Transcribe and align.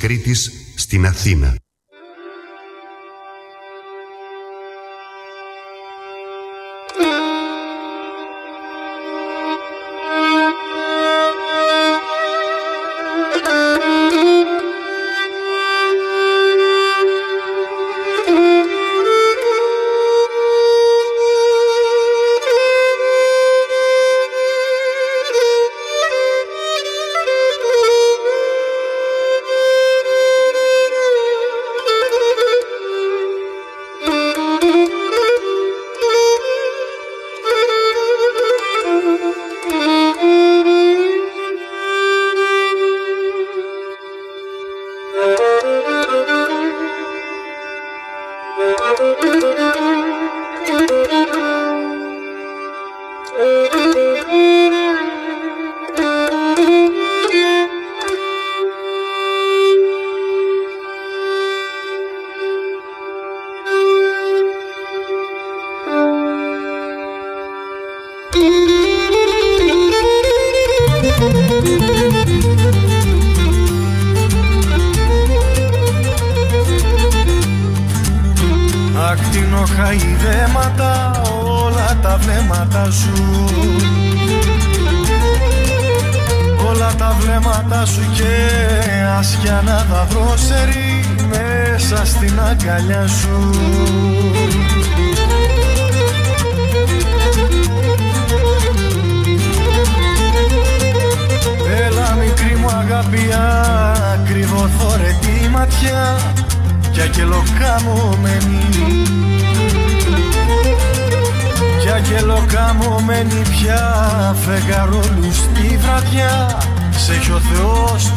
Κρήτης 0.00 0.52
στην 0.74 1.06
Αθήνα. 1.06 1.56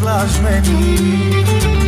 κλασμένη 0.04 1.83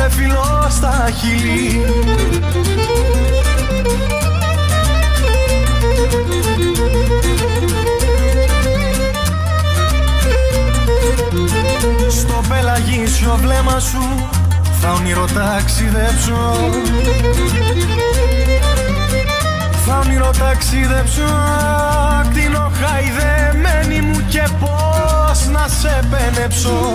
σε 0.00 0.10
φιλώ 0.10 0.66
στα 0.70 1.10
χείλη. 1.18 1.84
Στο 12.08 12.40
πελαγίσιο 12.48 13.38
βλέμμα 13.40 13.78
σου 13.78 14.28
θα 14.80 14.92
ονειροταξιδέψω. 14.92 16.70
Θα 19.86 19.98
ονειροταξιδέψω. 19.98 21.22
Ακτινό 22.20 22.70
χαϊδεμένη 22.80 24.00
μου 24.00 24.24
και 24.28 24.48
πώς 24.60 25.46
να 25.46 25.68
σε 25.68 26.00
πενέψω 26.10 26.94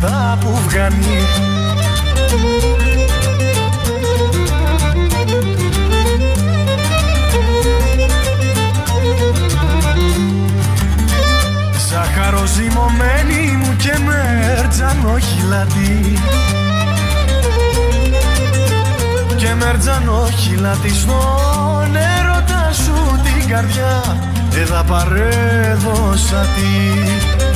αυτά 0.00 0.38
που 0.40 0.58
βγάνει 0.68 1.18
Ζάχαρο 11.88 12.46
ζυμωμένη 12.46 13.56
μου 13.56 13.76
και 13.76 13.98
μερτζανό 14.04 15.18
χιλάτη 15.18 16.18
και 19.36 19.54
μερτζανό 19.54 20.28
χιλάτη 20.38 20.94
στον 20.94 21.96
έρωτα 21.96 22.72
σου 22.72 23.20
την 23.22 23.48
καρδιά 23.48 24.16
δεν 24.50 24.84
παρέδωσα 24.86 26.40
τη. 26.40 27.48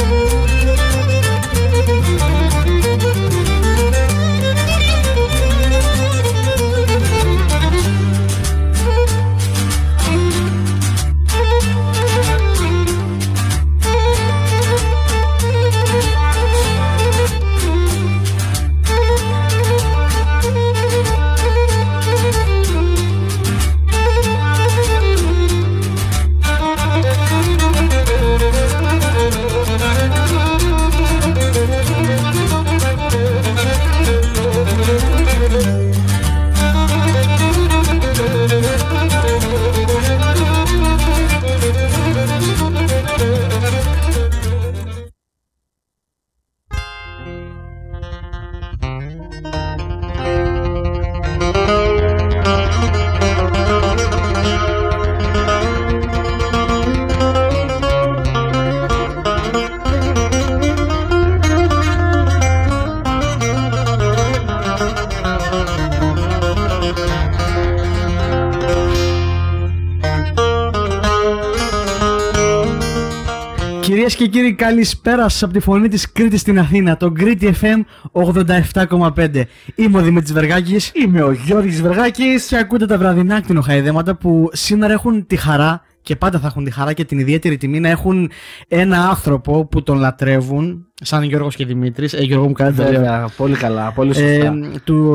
Καλησπέρα 74.73 75.29
σα 75.29 75.45
από 75.45 75.55
τη 75.55 75.61
φωνή 75.61 75.89
της 75.89 76.13
Κρήτη 76.13 76.37
στην 76.37 76.59
Αθήνα, 76.59 76.97
το 76.97 77.11
Κρήτη 77.11 77.55
FM 77.61 77.81
87,5. 78.13 79.43
Είμαι 79.75 79.99
ο 79.99 80.03
Δημήτρης 80.03 80.33
Βεργάκης. 80.33 80.93
Είμαι 80.95 81.23
ο 81.23 81.33
Γιώργης 81.33 81.83
Βεργάκης 81.83 82.47
Και 82.47 82.57
ακούτε 82.57 82.87
τα 82.87 82.99
βραδινά 82.99 83.41
κτηνοχαϊδέματα 83.41 84.17
που 84.17 84.49
σήμερα 84.53 84.93
έχουν 84.93 85.27
τη 85.27 85.37
χαρά 85.37 85.83
και 86.03 86.17
πάντα 86.17 86.39
θα 86.39 86.47
έχουν 86.47 86.65
τη 86.65 86.71
χαρά 86.71 86.93
και 86.93 87.05
την 87.05 87.19
ιδιαίτερη 87.19 87.57
τιμή 87.57 87.81
να 87.81 87.89
έχουν 87.89 88.31
ένα 88.69 89.09
άνθρωπο 89.09 89.67
που 89.67 89.83
τον 89.83 89.99
λατρεύουν, 89.99 90.87
σαν 90.95 91.23
Γιώργος 91.23 91.57
και 91.57 91.67
Δημήτρης. 91.67 92.13
Ε, 92.13 92.23
Γιώργο 92.23 92.47
μου 92.47 92.53
κάνετε 92.53 92.83
Βέβαια, 92.85 93.29
πολύ 93.37 93.55
καλά, 93.55 93.93
πολύ 93.93 94.15
σωστά. 94.15 94.29
ε, 94.29 94.53
του 94.85 95.13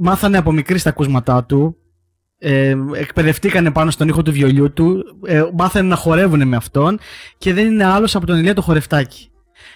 μάθανε 0.00 0.38
από 0.38 0.52
μικρή 0.52 0.78
στα 0.78 0.88
ακούσματά 0.88 1.44
του. 1.44 1.76
Ε, 2.42 2.76
εκπαιδευτήκανε 2.94 3.70
πάνω 3.70 3.90
στον 3.90 4.08
ήχο 4.08 4.22
του 4.22 4.32
βιολιού 4.32 4.72
του. 4.72 5.04
Ε, 5.26 5.44
μάθανε 5.56 5.88
να 5.88 5.96
χορεύουν 5.96 6.48
με 6.48 6.56
αυτόν. 6.56 6.98
Και 7.38 7.52
δεν 7.52 7.66
είναι 7.66 7.84
άλλος 7.84 8.14
από 8.16 8.26
τον 8.26 8.38
Ηλία 8.38 8.54
το 8.54 8.62
χορευτάκι. 8.62 9.30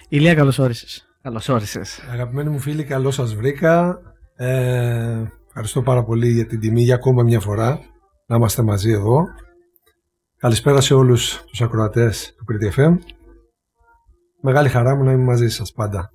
Ηλία, 0.09 0.33
καλώς 0.33 0.59
όρισες. 0.59 1.05
Καλώς 1.21 1.49
όρισες. 1.49 1.99
Αγαπημένοι 2.11 2.49
μου 2.49 2.59
φίλοι, 2.59 2.83
καλώς 2.83 3.15
σας 3.15 3.35
βρήκα. 3.35 3.99
Ε, 4.35 5.23
ευχαριστώ 5.47 5.81
πάρα 5.81 6.03
πολύ 6.03 6.31
για 6.31 6.45
την 6.45 6.59
τιμή 6.59 6.81
για 6.81 6.95
ακόμα 6.95 7.23
μια 7.23 7.39
φορά 7.39 7.79
να 8.25 8.35
είμαστε 8.35 8.61
μαζί 8.61 8.91
εδώ. 8.91 9.23
Καλησπέρα 10.37 10.81
σε 10.81 10.93
όλους 10.93 11.43
τους 11.45 11.61
ακροατές 11.61 12.35
του 12.37 12.45
Crete 12.49 12.79
FM. 12.79 12.97
Μεγάλη 14.47 14.69
χαρά 14.69 14.95
μου 14.95 15.03
να 15.03 15.11
είμαι 15.11 15.23
μαζί 15.23 15.49
σας 15.49 15.71
πάντα. 15.71 16.11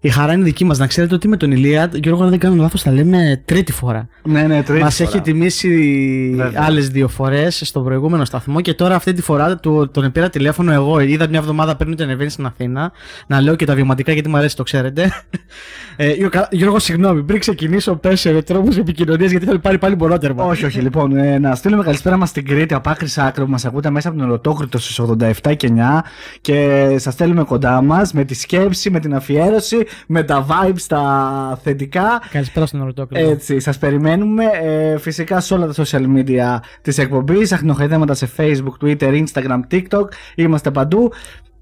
Η 0.00 0.08
χαρά 0.08 0.32
είναι 0.32 0.44
δική 0.44 0.64
μας. 0.64 0.78
Να 0.78 0.86
ξέρετε 0.86 1.14
ότι 1.14 1.28
με 1.28 1.36
τον 1.36 1.52
Ηλίας, 1.52 1.88
Γιώργο, 1.92 2.22
αν 2.22 2.30
δεν 2.30 2.38
κάνω 2.38 2.54
λάθος, 2.62 2.82
θα 2.82 2.92
λέμε 2.92 3.42
τρίτη 3.44 3.72
φορά. 3.72 4.08
Ναι, 4.22 4.42
ναι, 4.42 4.62
τρίτη 4.62 4.82
Μας 4.82 4.96
φορά. 4.96 5.08
έχει 5.08 5.20
τιμήσει 5.20 6.32
Βέβαια. 6.36 6.62
άλλες 6.66 6.88
δύο 6.88 7.08
φορές 7.08 7.62
στον 7.64 7.84
προηγούμενο 7.84 8.24
σταθμό 8.24 8.60
και 8.60 8.74
τώρα 8.74 8.94
αυτή 8.94 9.12
τη 9.12 9.22
φορά 9.22 9.56
του, 9.56 9.90
τον 9.92 10.12
πήρα 10.12 10.30
τηλέφωνο 10.30 10.72
εγώ. 10.72 11.00
Είδα 11.00 11.28
μια 11.28 11.38
εβδομάδα 11.38 11.76
πριν 11.76 11.92
ότι 11.92 12.02
ανεβαίνει 12.02 12.30
στην 12.30 12.46
Αθήνα 12.46 12.92
να 13.26 13.40
λέω 13.40 13.54
και 13.56 13.64
τα 13.66 13.74
βιωματικά 13.74 14.12
γιατί 14.12 14.28
μου 14.28 14.36
αρέσει, 14.36 14.56
το 14.56 14.62
ξέρετε. 14.62 15.10
Ε, 15.96 16.12
Γιώργο, 16.12 16.46
Γιώργο, 16.50 16.78
συγγνώμη, 16.78 17.22
πριν 17.22 17.40
ξεκινήσω, 17.40 17.96
πες 17.96 18.26
τρόπους 18.44 18.76
επικοινωνίας 18.76 19.30
γιατί 19.30 19.46
θα 19.46 19.58
πάρει 19.58 19.78
πάλι 19.78 19.96
μονότερμα. 19.96 20.44
Όχι, 20.44 20.64
όχι, 20.64 20.80
λοιπόν, 20.80 21.16
ε, 21.16 21.38
να 21.38 21.54
στείλουμε 21.54 21.82
καλησπέρα 21.82 22.16
μας 22.16 22.28
στην 22.28 22.46
Κρήτη 22.46 22.74
από 22.74 22.90
άκρη 22.90 23.08
σ' 23.08 23.18
άκρη 23.18 23.44
που 23.44 23.50
μας 23.50 23.64
ακούτε 23.64 23.90
μέσα 23.90 24.08
από 24.08 24.18
τον 24.18 24.26
Ολοτόκριτο 24.26 24.78
στις 24.78 25.00
87 25.00 25.56
και 25.56 25.72
9 25.76 26.04
και 26.40 26.88
σας 26.98 27.12
στέλνουμε 27.12 27.44
κοντά 27.44 27.71
μας 27.80 28.12
με 28.12 28.24
τη 28.24 28.34
σκέψη, 28.34 28.90
με 28.90 29.00
την 29.00 29.14
αφιέρωση, 29.14 29.86
με 30.06 30.22
τα 30.22 30.46
vibes, 30.48 30.82
τα 30.88 31.60
θετικά. 31.62 32.22
Καλησπέρα 32.30 32.66
στον 32.66 32.80
Ορτόκλητο. 32.80 33.30
Έτσι, 33.30 33.60
σας 33.60 33.78
περιμένουμε 33.78 34.44
ε, 34.62 34.98
φυσικά 34.98 35.40
σε 35.40 35.54
όλα 35.54 35.66
τα 35.66 35.84
social 35.84 36.04
media 36.16 36.58
της 36.82 36.98
εκπομπής, 36.98 37.52
αχνοχαϊδέματα 37.52 38.14
σε 38.14 38.28
facebook, 38.36 38.84
twitter, 38.84 39.24
instagram, 39.24 39.60
tiktok, 39.70 40.06
είμαστε 40.34 40.70
παντού 40.70 41.12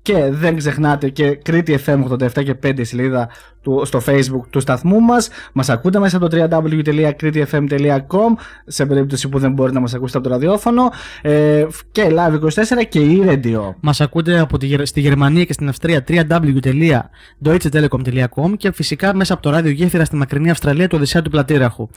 και 0.03 0.29
δεν 0.31 0.57
ξεχνάτε 0.57 1.09
και 1.09 1.35
Κρήτη 1.35 1.79
FM 1.87 2.05
87 2.09 2.45
και 2.45 2.55
5 2.63 2.81
σελίδα 2.85 3.29
του, 3.63 3.83
στο 3.85 4.01
facebook 4.07 4.41
του 4.51 4.61
σταθμού 4.61 5.01
μας. 5.01 5.29
Μας 5.53 5.69
ακούτε 5.69 5.99
μέσα 5.99 6.17
από 6.17 6.29
το 6.29 6.49
www.kritifm.com 6.51 8.35
σε 8.67 8.87
περίπτωση 8.87 9.29
που 9.29 9.39
δεν 9.39 9.53
μπορείτε 9.53 9.75
να 9.75 9.81
μας 9.81 9.95
ακούσετε 9.95 10.19
από 10.19 10.27
το 10.29 10.33
ραδιόφωνο. 10.33 10.91
Ε, 11.23 11.67
και 11.93 12.07
live24 12.11 12.87
και 12.89 13.01
e-radio 13.01 13.75
Μας 13.81 14.01
ακούτε 14.01 14.39
από 14.39 14.59
τη, 14.59 14.67
Γερ- 14.67 14.87
στη 14.87 15.01
Γερμανία 15.01 15.45
και 15.45 15.53
στην 15.53 15.69
Αυστρία 15.69 16.05
www.deutschetelekom.com 16.09 18.53
και 18.57 18.73
φυσικά 18.73 19.15
μέσα 19.15 19.33
από 19.33 19.43
το 19.43 19.51
ράδιο 19.51 19.71
γέφυρα 19.71 20.05
στη 20.05 20.17
μακρινή 20.17 20.51
Αυστραλία 20.51 20.89
του 20.89 20.97
Οδυσσέα 20.97 21.23
του 21.23 21.31
Πλατήραχου. 21.31 21.89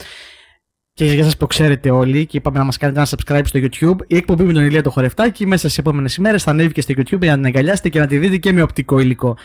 Και 0.96 1.04
για 1.04 1.24
σας 1.24 1.36
που 1.36 1.46
ξέρετε 1.46 1.90
όλοι 1.90 2.26
και 2.26 2.36
είπαμε 2.36 2.58
να 2.58 2.64
μας 2.64 2.76
κάνετε 2.76 2.98
ένα 3.00 3.08
subscribe 3.08 3.42
στο 3.44 3.60
YouTube, 3.62 4.04
η 4.06 4.16
εκπομπή 4.16 4.42
με 4.44 4.52
τον 4.52 4.64
Ηλία 4.64 4.82
το 4.82 4.90
χορευτάκι 4.90 5.46
μέσα 5.46 5.58
στις 5.62 5.78
επόμενες 5.78 6.16
ημέρες 6.16 6.42
θα 6.42 6.50
ανέβει 6.50 6.72
και 6.72 6.80
στο 6.80 6.94
YouTube 6.96 7.20
για 7.20 7.30
να 7.30 7.36
την 7.36 7.46
αγκαλιάσετε 7.46 7.88
και 7.88 7.98
να 7.98 8.06
τη 8.06 8.18
δείτε 8.18 8.36
και 8.36 8.52
με 8.52 8.62
οπτικό 8.62 8.98
υλικό. 8.98 9.36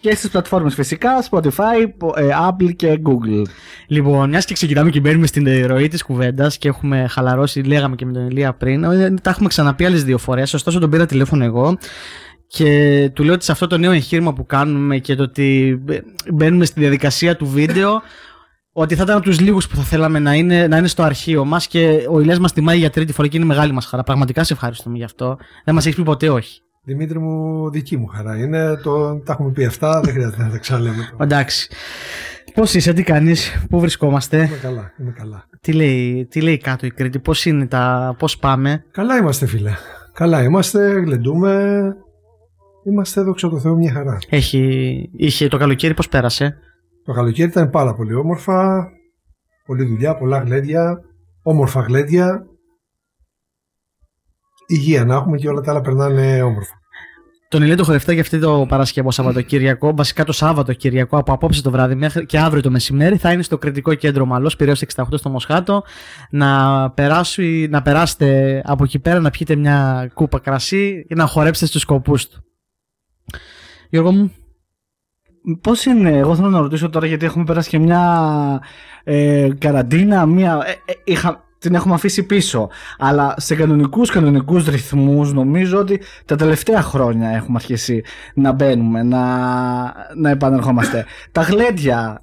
και 0.00 0.14
στις 0.14 0.30
πλατφόρμες 0.30 0.74
φυσικά 0.74 1.10
Spotify, 1.30 1.88
πο- 1.98 2.14
ε, 2.16 2.28
Apple 2.48 2.74
και 2.76 3.00
Google 3.04 3.42
Λοιπόν, 3.86 4.28
μιας 4.28 4.44
και 4.44 4.54
ξεκινάμε 4.54 4.90
και 4.90 5.00
μπαίνουμε 5.00 5.26
στην 5.26 5.66
ροή 5.66 5.88
της 5.88 6.02
κουβέντας 6.02 6.58
και 6.58 6.68
έχουμε 6.68 7.06
χαλαρώσει, 7.10 7.60
λέγαμε 7.60 7.94
και 7.96 8.06
με 8.06 8.12
τον 8.12 8.28
Ηλία 8.28 8.52
πριν, 8.52 8.84
ε, 8.84 9.14
τα 9.22 9.30
έχουμε 9.30 9.48
ξαναπεί 9.48 9.84
άλλες 9.84 10.04
δύο 10.04 10.18
φορές. 10.18 10.54
Ωστόσο, 10.54 10.78
τον 10.78 10.90
πήρα 10.90 11.06
τηλέφωνο 11.06 11.44
εγώ 11.44 11.78
και 12.46 13.10
του 13.14 13.24
λέω 13.24 13.34
ότι 13.34 13.44
σε 13.44 13.52
αυτό 13.52 13.66
το 13.66 13.78
νέο 13.78 13.92
εγχείρημα 13.92 14.32
που 14.32 14.46
κάνουμε 14.46 14.98
και 14.98 15.14
το 15.14 15.22
ότι 15.22 15.78
μπαι- 15.82 16.04
μπαίνουμε 16.32 16.64
στη 16.64 16.80
διαδικασία 16.80 17.36
του 17.36 17.46
βίντεο, 17.46 18.02
ότι 18.72 18.94
θα 18.94 19.02
ήταν 19.02 19.16
από 19.16 19.24
τους 19.24 19.40
λίγους 19.40 19.68
που 19.68 19.76
θα 19.76 19.82
θέλαμε 19.82 20.18
να 20.18 20.34
είναι, 20.34 20.66
να 20.66 20.76
είναι 20.76 20.86
στο 20.86 21.02
αρχείο 21.02 21.44
μας 21.44 21.66
και 21.66 22.06
ο 22.10 22.20
Ηλίας 22.20 22.38
μας 22.38 22.52
τιμάει 22.52 22.78
για 22.78 22.90
τρίτη 22.90 23.12
φορά 23.12 23.28
και 23.28 23.36
είναι 23.36 23.46
μεγάλη 23.46 23.72
μας 23.72 23.86
χαρά. 23.86 24.02
Πραγματικά 24.02 24.44
σε 24.44 24.52
ευχαριστούμε 24.52 24.96
γι' 24.96 25.04
αυτό. 25.04 25.36
Δεν 25.64 25.74
μας 25.74 25.84
έχεις 25.86 25.96
πει 25.98 26.02
ποτέ 26.02 26.28
όχι. 26.28 26.60
Δημήτρη 26.84 27.18
μου, 27.18 27.70
δική 27.70 27.96
μου 27.96 28.06
χαρά 28.06 28.36
είναι. 28.36 28.76
Το, 28.82 29.14
τα 29.18 29.32
έχουμε 29.32 29.50
πει 29.52 29.64
αυτά, 29.64 30.00
δεν 30.00 30.12
χρειάζεται 30.14 30.42
να 30.42 30.50
τα 30.50 30.58
ξαναλέμε. 30.58 31.08
τώρα. 31.10 31.24
Εντάξει. 31.24 31.68
Πώς 32.54 32.74
είσαι, 32.74 32.92
τι 32.92 33.02
κάνεις, 33.02 33.64
πού 33.70 33.80
βρισκόμαστε, 33.80 34.36
Είμαι 34.36 34.56
καλά, 34.62 34.92
είμαι 35.00 35.10
καλά. 35.18 35.44
τι 35.60 35.72
λέει, 35.72 36.26
τι 36.30 36.40
λέει 36.40 36.56
κάτω 36.56 36.86
η 36.86 36.90
Κρήτη, 36.90 37.18
πώς 37.18 37.44
είναι 37.44 37.66
τα. 37.66 38.14
πώς 38.18 38.38
πάμε; 38.38 38.84
Καλά 38.90 39.16
είμαστε 39.16 39.46
φίλε. 39.46 39.72
Καλά 40.12 40.42
είμαστε, 40.42 40.88
γλεντούμε. 40.88 41.82
Είμαστε 42.86 43.20
δόξα 43.22 43.48
τω 43.48 43.58
Θεώ 43.58 43.74
μια 43.74 43.92
χαρά. 43.92 44.18
Έχει, 44.28 45.10
είχε 45.16 45.48
το 45.48 45.56
καλοκαίρι 45.56 45.94
πώς 45.94 46.08
πέρασε; 46.08 46.56
Το 47.04 47.12
καλοκαίρι 47.12 47.48
ήταν 47.48 47.70
πάρα 47.70 47.94
πολύ 47.94 48.14
όμορφα. 48.14 48.88
Πολλή 49.66 49.84
δουλειά, 49.84 50.16
πολλά 50.16 50.38
γλέντια. 50.38 51.00
Όμορφα 51.42 51.80
γλέντια. 51.80 52.46
Υγεία 54.66 55.04
να 55.04 55.14
έχουμε 55.14 55.36
και 55.36 55.48
όλα 55.48 55.60
τα 55.60 55.70
άλλα 55.70 55.80
περνάνε 55.80 56.42
όμορφα. 56.42 56.80
Τον 57.48 57.62
Ηλία 57.62 57.76
το 57.76 57.84
χορευτά 57.84 58.12
για 58.12 58.22
αυτή 58.22 58.38
το 58.38 58.66
Παρασκευό 58.68 59.10
Σαββατοκύριακο. 59.10 59.94
Βασικά 59.94 60.24
το 60.24 60.32
Σάββατοκύριακο 60.32 61.16
από 61.16 61.32
απόψε 61.32 61.62
το 61.62 61.70
βράδυ 61.70 61.94
μέχρι 61.94 62.26
και 62.26 62.38
αύριο 62.38 62.62
το 62.62 62.70
μεσημέρι 62.70 63.16
θα 63.16 63.32
είναι 63.32 63.42
στο 63.42 63.58
κριτικό 63.58 63.94
κέντρο 63.94 64.26
Μαλός, 64.26 64.56
Πυραιός 64.56 64.82
68 64.94 65.04
στο 65.12 65.30
Μοσχάτο. 65.30 65.82
Να, 66.30 66.90
περάσει, 66.90 67.66
να 67.70 67.82
περάσετε 67.82 68.60
από 68.64 68.84
εκεί 68.84 68.98
πέρα 68.98 69.20
να 69.20 69.30
πιείτε 69.30 69.56
μια 69.56 70.10
κούπα 70.14 70.38
κρασί 70.38 71.04
και 71.08 71.14
να 71.14 71.26
χορέψετε 71.26 71.66
στους 71.66 71.80
σκοπούς 71.80 72.28
του. 72.28 72.44
Γιώργο 73.90 74.12
μου, 74.12 74.32
Πώς 75.60 75.84
είναι, 75.84 76.16
εγώ 76.16 76.34
θέλω 76.36 76.48
να 76.48 76.60
ρωτήσω 76.60 76.90
τώρα 76.90 77.06
γιατί 77.06 77.24
έχουμε 77.26 77.44
περάσει 77.44 77.68
και 77.68 77.78
μια 77.78 78.60
ε, 79.04 79.48
καραντίνα, 79.58 80.26
μια, 80.26 80.62
ε, 80.66 80.70
ε, 80.70 80.94
είχα, 81.04 81.44
την 81.58 81.74
έχουμε 81.74 81.94
αφήσει 81.94 82.22
πίσω. 82.22 82.68
Αλλά 82.98 83.34
σε 83.36 83.54
κανονικούς 83.54 84.10
κανονικούς 84.10 84.66
ρυθμούς 84.66 85.32
νομίζω 85.32 85.78
ότι 85.78 86.00
τα 86.24 86.36
τελευταία 86.36 86.82
χρόνια 86.82 87.28
έχουμε 87.28 87.56
αρχίσει 87.60 88.02
να 88.34 88.52
μπαίνουμε, 88.52 89.02
να, 89.02 89.24
να 90.16 90.30
επανερχόμαστε. 90.30 91.04
τα 91.32 91.40
γλέντια 91.42 92.22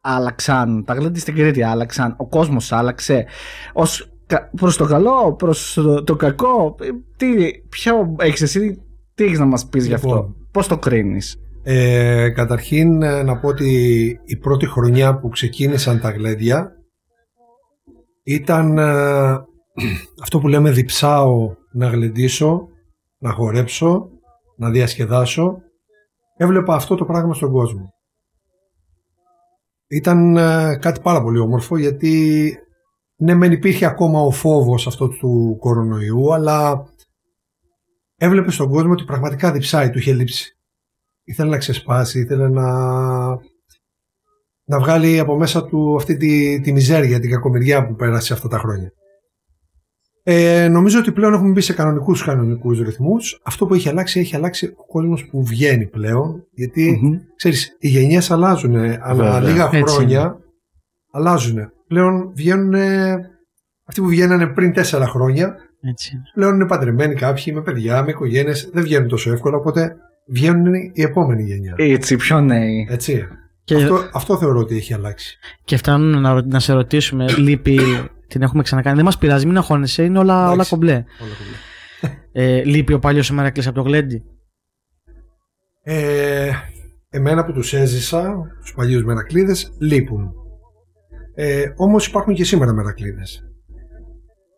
άλλαξαν, 0.00 0.84
τα 0.84 0.94
γλέντια 0.94 1.20
στην 1.20 1.34
Κρήτη 1.34 1.62
άλλαξαν, 1.62 2.14
ο 2.18 2.26
κόσμος 2.26 2.72
άλλαξε. 2.72 3.26
Ως, 3.72 4.10
κα- 4.26 4.50
προς 4.56 4.76
το 4.76 4.84
καλό, 4.84 5.34
προς 5.38 5.72
το, 5.74 6.04
το 6.04 6.16
κακό, 6.16 6.76
ε, 6.80 6.86
τι, 7.16 7.26
ποιο 7.68 8.16
έχεις 8.18 8.42
εσύ, 8.42 8.82
τι 9.14 9.24
έχεις 9.24 9.38
να 9.38 9.44
μας 9.46 9.66
πεις 9.66 9.86
γι' 9.86 9.94
αυτό, 9.94 10.08
Λοιπόν. 10.08 10.36
πώς 10.50 10.66
το 10.66 10.78
κρίνεις; 10.78 11.40
Ε, 11.70 12.30
καταρχήν 12.30 13.02
ε, 13.02 13.22
να 13.22 13.38
πω 13.38 13.48
ότι 13.48 13.70
η 14.24 14.36
πρώτη 14.36 14.66
χρονιά 14.66 15.18
που 15.18 15.28
ξεκίνησαν 15.28 16.00
τα 16.00 16.10
γλέντια 16.10 16.72
ήταν 18.22 18.78
ε, 18.78 18.82
αυτό 20.22 20.38
που 20.38 20.48
λέμε 20.48 20.70
διψάω 20.70 21.54
να 21.72 21.88
γλεντήσω, 21.88 22.68
να 23.18 23.32
χορέψω, 23.32 24.08
να 24.56 24.70
διασκεδάσω. 24.70 25.58
Έβλεπα 26.36 26.74
αυτό 26.74 26.94
το 26.94 27.04
πράγμα 27.04 27.34
στον 27.34 27.52
κόσμο. 27.52 27.88
Ήταν 29.88 30.36
ε, 30.36 30.76
κάτι 30.80 31.00
πάρα 31.00 31.22
πολύ 31.22 31.38
όμορφο 31.38 31.78
γιατί 31.78 32.54
ναι 33.16 33.34
μεν 33.34 33.52
υπήρχε 33.52 33.86
ακόμα 33.86 34.20
ο 34.20 34.30
φόβος 34.30 34.86
αυτό 34.86 35.08
του 35.08 35.56
κορονοϊού 35.60 36.34
αλλά 36.34 36.84
έβλεπες 38.16 38.54
στον 38.54 38.68
κόσμο 38.68 38.92
ότι 38.92 39.04
πραγματικά 39.04 39.52
διψάει, 39.52 39.90
του 39.90 39.98
είχε 39.98 40.12
λείψει 40.12 40.57
ήθελε 41.28 41.50
να 41.50 41.58
ξεσπάσει, 41.58 42.20
ήθελε 42.20 42.48
να, 42.48 42.68
να 44.64 44.78
βγάλει 44.78 45.18
από 45.18 45.36
μέσα 45.36 45.64
του 45.64 45.96
αυτή 45.96 46.16
τη, 46.16 46.60
τη 46.60 46.72
μιζέρια, 46.72 47.20
την 47.20 47.30
κακομοιριά 47.30 47.86
που 47.86 47.94
πέρασε 47.94 48.32
αυτά 48.32 48.48
τα 48.48 48.58
χρόνια. 48.58 48.92
Ε, 50.22 50.68
νομίζω 50.68 50.98
ότι 50.98 51.12
πλέον 51.12 51.32
έχουμε 51.34 51.50
μπει 51.50 51.60
σε 51.60 51.72
κανονικούς 51.72 52.24
κανονικούς 52.24 52.80
ρυθμούς. 52.80 53.40
Αυτό 53.44 53.66
που 53.66 53.74
έχει 53.74 53.88
αλλάξει, 53.88 54.20
έχει 54.20 54.36
αλλάξει 54.36 54.66
ο 54.66 54.86
κόσμος 54.86 55.26
που 55.30 55.44
βγαίνει 55.44 55.86
πλέον. 55.86 56.46
Γιατί, 56.50 57.00
Μμμ. 57.02 57.18
ξέρεις, 57.36 57.76
οι 57.78 57.88
γενιές 57.88 58.30
αλλάζουν. 58.30 58.76
Ανά 58.76 59.14
Βέβαια, 59.14 59.40
λίγα 59.40 59.70
έτσι 59.72 59.94
χρόνια 59.94 60.38
αλλάζουν. 61.12 61.72
Πλέον 61.88 62.32
βγαίνουν 62.34 62.74
αυτοί 63.84 64.00
που 64.00 64.06
βγαίνανε 64.06 64.46
πριν 64.46 64.72
τέσσερα 64.72 65.06
χρόνια 65.06 65.56
έτσι. 65.80 66.16
πλέον 66.34 66.54
είναι 66.54 66.66
παντρεμένοι 66.66 67.14
κάποιοι 67.14 67.52
με 67.56 67.62
παιδιά, 67.62 68.02
με 68.02 68.10
οικογένειες, 68.10 68.70
δεν 68.72 68.82
βγαίνουν 68.82 69.08
τόσο 69.08 69.32
εύκολα. 69.32 69.56
Οπότε 69.56 69.96
βγαίνουν 70.28 70.74
η 70.74 71.02
επόμενη 71.02 71.42
γενιά. 71.42 71.74
Έτσι, 71.76 72.16
πιο 72.16 72.40
νέοι. 72.40 72.86
Έτσι. 72.90 73.28
Και, 73.64 73.74
Αυτό, 73.74 74.08
αυτό 74.12 74.38
θεωρώ 74.38 74.58
ότι 74.58 74.76
έχει 74.76 74.94
αλλάξει. 74.94 75.38
και 75.64 75.76
φτάνουν 75.76 76.20
να, 76.20 76.32
ρω- 76.32 76.44
να 76.46 76.60
σε 76.60 76.72
ρωτήσουμε, 76.72 77.32
λείπει, 77.38 77.78
την 78.28 78.42
έχουμε 78.42 78.62
ξανακάνει. 78.62 78.96
Δεν 78.96 79.04
μας 79.04 79.18
πειράζει, 79.18 79.46
μην 79.46 79.56
αγχώνεσαι, 79.56 80.04
είναι 80.04 80.18
όλα, 80.18 80.42
όλα 80.44 80.52
Εντάξει. 80.52 80.70
κομπλέ. 80.70 80.92
Όλα 80.92 81.04
κομπλέ. 81.38 81.56
Ε, 82.32 82.64
λείπει 82.64 82.92
ο 82.92 82.98
παλιός 82.98 83.30
ο 83.30 83.34
Μερακλής 83.34 83.66
από 83.66 83.76
το 83.76 83.82
γλέντι. 83.82 84.22
Ε, 85.82 86.50
εμένα 87.10 87.44
που 87.44 87.52
τους 87.52 87.72
έζησα, 87.72 88.34
τους 88.60 88.74
παλιούς 88.74 89.04
μερακλείδες, 89.04 89.72
λείπουν. 89.80 90.32
Ε, 91.34 91.64
όμως 91.76 92.06
υπάρχουν 92.06 92.34
και 92.34 92.44
σήμερα 92.44 92.72
μερακλείδες. 92.72 93.42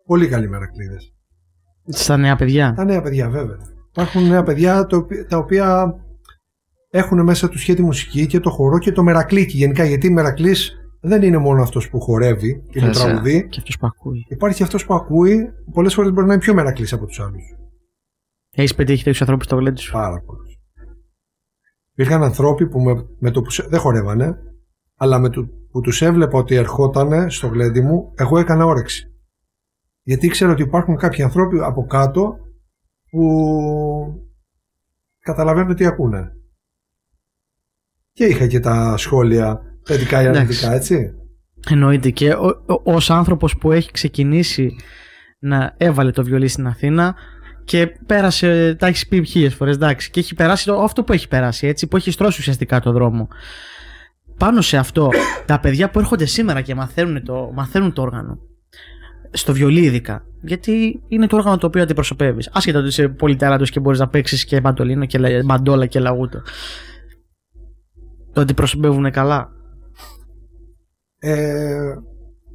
Πολύ 0.05 0.27
καλοί 0.27 0.49
μερακλείδες. 0.49 1.13
Στα 1.87 2.17
νέα 2.17 2.35
παιδιά. 2.35 2.73
Τα 2.75 2.83
νέα 2.83 3.01
παιδιά 3.01 3.29
βέβαια. 3.29 3.57
Υπάρχουν 3.91 4.27
νέα 4.27 4.43
παιδιά 4.43 4.85
τα 4.85 4.97
οποία, 4.97 5.25
τα 5.25 5.37
οποία 5.37 5.95
έχουν 6.89 7.23
μέσα 7.23 7.49
τους 7.49 7.63
και 7.63 7.73
τη 7.73 7.81
μουσική 7.81 8.27
και 8.27 8.39
το 8.39 8.49
χορό 8.49 8.77
και 8.77 8.91
το 8.91 9.03
μερακλίκι 9.03 9.57
γενικά 9.57 9.85
γιατί 9.85 10.09
μερακλής 10.11 10.75
δεν 11.01 11.21
είναι 11.21 11.37
μόνο 11.37 11.61
αυτός 11.61 11.89
που 11.89 11.99
χορεύει 11.99 12.63
και 12.69 12.79
το 12.79 12.85
Βέβαια. 12.85 13.03
τραγουδεί. 13.03 13.47
Και 13.47 13.59
αυτός 13.59 13.77
που 13.77 13.85
ακούει. 13.85 14.25
Υπάρχει 14.29 14.63
αυτός 14.63 14.85
που 14.85 14.93
ακούει, 14.93 15.49
πολλές 15.73 15.93
φορές 15.93 16.11
μπορεί 16.11 16.27
να 16.27 16.33
είναι 16.33 16.41
πιο 16.41 16.53
μερακλής 16.53 16.93
από 16.93 17.05
τους 17.05 17.19
άλλους. 17.19 17.43
Έχεις 18.51 18.75
πετύχει 18.75 19.03
τέτοιους 19.03 19.21
ανθρώπους 19.21 19.45
στο 19.45 19.55
γλέντι 19.55 19.81
σου; 19.81 19.91
Πάρα 19.91 20.21
πολλούς. 20.25 20.59
Υπήρχαν 21.91 22.23
ανθρώποι 22.23 22.67
που 22.67 22.79
με, 22.79 23.05
με 23.19 23.31
το 23.31 23.41
που 23.41 23.49
σε- 23.49 23.67
δεν 23.69 23.79
χορεύανε, 23.79 24.37
αλλά 24.97 25.19
με 25.19 25.29
το 25.29 25.47
που 25.71 25.81
τους 25.81 26.01
έβλεπα 26.01 26.37
ότι 26.37 26.55
ερχότανε 26.55 27.29
στο 27.29 27.47
γλέντι 27.47 27.81
μου, 27.81 28.11
εγώ 28.15 28.37
έκανα 28.39 28.65
όρεξη. 28.65 29.05
Γιατί 30.03 30.25
ήξερα 30.25 30.51
ότι 30.51 30.61
υπάρχουν 30.61 30.95
κάποιοι 30.97 31.23
άνθρωποι 31.23 31.57
από 31.59 31.85
κάτω 31.85 32.37
που 33.11 33.27
καταλαβαίνουν 35.19 35.75
τι 35.75 35.85
ακούνε. 35.85 36.31
Και 38.13 38.25
είχα 38.25 38.47
και 38.47 38.59
τα 38.59 38.97
σχόλια 38.97 39.61
θετικά 39.83 40.21
ή 40.21 40.25
Εντάξει. 40.25 40.41
αρνητικά, 40.41 40.73
έτσι. 40.73 41.13
Εννοείται 41.69 42.09
και 42.09 42.35
ως 42.83 43.09
άνθρωπος 43.09 43.57
που 43.57 43.71
έχει 43.71 43.91
ξεκινήσει 43.91 44.75
να 45.39 45.73
έβαλε 45.77 46.11
το 46.11 46.23
βιολί 46.23 46.47
στην 46.47 46.67
Αθήνα 46.67 47.15
και 47.63 47.87
πέρασε, 48.05 48.75
τα 48.75 48.87
έχεις 48.87 49.07
πει 49.07 49.23
χίλιες 49.23 49.53
φορές, 49.53 49.75
εντάξει, 49.75 50.11
και 50.11 50.19
έχει 50.19 50.35
περάσει 50.35 50.65
το, 50.65 50.81
αυτό 50.81 51.03
που 51.03 51.13
έχει 51.13 51.27
περάσει, 51.27 51.67
έτσι, 51.67 51.87
που 51.87 51.97
έχει 51.97 52.11
στρώσει 52.11 52.39
ουσιαστικά 52.39 52.79
το 52.79 52.91
δρόμο. 52.91 53.27
Πάνω 54.37 54.61
σε 54.61 54.77
αυτό, 54.77 55.09
τα 55.45 55.59
παιδιά 55.59 55.89
που 55.89 55.99
έρχονται 55.99 56.25
σήμερα 56.25 56.61
και 56.61 56.75
μαθαίνουν 56.75 57.23
το, 57.23 57.51
μαθαίνουν 57.53 57.93
το 57.93 58.01
όργανο, 58.01 58.39
στο 59.31 59.53
βιολί 59.53 59.81
ειδικά, 59.81 60.25
γιατί 60.41 61.01
είναι 61.07 61.27
το 61.27 61.35
όργανο 61.35 61.57
το 61.57 61.67
οποίο 61.67 61.81
αντιπροσωπεύεις. 61.81 62.49
Άσχετα 62.53 62.79
ότι 62.79 62.87
είσαι 62.87 63.07
πολυτέρατο 63.07 63.63
και 63.63 63.79
μπορείς 63.79 63.99
να 63.99 64.07
παίξεις 64.07 64.45
και 64.45 64.61
μαντολίνο 64.61 65.05
και 65.05 65.17
λα- 65.17 65.43
μαντόλα 65.45 65.85
και 65.85 65.99
λαγούτο. 65.99 66.41
Το 68.33 68.41
αντιπροσωπεύουν 68.41 69.11
καλά; 69.11 69.49
Ε, 71.19 71.95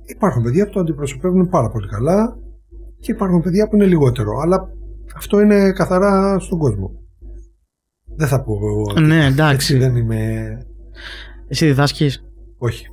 υπάρχουν 0.04 0.42
παιδιά 0.42 0.66
που 0.66 0.72
το 0.72 0.80
αντιπροσωπεύουν 0.80 1.48
πάρα 1.48 1.68
πολύ 1.70 1.88
καλά 1.88 2.36
και 3.00 3.12
υπάρχουν 3.12 3.42
παιδιά 3.42 3.68
που 3.68 3.76
είναι 3.76 3.86
λιγότερο. 3.86 4.38
Αλλά 4.42 4.68
αυτό 5.16 5.40
είναι 5.40 5.72
καθαρά 5.72 6.38
στον 6.38 6.58
κόσμο. 6.58 6.90
Δεν 8.16 8.28
θα 8.28 8.42
πω 8.42 8.52
εγώ. 8.52 8.82
ότι 8.90 9.00
Ναι, 9.00 9.16
Έτσι 9.16 9.32
εντάξει. 9.32 9.78
δεν 9.78 9.96
είμαι. 9.96 10.48
Εσύ 11.48 11.66
διδάσκεις; 11.66 12.24
Όχι. 12.58 12.86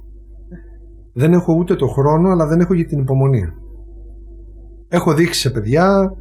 Δεν 1.14 1.34
έχω 1.34 1.54
ούτε 1.54 1.76
το 1.76 1.88
χρόνο, 1.88 2.30
αλλά 2.30 2.48
δεν 2.48 2.60
έχω 2.60 2.76
και 2.76 2.84
την 2.84 3.00
υπομονή. 3.00 3.44
Έχω 4.96 5.14
δείξει 5.14 5.40
σε 5.40 5.50
παιδιά, 5.50 6.14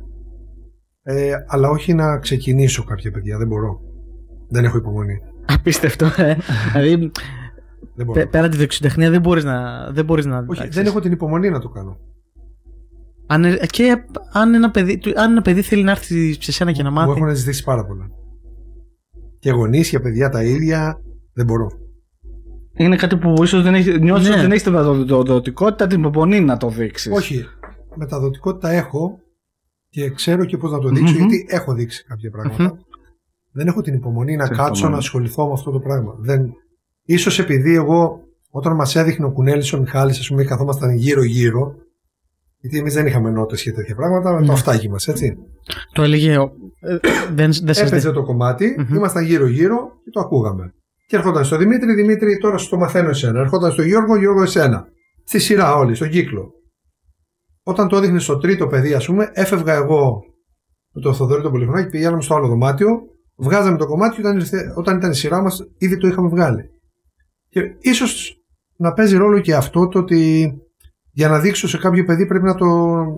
ε, 1.02 1.32
αλλά 1.46 1.68
όχι 1.68 1.94
να 1.94 2.18
ξεκινήσω 2.18 2.84
κάποια 2.84 3.10
παιδιά. 3.10 3.38
Δεν 3.38 3.46
μπορώ. 3.46 3.80
Δεν 4.48 4.64
έχω 4.64 4.76
υπομονή. 4.76 5.18
Απίστευτο, 5.46 6.06
ε. 6.16 6.36
δηλαδή, 6.72 7.10
Δεν 7.94 8.06
μπορώ. 8.06 8.12
πέ- 8.20 8.30
πέρα 8.30 8.48
τη 8.48 8.56
δεξιοτεχνία 8.56 9.10
δεν 9.10 9.20
μπορείς 9.20 9.44
να. 9.44 9.86
Δεν 9.92 10.04
μπορείς 10.04 10.26
να 10.26 10.36
όχι, 10.36 10.46
διδάξεις. 10.50 10.74
δεν 10.74 10.86
έχω 10.86 11.00
την 11.00 11.12
υπομονή 11.12 11.50
να 11.50 11.58
το 11.60 11.68
κάνω. 11.68 11.98
Αν, 13.26 13.44
ε, 13.44 13.56
και 13.70 14.04
αν 14.32 14.54
ένα, 14.54 14.70
παιδί, 14.70 14.98
του- 14.98 15.20
αν 15.20 15.30
ένα 15.30 15.42
παιδί 15.42 15.62
θέλει 15.62 15.82
να 15.82 15.90
έρθει 15.90 16.42
σε 16.42 16.52
σένα 16.52 16.72
και 16.72 16.82
να 16.82 16.90
Μου 16.90 16.94
μάθει. 16.94 17.10
έχουν 17.20 17.34
ζητήσει 17.34 17.64
πάρα 17.64 17.84
πολλά. 17.86 18.10
Και 19.38 19.50
γονείς 19.50 19.88
και 19.88 20.00
παιδιά 20.00 20.28
τα 20.28 20.42
ίδια 20.42 21.00
δεν 21.32 21.46
μπορώ. 21.46 21.66
Είναι 22.76 22.96
κάτι 22.96 23.16
που 23.16 23.42
ίσως 23.42 23.62
δεν 23.62 23.74
έχει, 23.74 24.00
νιώθεις 24.00 24.26
Ναι. 24.26 24.32
ότι 24.32 24.40
δεν 24.42 24.50
έχεις 24.50 24.62
την 24.62 24.72
μεταδοτικότητα, 24.72 25.86
την 25.86 25.98
υπομονή 26.04 26.40
να 26.40 26.56
το 26.56 26.68
δείξεις. 26.68 27.12
Όχι. 27.12 27.44
Μεταδοτικότητα 27.94 28.70
έχω 28.70 29.18
και 29.88 30.10
ξέρω 30.10 30.44
και 30.44 30.56
πώς 30.56 30.70
να 30.70 30.78
το 30.78 30.88
δειξω 30.88 31.12
Μμμ. 31.14 31.16
γιατί 31.28 31.46
έχω 31.48 31.72
δείξει 31.74 32.04
κάποια 32.04 32.30
πράγματα. 32.30 32.78
Δεν 33.52 33.66
έχω 33.66 33.80
την 33.82 33.94
υπομονή 33.94 34.36
να 34.36 34.44
Συμφωνώ. 34.46 34.66
κάτσω 34.68 34.88
να 34.88 34.96
ασχοληθώ 34.96 35.46
με 35.46 35.52
αυτό 35.52 35.70
το 35.70 35.78
πράγμα. 35.80 36.14
Δεν... 36.18 36.52
Ίσως 37.04 37.38
επειδή 37.38 37.74
εγώ 37.74 38.20
όταν 38.50 38.74
μας 38.74 38.96
έδειχνε 38.96 39.24
ο 39.26 39.30
Κουνέλης 39.32 39.72
ο 39.72 39.78
Μιχάλης 39.80 40.18
ας 40.18 40.28
πούμε 40.28 40.44
καθόμασταν 40.44 40.90
γύρω 40.94 41.22
γύρω 41.24 41.74
γιατί 42.60 42.78
εμείς 42.78 42.94
δεν 42.94 43.06
είχαμε 43.06 43.30
νότες 43.30 43.62
και 43.62 43.72
τέτοια 43.72 43.94
πράγματα 43.94 44.32
με 44.32 44.38
το 44.40 44.46
Ναι. 44.46 44.52
αυτάκι 44.52 44.88
μας, 44.90 45.08
έτσι. 45.08 45.36
Το 45.92 46.02
έλεγε. 46.02 46.36
ο- 46.38 46.52
ε, 46.80 46.96
δεν 47.34 47.34
δεν 47.34 47.74
σας 47.74 47.80
Έπαιζε 47.80 48.08
δε- 48.08 48.14
το 48.14 48.22
κομμάτι, 48.22 48.74
Μμμ. 48.78 48.94
ήμασταν 48.96 49.24
γύρω-γύρω 49.24 49.76
και 50.04 50.10
το 50.10 50.20
ακούγαμε. 50.20 50.74
Και 51.06 51.16
έρχονταν 51.16 51.44
στο 51.44 51.56
Δημήτρη, 51.56 51.94
Δημήτρη, 51.94 52.38
τώρα 52.38 52.56
σου 52.56 52.68
το 52.68 52.76
μαθαίνω 52.76 53.08
εσένα. 53.08 53.40
Έρχονταν 53.40 53.72
στο 53.72 53.82
Γιώργο, 53.82 54.16
Γιώργο, 54.16 54.42
εσένα. 54.42 54.86
Στη 55.24 55.38
σειρά 55.38 55.74
όλοι, 55.76 55.94
στον 55.94 56.08
κύκλο. 56.08 56.52
Όταν 57.62 57.88
το 57.88 57.96
έδειχνε 57.96 58.18
στο 58.18 58.38
τρίτο 58.38 58.66
παιδί, 58.66 58.94
ας 58.94 59.06
πούμε, 59.06 59.30
έφευγα 59.32 59.74
εγώ 59.74 60.20
με 60.92 61.00
τον 61.00 61.14
Θοδωρή 61.14 61.42
τον 61.42 61.52
Πολυχρονάκη, 61.52 61.88
πηγαίναμε 61.88 62.22
στο 62.22 62.34
άλλο 62.34 62.48
δωμάτιο, 62.48 62.88
βγάζαμε 63.36 63.76
το 63.76 63.86
κομμάτι 63.86 64.14
και 64.14 64.20
όταν, 64.20 64.36
ήρθε, 64.36 64.72
όταν 64.76 64.96
ήταν 64.96 65.10
η 65.10 65.14
σειρά 65.14 65.42
μας, 65.42 65.60
ήδη 65.78 65.96
το 65.96 66.06
είχαμε 66.06 66.28
βγάλει. 66.28 66.70
Και 67.48 67.60
ίσως 67.80 68.36
να 68.76 68.92
παίζει 68.92 69.16
ρόλο 69.16 69.40
και 69.40 69.54
αυτό 69.54 69.88
το 69.88 69.98
ότι 69.98 70.52
για 71.12 71.28
να 71.28 71.40
δείξω 71.40 71.68
σε 71.68 71.78
κάποιο 71.78 72.04
παιδί 72.04 72.26
πρέπει 72.26 72.44
να 72.44 72.54
το, 72.54 72.66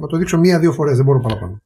να 0.01 0.07
το 0.07 0.17
δείξω 0.17 0.39
μία-δύο 0.39 0.73
φορές, 0.73 0.97
δεν 0.97 1.05
μπορώ 1.05 1.21
παραπάνω. 1.21 1.63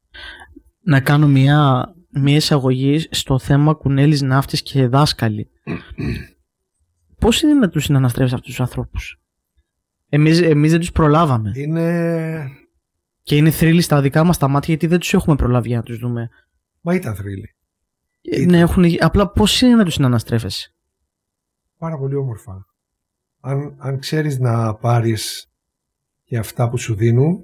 Να 0.81 1.01
κάνω 1.01 1.29
μια, 1.29 1.85
μια 2.11 2.37
εισαγωγή 2.37 3.07
στο 3.11 3.39
θέμα 3.39 3.75
κουνέλης 3.75 4.23
ναύτης 4.23 4.63
και 4.63 4.87
δάσκαλοι. 4.87 5.51
Πώς 7.21 7.43
είναι 7.43 7.55
να 7.55 7.69
τους 7.69 7.85
συναναστρέφεις 7.85 8.33
αυτούς 8.33 8.49
τους 8.49 8.61
ανθρώπους; 8.61 9.21
Εμείς, 10.09 10.41
εμείς 10.41 10.71
δεν 10.71 10.81
τους 10.81 10.93
προλάβαμε. 10.93 11.51
Είναι. 11.55 12.49
Και 13.29 13.37
είναι 13.37 13.51
θρύλοι 13.51 13.81
στα 13.81 14.01
δικά 14.01 14.25
μας 14.25 14.39
τα 14.39 14.49
μάτια 14.49 14.69
γιατί 14.69 14.87
δεν 14.87 14.99
τους 14.99 15.15
έχουμε 15.15 15.37
προλάβει 15.37 15.69
για 15.69 15.77
να 15.77 15.83
τους 15.83 15.99
δούμε. 15.99 16.29
Μα 16.81 16.95
ήταν 16.95 17.15
θρύλη. 17.15 17.55
Ε, 18.21 18.45
Ναι, 18.45 18.59
έχουν, 18.59 18.85
απλά 19.01 19.31
πώς 19.31 19.61
είναι 19.61 19.75
να 19.75 19.85
τους 19.85 19.95
συναναστρέφεσαι; 19.95 20.75
πάρα 21.79 21.99
πολύ 21.99 22.15
όμορφα. 22.15 22.67
Αν, 23.41 23.75
αν 23.79 23.99
ξέρεις 23.99 24.39
να 24.39 24.75
πάρεις 24.75 25.53
και 26.25 26.37
αυτά 26.39 26.69
που 26.69 26.79
σου 26.79 26.95
δίνουν, 26.95 27.39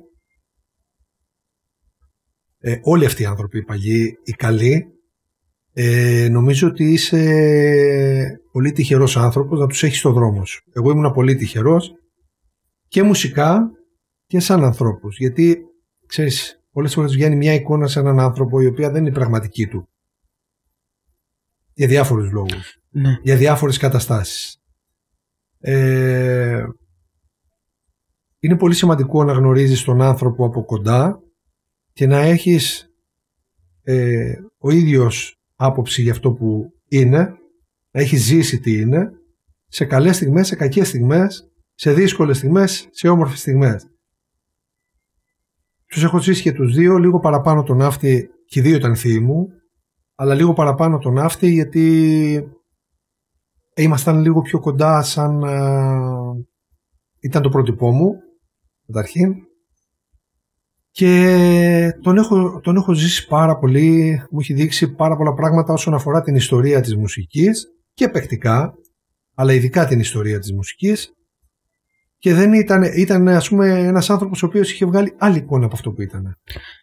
ε, 2.58 2.78
όλοι 2.82 3.04
αυτοί 3.04 3.22
οι 3.22 3.26
άνθρωποι, 3.26 3.58
οι 3.58 3.64
παλιοί, 3.64 4.18
οι 4.24 4.32
καλοί, 4.32 4.86
ε, 5.72 6.28
νομίζω 6.30 6.68
ότι 6.68 6.92
είσαι 6.92 8.40
πολύ 8.52 8.72
τυχερός 8.72 9.16
άνθρωπος 9.16 9.58
να 9.58 9.66
τους 9.66 9.82
έχεις 9.82 9.98
στο 9.98 10.12
δρόμο 10.12 10.44
σου. 10.44 10.64
Εγώ 10.72 10.90
ήμουν 10.90 11.12
πολύ 11.12 11.34
τυχερός 11.36 11.92
και 12.88 13.02
μουσικά 13.02 13.70
και 14.26 14.40
σαν 14.40 14.64
ανθρώπους. 14.64 15.18
Γιατί, 15.18 15.58
ξέρεις, 16.06 16.62
πολλές 16.72 16.94
φορές 16.94 17.12
βγαίνει 17.12 17.36
μια 17.36 17.54
εικόνα 17.54 17.86
σε 17.86 18.00
έναν 18.00 18.20
άνθρωπο 18.20 18.60
η 18.60 18.66
οποία 18.66 18.90
δεν 18.90 19.00
είναι 19.00 19.08
η 19.08 19.12
πραγματική 19.12 19.66
του. 19.66 19.88
Για 21.72 21.86
διάφορους 21.86 22.30
λόγους 22.32 22.78
Ναι. 22.90 23.18
για 23.22 23.36
διάφορες 23.36 23.78
καταστάσεις. 23.78 24.58
Ε, 25.60 26.64
είναι 28.38 28.56
πολύ 28.56 28.74
σημαντικό 28.74 29.24
να 29.24 29.32
γνωρίζεις 29.32 29.82
τον 29.84 30.02
άνθρωπο 30.02 30.46
από 30.46 30.64
κοντά 30.64 31.22
και 31.92 32.06
να 32.06 32.18
έχεις 32.18 32.88
ε, 33.82 34.32
ο 34.58 34.70
ίδιος 34.70 35.38
άποψη 35.56 36.02
για 36.02 36.12
αυτό 36.12 36.32
που 36.32 36.72
είναι, 36.88 37.18
να 37.90 38.00
έχεις 38.00 38.22
ζήσει 38.22 38.60
τι 38.60 38.80
είναι, 38.80 39.10
σε 39.68 39.84
καλές 39.84 40.16
στιγμές, 40.16 40.46
σε 40.46 40.56
κακές 40.56 40.88
στιγμές, 40.88 41.50
σε 41.74 41.92
δύσκολες 41.92 42.36
στιγμές, 42.36 42.88
σε 42.90 43.08
όμορφες 43.08 43.40
στιγμές. 43.40 43.86
Τους 45.94 46.04
έχω 46.04 46.20
ζήσει 46.20 46.42
και 46.42 46.52
τους 46.52 46.74
δύο, 46.74 46.96
λίγο 46.96 47.20
παραπάνω 47.20 47.62
τον 47.62 47.76
ναύτη, 47.76 48.28
και 48.46 48.58
οι 48.58 48.62
δύο 48.62 48.76
ήταν 48.76 48.96
θείοι 48.96 49.18
μου, 49.22 49.48
αλλά 50.14 50.34
λίγο 50.34 50.52
παραπάνω 50.52 50.98
τον 50.98 51.12
ναύτη 51.12 51.50
γιατί 51.50 52.48
ήμασταν 53.74 54.20
λίγο 54.20 54.40
πιο 54.40 54.60
κοντά 54.60 55.02
σαν 55.02 55.44
α, 55.44 56.34
ήταν 57.20 57.42
το 57.42 57.48
πρότυπό 57.48 57.90
μου 57.90 58.12
καταρχήν. 58.86 59.34
Και 60.90 61.98
τον 62.00 62.16
έχω, 62.16 62.60
τον 62.60 62.76
έχω 62.76 62.92
ζήσει 62.92 63.26
πάρα 63.26 63.58
πολύ 63.58 64.20
μου 64.30 64.38
έχει 64.40 64.52
δείξει 64.52 64.94
πάρα 64.94 65.16
πολλά 65.16 65.34
πράγματα 65.34 65.72
όσον 65.72 65.94
αφορά 65.94 66.22
την 66.22 66.34
ιστορία 66.34 66.80
της 66.80 66.96
μουσικής 66.96 67.66
και 67.92 68.08
παικτικά 68.08 68.74
αλλά 69.34 69.52
ειδικά 69.52 69.86
την 69.86 70.00
ιστορία 70.00 70.38
της 70.38 70.52
μουσικής 70.52 71.13
και 72.24 72.34
δεν 72.34 72.52
ήταν, 72.52 72.82
ήταν 72.82 73.28
ας 73.28 73.48
πούμε 73.48 73.68
ένας 73.68 74.10
άνθρωπος 74.10 74.42
ο 74.42 74.46
οποίος 74.46 74.72
είχε 74.72 74.86
βγάλει 74.86 75.14
άλλη 75.18 75.38
εικόνα 75.38 75.64
από 75.64 75.74
αυτό 75.74 75.92
που 75.92 76.02
ήταν. 76.02 76.36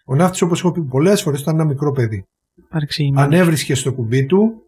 Ο 0.06 0.16
Ναύτης 0.16 0.42
όπως 0.42 0.60
έχω 0.60 0.72
πει 0.72 0.82
πολλές 0.82 1.22
φορές 1.22 1.42
ήταν 1.42 1.56
ένα 1.56 1.66
μικρό 1.66 1.92
παιδί. 1.92 2.26
Παρεξηγημένος. 2.70 3.26
Αν 3.26 3.34
έβρισκε 3.34 3.76
στο 3.76 3.94
κουμπί 3.94 4.26
του, 4.26 4.62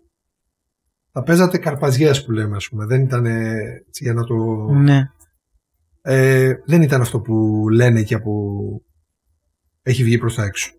θα 1.12 1.24
παίζατε 1.24 1.58
καρπαζιές 1.58 2.25
που 2.25 2.32
λέμε, 2.32 2.56
ας 2.56 2.70
πούμε. 2.70 2.86
Δεν 2.86 3.01
ήταν 3.01 3.25
ε, 3.25 3.53
έτσι, 3.88 4.03
για 4.03 4.13
να 4.13 4.24
το... 4.24 4.36
Ναι. 4.72 5.10
Ε, 6.01 6.53
δεν 6.65 6.82
ήταν 6.82 7.01
αυτό 7.01 7.20
που 7.20 7.65
λένε 7.70 8.03
και 8.03 8.18
που 8.18 8.32
έχει 9.82 10.03
βγει 10.03 10.18
προς 10.18 10.36
τα 10.36 10.44
έξω. 10.44 10.72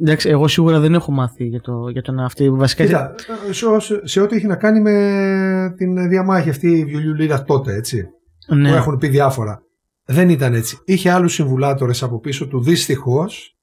Εντάξει, 0.00 0.28
εγώ 0.28 0.48
σίγουρα 0.48 0.80
δεν 0.80 0.94
έχω 0.94 1.12
μάθει 1.12 1.44
για, 1.44 1.60
το, 1.60 1.88
για 1.88 2.02
τον 2.02 2.18
αυτή. 2.18 2.50
Βασικά. 2.50 2.84
Κοίτα, 2.84 3.14
σε, 3.50 3.66
σε 4.02 4.20
ό,τι 4.20 4.36
έχει 4.36 4.46
να 4.46 4.56
κάνει 4.56 4.80
με 4.80 5.74
την 5.76 6.08
διαμάχη 6.08 6.48
αυτή 6.48 6.70
η 6.70 6.84
βιολιουλίρα 6.84 7.42
τότε, 7.42 7.74
έτσι. 7.74 8.12
Ναι. 8.48 8.68
Που 8.70 8.74
έχουν 8.74 8.96
πει 8.98 9.08
διάφορα. 9.08 9.62
Δεν 10.04 10.28
ήταν 10.28 10.54
έτσι. 10.54 10.78
Είχε 10.84 11.10
άλλους 11.10 11.32
συμβουλάτορες 11.32 12.02
από 12.02 12.20
πίσω 12.20 12.48
του, 12.48 12.62
δυστυχώς. 12.62 13.56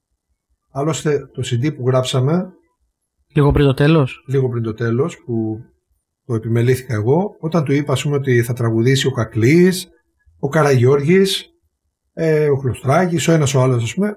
Άλλωστε 0.70 1.18
το 1.18 1.42
CD 1.44 1.74
που 1.76 1.86
γράψαμε 1.86 2.52
Λίγο 3.34 3.50
πριν 3.50 3.66
το 3.66 3.74
τέλος. 3.74 4.24
λίγο 4.26 4.48
πριν 4.48 4.62
το 4.62 4.72
τέλος 4.72 5.16
που 5.24 5.58
το 6.24 6.34
επιμελήθηκα 6.34 6.94
εγώ 6.94 7.36
όταν 7.40 7.64
του 7.64 7.72
είπα 7.72 7.92
ας 7.92 8.02
πούμε, 8.02 8.16
ότι 8.16 8.42
θα 8.42 8.52
τραγουδήσει 8.52 9.06
ο 9.06 9.10
Κακλής, 9.10 9.88
ο 10.38 10.48
Καραγιώργης, 10.48 11.44
ε, 12.12 12.48
ο 12.48 12.56
Χλωστράκης, 12.56 13.28
ο 13.28 13.32
ένας 13.32 13.54
ο 13.54 13.60
άλλος 13.60 13.82
ας 13.82 13.94
πούμε 13.94 14.16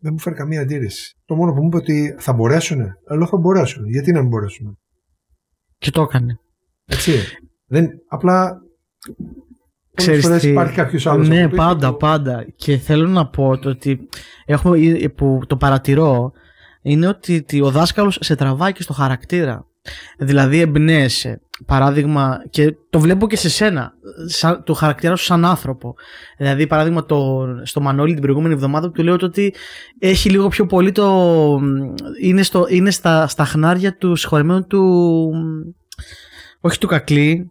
δεν 0.00 0.12
μου 0.12 0.18
φέρει 0.18 0.36
καμία 0.36 0.60
αντίρρηση. 0.60 1.16
Το 1.24 1.34
μόνο 1.34 1.52
που 1.52 1.60
μου 1.60 1.66
είπε 1.66 1.76
ότι 1.76 2.14
θα 2.18 2.32
μπορέσουν, 2.32 2.80
αλλά 3.08 3.26
θα 3.26 3.36
μπορέσουν. 3.36 3.88
Γιατί 3.88 4.12
να 4.12 4.20
μην 4.20 4.28
μπορέσουν. 4.28 4.78
Και 5.78 5.90
το 5.90 6.02
έκανε. 6.02 6.38
Έτσι. 6.84 7.12
Δεν, 7.66 7.90
απλά 8.08 8.60
πολλές 8.69 8.69
Ξέρεις 9.94 10.24
φορές 10.24 10.40
τι- 10.42 10.48
υπάρχει 10.48 10.74
κάποιος 10.74 11.06
άλλος 11.06 11.28
Ναι, 11.28 11.40
από 11.42 11.50
πίσω 11.50 11.62
πάντα, 11.62 11.90
που- 11.90 11.96
πάντα. 11.96 12.46
Και 12.56 12.76
θέλω 12.76 13.08
να 13.08 13.26
πω 13.26 13.58
το 13.58 13.68
ότι 13.68 14.08
έχω, 14.44 14.74
που 15.16 15.40
το 15.46 15.56
παρατηρώ 15.56 16.32
είναι 16.82 17.06
ότι, 17.06 17.36
ότι 17.36 17.60
ο 17.60 17.70
δάσκαλος 17.70 18.18
σε 18.20 18.34
τραβάει 18.36 18.72
και 18.72 18.82
στο 18.82 18.92
χαρακτήρα. 18.92 19.64
Δηλαδή 20.18 20.60
εμπνέεσαι. 20.60 21.40
Παράδειγμα, 21.66 22.38
και 22.50 22.74
το 22.90 23.00
βλέπω 23.00 23.26
και 23.28 23.36
σε 23.36 23.48
σένα, 23.50 23.92
σαν, 24.26 24.62
το 24.64 24.74
χαρακτήρα 24.74 25.16
σου 25.16 25.24
σαν 25.24 25.44
άνθρωπο. 25.44 25.94
Δηλαδή, 26.38 26.66
παράδειγμα, 26.66 27.04
το, 27.06 27.46
στο 27.62 27.80
Μανώλη 27.80 28.12
την 28.12 28.22
προηγούμενη 28.22 28.54
εβδομάδα 28.54 28.86
που 28.86 28.92
του 28.92 29.02
λέω 29.02 29.16
το 29.16 29.26
ότι 29.26 29.54
έχει 29.98 30.30
λίγο 30.30 30.48
πιο 30.48 30.66
πολύ 30.66 30.92
το. 30.92 31.60
είναι, 32.22 32.42
στο, 32.42 32.66
είναι 32.68 32.90
στα, 32.90 33.26
στα 33.26 33.44
χνάρια 33.44 33.96
του 33.96 34.16
συγχωρεμένου 34.16 34.66
του. 34.66 35.30
Όχι 36.60 36.78
του 36.78 36.86
Κακλή, 36.86 37.50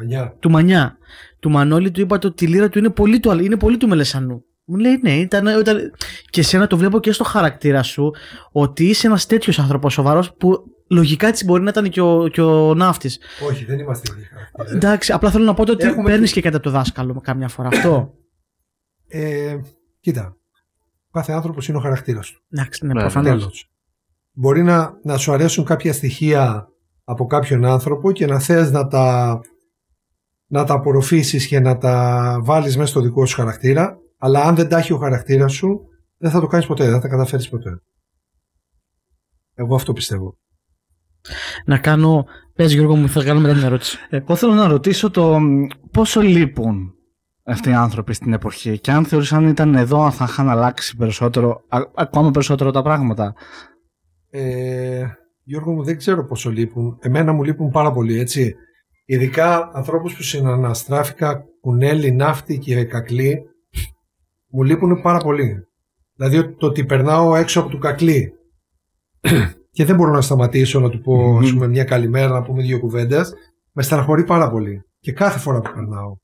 Μανιά. 0.00 0.36
του 0.38 0.50
Μανιά. 0.50 0.96
Του 1.38 1.50
Μανώλη 1.50 1.90
του 1.90 2.00
είπατε 2.00 2.26
ότι 2.26 2.44
η 2.44 2.48
λύρα 2.48 2.68
του 2.68 2.78
είναι 2.78 2.90
πολύ 2.90 3.20
του, 3.20 3.38
είναι 3.38 3.56
πολύ 3.56 3.76
του 3.76 3.88
Μελεσανού. 3.88 4.44
Μου 4.64 4.76
λέει 4.76 4.98
ναι, 5.02 5.12
ήταν, 5.12 5.60
ήταν... 5.60 5.92
και 6.30 6.40
εσένα 6.40 6.66
το 6.66 6.76
βλέπω 6.76 7.00
και 7.00 7.12
στο 7.12 7.24
χαρακτήρα 7.24 7.82
σου 7.82 8.10
ότι 8.52 8.84
είσαι 8.84 9.06
ένας 9.06 9.26
τέτοιος 9.26 9.58
άνθρωπος 9.58 9.92
σοβαρός 9.92 10.34
που 10.34 10.64
λογικά 10.90 11.26
έτσι 11.26 11.44
μπορεί 11.44 11.62
να 11.62 11.70
ήταν 11.70 11.88
και 11.88 12.00
ο, 12.00 12.28
και 12.28 12.40
ο 12.40 12.74
ναύτης. 12.74 13.18
Όχι, 13.48 13.64
δεν 13.64 13.78
είμαστε 13.78 14.12
ίδιοι 14.12 14.24
χαρακτήρες. 14.24 14.72
Εντάξει, 14.72 15.12
απλά 15.12 15.30
θέλω 15.30 15.44
να 15.44 15.54
πω 15.54 15.64
το 15.66 15.72
ότι 15.72 15.86
Έχουμε- 15.86 16.10
παίρνεις 16.10 16.32
και 16.32 16.40
κάτι 16.40 16.54
από 16.54 16.64
το 16.64 16.70
δάσκαλο 16.70 17.20
καμιά 17.20 17.48
φορά. 17.48 17.68
Αυτό. 17.68 18.12
Ε, 19.12 19.56
κοίτα, 20.00 20.36
ο 21.06 21.10
κάθε 21.12 21.32
άνθρωπος 21.32 21.68
είναι 21.68 21.76
ο 21.78 21.80
χαρακτήρας 21.80 22.30
του. 22.30 22.42
Εντάξει, 22.50 22.86
ναι, 22.86 22.92
Ναι, 22.92 23.00
προφανώς. 23.00 23.38
Τέλος. 23.38 23.70
Μπορεί 24.32 24.62
να, 24.62 24.98
να 25.02 25.16
σου 25.16 25.32
αρέσουν 25.32 25.64
κάποια 25.64 25.92
στοιχεία 25.92 26.68
από 27.04 27.26
κάποιον 27.26 27.64
άνθρωπο 27.64 28.12
και 28.12 28.26
να 28.26 28.38
θες 28.38 28.70
να 28.70 28.86
τα, 28.86 29.40
να 30.50 30.64
τα 30.64 30.74
απορροφήσεις 30.74 31.46
και 31.46 31.60
να 31.60 31.78
τα 31.78 32.36
βάλεις 32.42 32.76
μέσα 32.76 32.90
στο 32.90 33.00
δικό 33.00 33.26
σου 33.26 33.36
χαρακτήρα, 33.36 33.98
αλλά 34.18 34.42
αν 34.42 34.54
δεν 34.54 34.68
τα 34.68 34.78
έχει 34.78 34.92
ο 34.92 34.98
χαρακτήρας 34.98 35.52
σου, 35.52 35.80
δεν 36.18 36.30
θα 36.30 36.40
το 36.40 36.46
κάνεις 36.46 36.66
ποτέ, 36.66 36.84
δεν 36.84 36.92
θα 36.92 37.00
τα 37.00 37.08
καταφέρεις 37.08 37.48
ποτέ. 37.48 37.82
Εγώ 39.54 39.74
αυτό 39.74 39.92
πιστεύω. 39.92 40.38
Να 41.64 41.78
κάνω. 41.78 42.24
Πες 42.54 42.72
Γιώργο 42.72 42.96
μου, 42.96 43.08
θα 43.08 43.24
κάνω 43.24 43.40
μετά 43.40 43.54
την 43.54 43.62
ερώτηση. 43.62 43.98
Εγώ 44.10 44.36
θέλω 44.36 44.52
να 44.52 44.66
ρωτήσω 44.66 45.10
το 45.10 45.40
μ, 45.40 45.66
πόσο 45.90 46.20
λείπουν 46.20 46.94
αυτοί 47.44 47.68
οι 47.68 47.74
άνθρωποι 47.74 48.14
στην 48.14 48.32
εποχή 48.32 48.78
και 48.78 48.90
αν 48.90 49.04
θεωρείς 49.04 49.32
αν 49.32 49.48
ήταν 49.48 49.74
εδώ 49.74 50.02
αν 50.02 50.12
θα 50.12 50.26
είχαν 50.28 50.48
αλλάξει 50.48 50.96
περισσότερο, 50.96 51.64
α- 51.68 51.90
ακόμα 51.94 52.30
περισσότερο 52.30 52.70
τα 52.70 52.82
πράγματα. 52.82 53.34
Ε, 54.30 55.06
Γιώργο 55.42 55.72
μου 55.72 55.84
δεν 55.84 55.96
ξέρω 55.96 56.24
πόσο 56.24 56.50
λείπουν. 56.50 56.98
Εμένα 57.00 57.32
μου 57.32 57.42
λείπουν 57.42 57.70
πάρα 57.70 57.92
πολύ 57.92 58.18
έτσι. 58.18 58.54
Ειδικά 59.12 59.70
ανθρώπους 59.72 60.14
που 60.14 60.22
συναναστράφηκα 60.22 61.44
κουνέλι, 61.60 62.12
ναύτη 62.12 62.58
και 62.58 62.84
κακλή 62.84 63.42
μου 64.50 64.62
λείπουν 64.62 65.00
πάρα 65.02 65.18
πολύ. 65.18 65.68
Δηλαδή 66.14 66.54
το 66.54 66.66
ότι 66.66 66.84
περνάω 66.84 67.34
έξω 67.34 67.60
από 67.60 67.68
του 67.68 67.78
κακλή 67.78 68.32
και 69.76 69.84
δεν 69.84 69.96
μπορώ 69.96 70.10
να 70.10 70.20
σταματήσω 70.20 70.80
να 70.80 70.88
του 70.90 71.00
πω 71.00 71.32
Μμμ. 71.32 71.38
ας 71.38 71.52
πούμε, 71.52 71.68
μια 71.68 71.84
καλημέρα, 71.84 72.28
να 72.28 72.42
πούμε 72.42 72.62
δύο 72.62 72.78
κουβέντες 72.78 73.34
με 73.72 73.82
στεναχωρεί 73.82 74.24
πάρα 74.24 74.50
πολύ. 74.50 74.82
Και 75.00 75.12
κάθε 75.12 75.38
φορά 75.38 75.60
που 75.60 75.70
περνάω. 75.74 76.16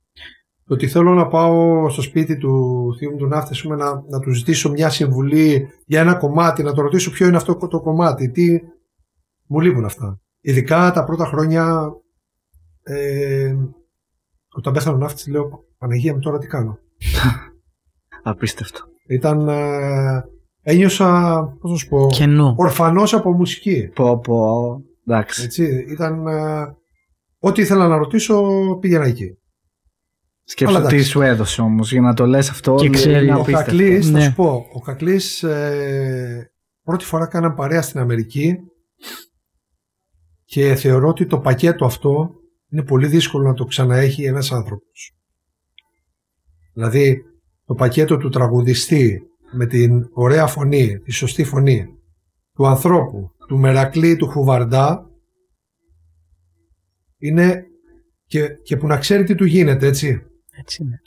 Το 0.65 0.75
ότι 0.75 0.87
θέλω 0.87 1.15
να 1.15 1.27
πάω 1.27 1.89
στο 1.89 2.03
σπίτι 2.03 2.37
του 2.37 2.87
θείου 2.99 3.11
μου 3.11 3.17
του 3.17 3.27
ναύτη 3.27 3.51
ας 3.53 3.63
πούμε, 3.63 3.77
να, 3.77 4.05
να 4.09 4.19
του 4.19 4.31
ζητήσω 4.31 4.71
μια 4.71 4.91
συμβουλή 4.91 5.69
για 5.87 6.01
ένα 6.01 6.15
κομμάτι, 6.15 6.63
να 6.63 6.73
το 6.73 6.83
ρωτήσω 6.83 7.11
ποιο 7.11 7.27
είναι 7.27 7.37
αυτό 7.37 7.57
το 7.57 7.81
κομμάτι, 7.81 8.31
τι 8.31 8.59
μου 9.47 9.61
λείπουν 9.61 9.85
αυτά. 9.85 10.21
Ειδικά 10.41 10.93
τα 10.93 11.05
πρώτα 11.05 11.25
χρόνια 11.25 11.93
ε, 12.89 13.55
όταν 14.57 14.73
πέθανε 14.73 14.97
ο 14.97 14.99
ναύτης 14.99 15.27
λέω 15.27 15.65
Παναγία 15.79 16.13
μου 16.15 16.21
τώρα 16.21 16.39
τι 16.39 16.47
κάνω. 16.47 16.79
Απίστευτο. 18.23 18.81
Ήταν, 19.09 19.49
ε, 19.49 20.25
ένιωσα, 20.63 21.41
πώς 21.61 21.71
να 21.71 21.77
σου 21.77 21.89
πω, 21.89 22.07
Κενό. 22.11 22.55
ορφανός 22.59 23.15
από 23.15 23.33
μουσική. 23.33 23.91
Πω 23.95 24.19
πω. 24.19 24.81
Εντάξει. 25.07 25.43
Έτσι, 25.45 25.87
ήταν, 25.89 26.27
ε, 26.27 26.77
ό,τι 27.39 27.61
ήθελα 27.63 27.89
να 27.89 27.97
ρωτήσω 27.97 28.43
πήγαινα 28.81 29.05
εκεί. 29.05 29.39
Σκέψου 30.45 30.77
Αλλά 30.77 30.87
τι 30.87 30.95
εντάξει. 30.95 31.11
σου 31.11 31.21
έδωσε 31.23 31.61
όμως 31.63 31.93
για 31.93 32.01
να 32.01 32.15
το 32.15 32.27
λες 32.27 32.51
αυτό. 32.51 32.75
Και 32.75 32.87
είναι 32.87 32.97
ξέρει, 32.97 33.31
ο 33.31 33.37
Ο 33.37 33.41
απίστευτο. 33.41 33.65
Κακλής, 33.71 34.07
θα 34.07 34.13
Ναι. 34.19 34.25
σου 34.25 34.35
πω, 34.35 34.67
ο 34.75 34.81
Κακλής 34.81 35.43
ε, 35.43 36.51
πρώτη 36.83 37.05
φορά 37.05 37.27
κάναμε 37.27 37.55
παρέα 37.55 37.83
στην 37.83 38.01
Αμερική 38.01 38.57
και 40.45 40.75
θεωρώ 40.75 41.09
ότι 41.09 41.27
το 41.27 41.39
πακέτο 41.41 41.85
αυτό 41.85 42.31
είναι 42.69 42.83
πολύ 42.83 43.07
δύσκολο 43.07 43.49
να 43.49 43.55
το 43.55 43.65
ξαναέχει 43.65 44.25
ένας 44.25 44.53
άνθρωπος. 44.53 45.17
Δηλαδή, 46.73 47.23
το 47.65 47.75
πακέτο 47.75 48.17
του 48.17 48.29
τραγουδιστή 48.29 49.23
με 49.53 49.67
την 49.67 50.09
ωραία 50.13 50.47
φωνή, 50.47 50.99
τη 50.99 51.13
σωστή 51.13 51.45
φωνή, 51.45 51.87
του 52.55 52.67
ανθρώπου, 52.67 53.31
του 53.49 53.59
Μερακλή, 53.59 54.17
του 54.17 54.29
Χουβαρντά, 54.29 55.11
είναι 57.19 57.65
και, 58.27 58.49
και 58.63 58.77
που 58.77 58.87
να 58.87 58.97
ξέρει 58.97 59.25
τι 59.25 59.35
του 59.35 59.45
γίνεται, 59.45 59.87
έτσι 59.87 60.23
Έτσι 60.59 60.83
είναι. 60.83 61.01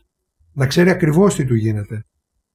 να 0.54 0.68
ξέρει 0.68 0.90
ακριβώς 0.90 1.36
τι 1.36 1.46
του 1.46 1.56
γίνεται. 1.56 2.06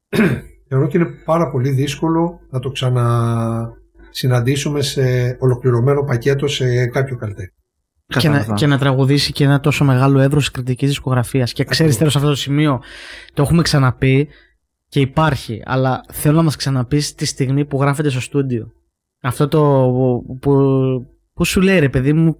Θεωρώ 0.68 0.84
ότι 0.84 0.96
είναι 0.96 1.22
πάρα 1.24 1.50
πολύ 1.50 1.70
δύσκολο 1.70 2.40
να 2.50 2.58
το 2.58 2.70
ξανασυναντήσουμε 2.70 4.82
σε 4.82 5.36
ολοκληρωμένο 5.40 6.02
πακέτο 6.02 6.46
σε 6.46 6.86
κάποιο 6.86 7.16
καλλιτέχνη. 7.16 7.58
Και, 8.06 8.28
να, 8.28 8.34
Κατάλαβα. 8.34 8.54
και 8.54 8.66
να 8.66 8.78
τραγουδήσει 8.78 9.32
και 9.32 9.44
ένα 9.44 9.60
τόσο 9.60 9.84
μεγάλο 9.84 10.18
εύρος 10.20 10.50
κριτικής 10.50 10.88
δισκογραφίας. 10.88 11.52
Και 11.52 11.64
ξέρεις 11.64 11.94
Ακριβώς. 11.94 11.96
τέλος 11.98 12.12
σε 12.12 12.18
αυτό 12.18 12.30
το 12.30 12.36
σημείο, 12.36 12.80
το 13.34 13.42
έχουμε 13.42 13.62
ξαναπεί 13.62 14.28
και 14.88 15.00
υπάρχει, 15.00 15.62
αλλά 15.64 16.00
θέλω 16.12 16.36
να 16.36 16.42
μας 16.42 16.56
ξαναπείς 16.56 17.14
τη 17.14 17.24
στιγμή 17.26 17.64
που 17.64 17.80
γράφεται 17.80 18.08
στο 18.10 18.20
στούντιο. 18.20 18.72
Αυτό 19.22 19.48
το 19.48 19.60
που, 20.40 20.54
που 21.34 21.44
σου 21.44 21.60
λέει 21.60 21.78
ρε 21.78 21.88
παιδί 21.88 22.12
μου, 22.12 22.36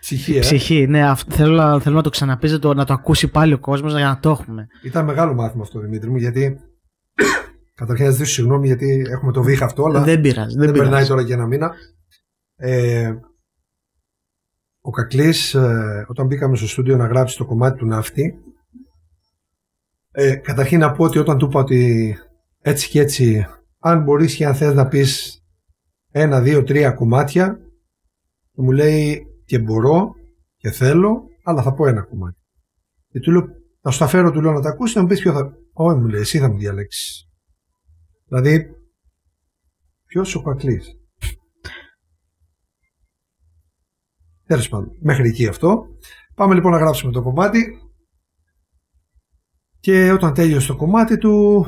Ψυχή, 0.00 0.36
ε. 0.36 0.40
ψυχή. 0.40 0.86
Ναι, 0.86 1.08
αυ- 1.08 1.32
θέλω, 1.32 1.54
να- 1.56 1.80
θέλω 1.80 1.96
να 1.96 2.02
το 2.02 2.10
ξαναπείς, 2.10 2.52
να 2.52 2.58
το, 2.58 2.74
να 2.74 2.84
το 2.84 2.92
ακούσει 2.92 3.28
πάλι 3.28 3.52
ο 3.52 3.58
κόσμος 3.58 3.92
για 3.96 4.04
να 4.06 4.18
το 4.18 4.30
έχουμε. 4.30 4.66
Ήταν 4.82 5.04
μεγάλο 5.04 5.34
μάθημα 5.34 5.62
αυτό, 5.62 5.78
Δημήτρη 5.80 6.10
μου, 6.10 6.16
γιατί 6.16 6.58
καταρχήν 7.80 8.04
να 8.04 8.10
ζητήσω 8.10 8.32
συγγνώμη 8.32 8.66
γιατί 8.66 9.06
έχουμε 9.10 9.32
το 9.32 9.42
βήχα 9.42 9.64
αυτό, 9.64 9.84
αλλά 9.84 10.00
δεν 10.02 10.20
πειράζει. 10.20 10.56
Δεν, 10.56 10.64
δεν 10.64 10.72
περνάει 10.72 10.88
πειράζει. 10.90 11.08
τώρα 11.08 11.24
και 11.24 11.32
ένα 11.32 11.46
μήνα. 11.46 11.72
Ε, 12.56 13.12
ο 14.84 14.90
Κακλής, 14.90 15.54
ε, 15.54 16.04
όταν 16.08 16.26
μπήκαμε 16.26 16.56
στο 16.56 16.68
στούντιο 16.68 16.96
να 16.96 17.06
γράψει 17.06 17.36
το 17.36 17.44
κομμάτι 17.44 17.78
του 17.78 17.86
ναύτη, 17.86 18.34
ε, 20.10 20.34
καταρχήν 20.34 20.78
να 20.78 20.92
πω 20.92 21.04
ότι 21.04 21.18
όταν 21.18 21.38
του 21.38 21.46
είπα 21.46 21.60
ότι 21.60 22.16
έτσι 22.60 22.88
και 22.88 23.00
έτσι, 23.00 23.46
αν 23.78 24.02
μπορείς 24.02 24.36
και 24.36 24.46
αν 24.46 24.54
θες 24.54 24.74
να 24.74 24.88
πεις 24.88 25.42
ένα, 26.10 26.40
δύο, 26.40 26.62
τρία 26.62 26.90
κομμάτια, 26.90 27.58
μου 28.52 28.70
λέει 28.70 29.26
και 29.44 29.58
μπορώ 29.58 30.14
και 30.56 30.70
θέλω, 30.70 31.22
αλλά 31.42 31.62
θα 31.62 31.74
πω 31.74 31.86
ένα 31.86 32.02
κομμάτι. 32.02 32.38
Και 33.08 33.20
του 33.20 33.30
λέω, 33.30 33.46
θα 33.80 33.90
σου 33.90 33.98
τα 33.98 34.06
φέρω, 34.06 34.30
του 34.30 34.40
λέω 34.40 34.52
να 34.52 34.60
τα 34.60 34.68
ακούσεις, 34.68 34.94
να 34.94 35.02
μου 35.02 35.08
πεις 35.08 35.20
ποιο 35.20 35.32
θα... 35.32 35.56
Όχι, 35.72 35.98
μου 35.98 36.06
λέει, 36.06 36.20
εσύ 36.20 36.38
θα 36.38 36.48
μου 36.48 36.58
διαλέξεις. 36.58 37.28
Δηλαδή, 38.28 38.66
ποιος 40.06 40.34
ο 40.34 40.42
Κακλής; 40.42 41.01
Τέλος 44.52 44.68
πάντων, 44.68 44.96
μέχρι 45.00 45.28
εκεί 45.28 45.46
αυτό. 45.46 45.86
Πάμε 46.34 46.54
λοιπόν 46.54 46.72
να 46.72 46.78
γράψουμε 46.78 47.12
το 47.12 47.22
κομμάτι. 47.22 47.78
Και 49.80 50.10
όταν 50.10 50.34
τέλειωσε 50.34 50.66
το 50.66 50.76
κομμάτι 50.76 51.18
του, 51.18 51.66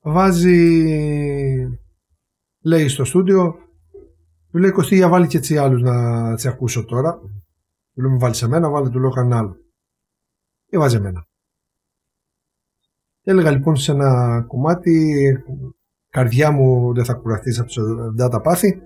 βάζει, 0.00 0.58
λέει 2.62 2.88
στο 2.88 3.04
στούντιο, 3.04 3.54
του 4.50 4.58
λέει 4.58 4.70
Κωστή 4.70 4.94
για 4.94 5.08
βάλει 5.08 5.26
και 5.26 5.36
έτσι 5.36 5.58
άλλους 5.58 5.82
να 5.82 6.34
τσι 6.34 6.48
ακούσω 6.48 6.84
τώρα. 6.84 7.18
Του 7.94 8.00
λέω 8.00 8.10
μην 8.10 8.18
βάλεις 8.18 8.42
εμένα, 8.42 8.70
βάλε 8.70 8.90
του 8.90 8.98
λέω 8.98 9.10
κανένα 9.10 9.38
άλλο. 9.38 9.56
Και 10.66 10.78
βάζει 10.78 10.96
εμένα. 10.96 11.26
Έλεγα 13.22 13.50
λοιπόν 13.50 13.76
σε 13.76 13.92
ένα 13.92 14.42
κομμάτι 14.48 15.22
καρδιά 16.08 16.50
μου 16.50 16.94
δεν 16.94 17.04
θα 17.04 17.14
κουραστεί 17.14 17.60
από 17.60 17.72
τα 18.16 18.28
τα 18.28 18.40
πάθη. 18.40 18.80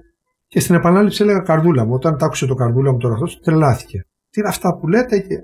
Και 0.48 0.60
στην 0.60 0.74
επανάληψη 0.74 1.22
έλεγα 1.22 1.38
καρδούλα 1.38 1.84
μου. 1.84 1.92
Όταν 1.94 2.16
τ' 2.16 2.22
άκουσε 2.22 2.46
το 2.46 2.54
καρδούλα 2.54 2.92
μου 2.92 2.98
τώρα 2.98 3.14
αυτός, 3.14 3.40
τρελάθηκε. 3.40 4.06
Τι 4.30 4.40
είναι 4.40 4.48
αυτά 4.48 4.76
που 4.76 4.88
λέτε 4.88 5.18
και. 5.18 5.36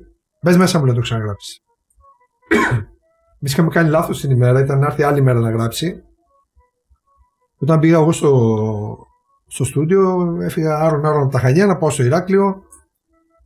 Μπες 0.42 0.56
μέσα 0.56 0.78
μου 0.78 0.84
να 0.86 0.94
το 0.94 1.00
ξαναγράψεις. 1.00 1.60
Εμεί 3.40 3.52
είχαμε 3.52 3.68
κάνει 3.68 3.88
λάθος 3.88 4.20
την 4.20 4.30
ημέρα, 4.30 4.60
ήταν 4.60 4.78
να 4.78 4.86
έρθει 4.86 5.02
άλλη 5.02 5.22
μέρα 5.22 5.40
να 5.40 5.50
γράψει. 5.50 6.02
Όταν 7.58 7.80
πήγα 7.80 7.96
εγώ 7.96 8.12
στο, 8.12 8.96
στο 9.46 9.64
στούντιο, 9.64 10.36
έφυγα 10.40 10.76
άρον 10.76 11.04
άρον 11.04 11.22
από 11.22 11.32
τα 11.32 11.38
Χανιά 11.38 11.66
να 11.66 11.76
πάω 11.76 11.90
στο 11.90 12.02
Ηράκλειο. 12.02 12.62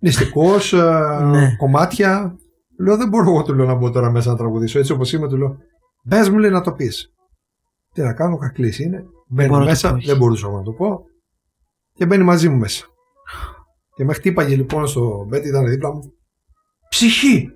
Νηστικό, 0.01 0.47
Ναι. 1.31 1.57
κομμάτια. 1.57 2.37
Λέω 2.81 2.97
δεν 2.97 3.09
μπορώ 3.09 3.31
εγώ 3.31 3.43
του 3.43 3.55
λέω 3.55 3.67
να 3.67 3.75
μπω 3.75 3.91
τώρα 3.91 4.11
μέσα 4.11 4.31
να 4.31 4.37
τραγουδήσω. 4.37 4.79
Έτσι 4.79 4.93
όπως 4.93 5.13
είμαι, 5.13 5.29
του 5.29 5.37
λέω. 5.37 5.57
Μπες 6.05 6.29
μου 6.29 6.39
λέει 6.39 6.51
να 6.51 6.61
το 6.61 6.73
πεις. 6.73 7.13
Τι 7.93 8.03
να 8.03 8.13
κάνω, 8.13 8.37
κακλής 8.37 8.79
είναι. 8.79 9.05
Μπαίνει 9.29 9.49
μπορώ 9.49 9.61
να 9.61 9.67
το 9.67 9.71
μέσα, 9.71 9.89
πω, 9.89 9.95
όχι. 9.97 10.07
δεν 10.07 10.17
μπορούσα 10.17 10.47
εγώ 10.47 10.57
να 10.57 10.63
το 10.63 10.73
πω. 10.73 11.01
Και 11.99 12.07
μπαίνει 12.07 12.25
μαζί 12.25 12.49
μου 12.49 12.57
μέσα. 12.57 12.87
Και 13.95 14.05
με 14.05 14.13
χτύπαγε 14.13 14.57
λοιπόν 14.57 14.87
στο 14.87 15.25
μπέτι, 15.29 15.49
ήταν 15.49 15.69
δίπλα 15.69 15.95
μου. 15.95 16.13
Ψυχή! 16.89 17.51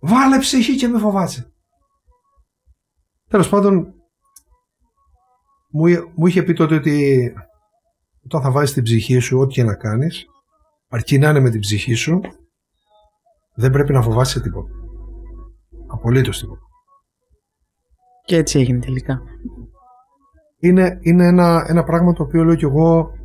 Βάλε 0.00 0.38
ψυχή 0.38 0.76
και 0.76 0.88
με 0.88 0.98
φοβάσαι. 0.98 1.52
Τέλος 3.28 3.48
πάντων, 3.48 3.94
μου, 5.70 5.84
μου 6.14 6.26
είχε 6.26 6.42
πει 6.42 6.52
τότε 6.52 6.74
ότι 6.74 7.32
όταν 8.24 8.42
θα 8.42 8.50
βάζεις 8.50 8.74
την 8.74 8.82
ψυχή 8.82 9.18
σου, 9.18 9.38
ό,τι 9.38 9.52
και 9.52 9.64
να 9.64 9.74
κάνεις, 9.74 10.26
αρκεί 10.88 11.18
να 11.18 11.28
είναι 11.28 11.40
με 11.40 11.50
την 11.50 11.60
ψυχή 11.60 11.94
σου, 11.94 12.20
δεν 13.54 13.70
πρέπει 13.70 13.92
να 13.92 14.02
φοβάσαι 14.02 14.40
τίποτα. 14.40 14.72
Απολύτως 15.86 16.38
τίποτα. 16.38 16.62
Και 18.24 18.36
έτσι 18.36 18.58
έγινε 18.58 18.78
τελικά. 18.78 19.22
Είναι, 20.60 20.98
είναι 21.00 21.26
ένα, 21.26 21.64
ένα 21.68 21.84
πράγμα 21.84 22.12
το 22.12 22.22
οποίο 22.22 22.44
λέω 22.44 22.54
κι 22.54 22.64
εγώ 22.64 23.18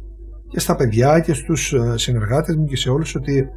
και 0.50 0.60
στα 0.60 0.76
παιδιά 0.76 1.20
και 1.20 1.34
στους 1.34 1.74
ε, 1.74 1.98
συνεργάτες 1.98 2.56
μου 2.56 2.66
και 2.66 2.76
σε 2.76 2.90
όλους 2.90 3.16
ότι 3.16 3.50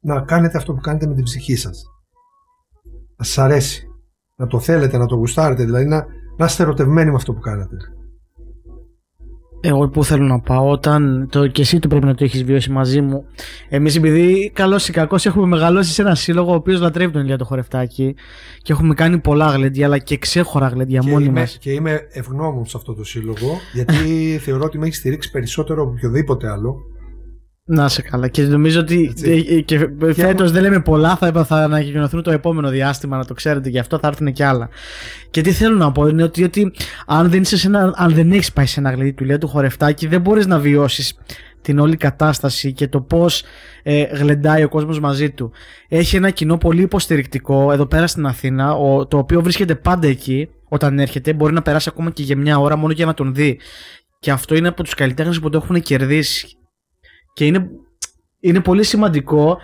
να 0.00 0.20
κάνετε 0.20 0.56
αυτό 0.56 0.74
που 0.74 0.80
κάνετε 0.80 1.06
με 1.06 1.14
την 1.14 1.24
ψυχή 1.24 1.56
σας. 1.56 1.84
Να 3.16 3.24
σας 3.24 3.38
αρέσει. 3.38 3.86
Να 4.36 4.46
το 4.46 4.60
θέλετε, 4.60 4.98
να 4.98 5.06
το 5.06 5.14
γουστάρετε, 5.14 5.64
δηλαδή 5.64 5.84
να, 5.84 6.06
να 6.36 6.44
είστε 6.44 6.62
ερωτευμένοι 6.62 7.10
με 7.10 7.16
αυτό 7.16 7.32
που 7.32 7.40
κάνετε. 7.40 7.76
Εγώ 9.64 9.88
που 9.88 10.04
θέλω 10.04 10.24
να 10.24 10.40
πάω, 10.40 10.70
όταν 10.70 11.28
το, 11.30 11.46
και 11.46 11.62
εσύ 11.62 11.78
το 11.78 11.88
πρέπει 11.88 12.06
να 12.06 12.14
το 12.14 12.24
έχεις 12.24 12.44
βιώσει 12.44 12.70
μαζί 12.70 13.00
μου. 13.00 13.24
Εμείς, 13.68 13.96
επειδή 13.96 14.50
καλός 14.54 14.88
ή 14.88 14.92
κακός 14.92 15.26
έχουμε 15.26 15.46
μεγαλώσει 15.46 15.92
σε 15.92 16.02
ένα 16.02 16.14
σύλλογο 16.14 16.52
ο 16.52 16.54
οποίος 16.54 16.80
λατρεύει 16.80 17.12
τον 17.12 17.22
Ηλία 17.22 17.38
το 17.38 17.44
χορευτάκι 17.44 18.14
και 18.62 18.72
έχουμε 18.72 18.94
κάνει 18.94 19.18
πολλά 19.18 19.46
γλεντιά, 19.46 19.86
αλλά 19.86 19.98
και 19.98 20.18
ξέχωρα 20.18 20.68
γλεντιά 20.68 21.00
και, 21.00 21.10
μόνοι 21.10 21.24
είμαι, 21.24 21.40
μας. 21.40 21.58
και 21.60 21.70
είμαι 21.70 22.00
ευγνώμων 22.12 22.66
σε 22.66 22.76
αυτό 22.76 22.94
το 22.94 23.04
σύλλογο, 23.04 23.58
γιατί 23.72 24.38
θεωρώ 24.42 24.64
ότι 24.64 24.78
με 24.78 24.86
έχει 24.86 24.94
στηρίξει 24.94 25.30
περισσότερο 25.30 25.82
από 25.82 25.90
οποιοδήποτε 25.90 26.50
άλλο. 26.50 26.91
Να 27.64 27.88
σε 27.88 28.02
καλά. 28.02 28.28
Και 28.28 28.42
νομίζω 28.42 28.80
ότι 28.80 29.06
Έτσι. 29.10 29.46
ε, 29.48 29.60
και 29.60 29.88
φέτος 30.14 30.52
δεν 30.52 30.62
λέμε 30.62 30.80
πολλά, 30.80 31.16
θα, 31.16 31.44
θα 31.44 31.56
ανακοινωθούν 31.56 32.22
το 32.22 32.30
επόμενο 32.30 32.68
διάστημα, 32.68 33.16
να 33.16 33.24
το 33.24 33.34
ξέρετε 33.34 33.70
και 33.70 33.78
αυτό 33.78 33.98
θα 33.98 34.08
έρθουν 34.08 34.32
και 34.32 34.44
άλλα. 34.44 34.68
Και 35.30 35.40
τι 35.40 35.52
θέλω 35.52 35.76
να 35.76 35.92
πω 35.92 36.06
είναι 36.06 36.22
ότι, 36.22 36.44
ότι 36.44 36.72
αν 37.06 37.30
δεν, 37.30 37.40
είσαι 37.40 37.56
σε 37.56 37.66
ένα, 37.66 37.92
αν 37.96 38.14
δεν 38.14 38.32
έχεις 38.32 38.52
πάει 38.52 38.66
σε 38.66 38.80
ένα 38.80 38.90
γλεντί 38.90 39.12
του 39.12 39.22
Ηλία 39.24 39.38
του 39.38 39.48
χορευτάκι, 39.48 40.06
δεν 40.06 40.20
μπορείς 40.20 40.46
να 40.46 40.58
βιώσεις 40.58 41.18
την 41.62 41.78
όλη 41.78 41.96
κατάσταση 41.96 42.72
και 42.72 42.88
το 42.88 43.00
πώς 43.00 43.42
ε, 43.82 44.02
γλεντάει 44.02 44.64
ο 44.64 44.68
κόσμος 44.68 45.00
μαζί 45.00 45.30
του. 45.30 45.52
Έχει 45.88 46.16
ένα 46.16 46.30
κοινό 46.30 46.56
πολύ 46.58 46.82
υποστηρικτικό 46.82 47.72
εδώ 47.72 47.86
πέρα 47.86 48.06
στην 48.06 48.26
Αθήνα, 48.26 48.74
ο, 48.74 49.06
το 49.06 49.18
οποίο 49.18 49.42
βρίσκεται 49.42 49.74
πάντα 49.74 50.06
εκεί 50.06 50.48
όταν 50.68 50.98
έρχεται, 50.98 51.32
μπορεί 51.32 51.52
να 51.52 51.62
περάσει 51.62 51.88
ακόμα 51.92 52.10
και 52.10 52.22
για 52.22 52.36
μια 52.36 52.58
ώρα 52.58 52.76
μόνο 52.76 52.92
για 52.92 53.06
να 53.06 53.14
τον 53.14 53.34
δει. 53.34 53.58
Και 54.18 54.30
αυτό 54.30 54.54
είναι 54.54 54.68
από 54.68 54.82
τους 54.82 54.94
καλλιτέχνες 54.94 55.40
που 55.40 55.50
το 55.50 55.60
έχουν 55.62 55.80
κερδίσει. 55.80 56.56
Και 57.32 57.46
είναι, 57.46 57.70
είναι 58.40 58.60
πολύ 58.60 58.84
σημαντικό 58.84 59.58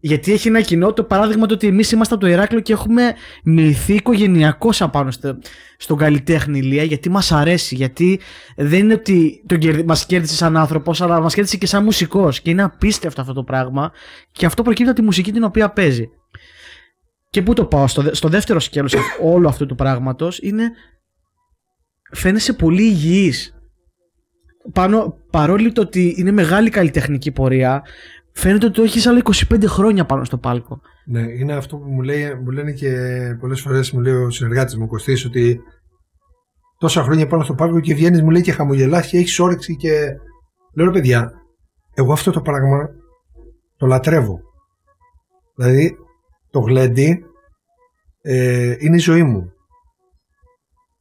γιατί 0.00 0.32
έχει 0.32 0.48
ένα 0.48 0.60
κοινό 0.60 0.92
το 0.92 1.04
παράδειγμα 1.04 1.46
το 1.46 1.54
ότι 1.54 1.66
εμείς 1.66 1.90
είμαστε 1.92 2.14
από 2.14 2.24
το 2.24 2.30
Ηράκλειο 2.30 2.60
και 2.60 2.72
έχουμε 2.72 3.14
μυθεί 3.44 3.94
οικογενειακώ 3.94 4.70
απάνω 4.78 5.10
στο, 5.10 5.38
στον 5.76 5.96
καλλιτέχνη 5.96 6.58
Ηλία 6.58 6.82
γιατί 6.82 7.08
μας 7.10 7.32
αρέσει. 7.32 7.74
Γιατί 7.74 8.20
δεν 8.56 8.78
είναι 8.78 8.92
ότι 8.92 9.42
τον 9.46 9.58
κερδί, 9.58 9.82
μας 9.84 10.06
κέρδισε 10.06 10.34
σαν 10.34 10.56
άνθρωπος, 10.56 11.00
αλλά 11.00 11.20
μας 11.20 11.34
κέρδισε 11.34 11.56
και 11.56 11.66
σαν 11.66 11.84
μουσικός. 11.84 12.40
Και 12.40 12.50
είναι 12.50 12.62
απίστευτο 12.62 13.20
αυτό 13.20 13.32
το 13.32 13.42
πράγμα. 13.44 13.92
Και 14.32 14.46
αυτό 14.46 14.62
προκύπτει 14.62 14.90
από 14.90 14.98
τη 15.00 15.04
μουσική 15.04 15.32
την 15.32 15.44
οποία 15.44 15.70
παίζει. 15.70 16.08
Και 17.30 17.42
πού 17.42 17.52
το 17.52 17.64
πάω, 17.64 17.86
στο, 17.86 18.02
δε- 18.02 18.14
στο 18.14 18.28
δεύτερο 18.28 18.60
σκέλος 18.60 18.94
όλου 19.22 19.48
αυτού 19.48 19.66
του 19.66 19.74
πράγματος 19.74 20.38
είναι 20.38 20.70
φαίνεσαι 22.12 22.52
πολύ 22.52 22.82
υγιής. 22.82 23.57
Πάνω, 24.72 25.16
παρόλο 25.30 25.72
το 25.72 25.80
ότι 25.80 26.14
είναι 26.16 26.30
μεγάλη 26.30 26.70
καλλιτεχνική 26.70 27.32
πορεία, 27.32 27.82
φαίνεται 28.32 28.66
ότι 28.66 28.74
το 28.74 28.82
έχεις 28.82 29.06
άλλα 29.06 29.22
25 29.24 29.64
χρόνια 29.66 30.04
πάνω 30.06 30.24
στο 30.24 30.38
πάλκο. 30.38 30.80
Ναι, 31.06 31.20
είναι 31.20 31.54
αυτό 31.54 31.76
που 31.76 31.90
μου, 31.90 32.00
λέει, 32.00 32.34
μου 32.34 32.50
λένε 32.50 32.72
και 32.72 32.90
πολλές 33.40 33.60
φορές 33.60 33.92
μου 33.92 34.00
λέει 34.00 34.14
ο 34.14 34.30
συνεργάτης 34.30 34.76
μου 34.76 34.82
ο 34.84 34.88
Κωστής, 34.88 35.24
ότι 35.24 35.60
τόσα 36.78 37.02
χρόνια 37.02 37.26
πάνω 37.26 37.42
στο 37.42 37.54
πάρκο 37.54 37.80
και 37.80 37.94
βγαίνεις, 37.94 38.22
μου 38.22 38.30
λέει 38.30 38.42
και 38.42 38.52
χαμογελάς 38.52 39.06
και 39.06 39.18
έχεις 39.18 39.38
όρεξη 39.38 39.76
και. 39.76 39.90
Λέω 40.74 40.86
ρε 40.86 40.92
παιδιά, 40.92 41.32
εγώ 41.94 42.12
αυτό 42.12 42.30
το 42.30 42.40
πράγμα 42.40 42.88
το 43.76 43.86
λατρεύω. 43.86 44.40
Δηλαδή, 45.56 45.96
το 46.50 46.60
γλέντι 46.60 47.24
ε, 48.22 48.74
είναι 48.78 48.96
η 48.96 48.98
ζωή 48.98 49.22
μου. 49.22 49.52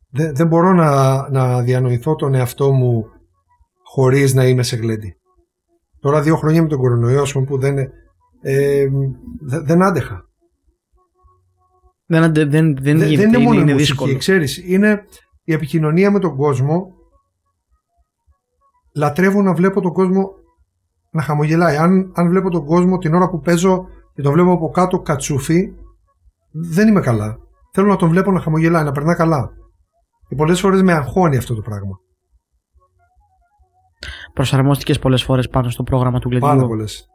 Δεν, 0.10 0.36
δεν 0.36 0.48
μπορώ 0.48 0.74
να, 0.74 1.30
να 1.30 1.62
διανοηθώ 1.62 2.16
τον 2.16 2.34
εαυτό 2.34 2.72
μου 2.72 3.06
χωρίς 3.92 4.34
να 4.34 4.46
είμαι 4.48 4.64
σε 4.64 4.76
γλέντι. 4.76 5.16
Τώρα 6.00 6.22
δύο 6.22 6.36
χρόνια 6.36 6.62
με 6.62 6.68
τον 6.68 6.78
κορονοϊό, 6.80 7.22
ας 7.22 7.32
πούμε, 7.32 7.46
που 7.46 7.58
δεν, 7.60 7.78
ε, 8.42 8.88
δε- 9.42 9.60
δεν 9.62 9.84
άντεχα. 9.84 10.26
Δεν, 12.06 12.24
αντε- 12.24 12.50
δεν, 12.50 12.76
δεν, 12.76 12.98
Δεν, 12.98 13.08
γίνεται, 13.08 13.30
δεν 13.30 13.34
είναι 13.34 13.38
μόνο 13.44 13.50
είναι, 13.50 13.60
η 13.60 13.62
είναι 13.64 13.72
μουσική, 13.74 13.92
δύσκολο. 13.92 14.18
ξέρεις. 14.18 14.58
Είναι 14.68 15.04
η 15.44 15.54
επικοινωνία 15.54 16.12
με 16.12 16.20
τον 16.20 16.36
κόσμο. 16.36 16.88
Λατρεύω 18.96 19.42
να 19.42 19.54
βλέπω 19.54 19.82
τον 19.82 19.94
κόσμο 19.94 20.30
να 21.12 21.22
χαμογελάει. 21.22 21.76
Αν, 21.78 22.12
αν 22.16 22.30
βλέπω 22.30 22.50
τον 22.50 22.66
κόσμο 22.66 22.98
την 22.98 23.14
ώρα 23.14 23.30
που 23.30 23.40
παίζω 23.40 23.86
και 24.14 24.22
τον 24.22 24.34
βλέπω 24.34 24.52
από 24.52 24.70
κάτω 24.70 25.00
κατσούφι, 25.00 25.74
δεν 26.52 26.88
είμαι 26.88 27.02
καλά. 27.02 27.38
Θέλω 27.74 27.88
να 27.88 27.96
τον 27.96 28.10
βλέπω 28.10 28.32
να 28.32 28.40
χαμογελάει, 28.40 28.84
να 28.84 28.92
περνά 28.92 29.16
καλά. 29.16 29.50
Και 30.28 30.36
πολλές 30.36 30.60
φορές 30.60 30.82
με 30.82 30.94
αγχώνει 30.94 31.38
αυτό 31.38 31.56
το 31.56 31.62
πράγμα. 31.62 32.00
Προσαρμόστηκες 34.34 35.00
πολλές 35.00 35.24
φορές 35.24 35.48
πάνω 35.50 35.70
στο 35.70 35.84
πρόγραμμα 35.84 36.20
του 36.20 36.30
Πάρα 36.30 36.52
Γλεντιού. 36.52 36.68
πολλές. 36.68 37.08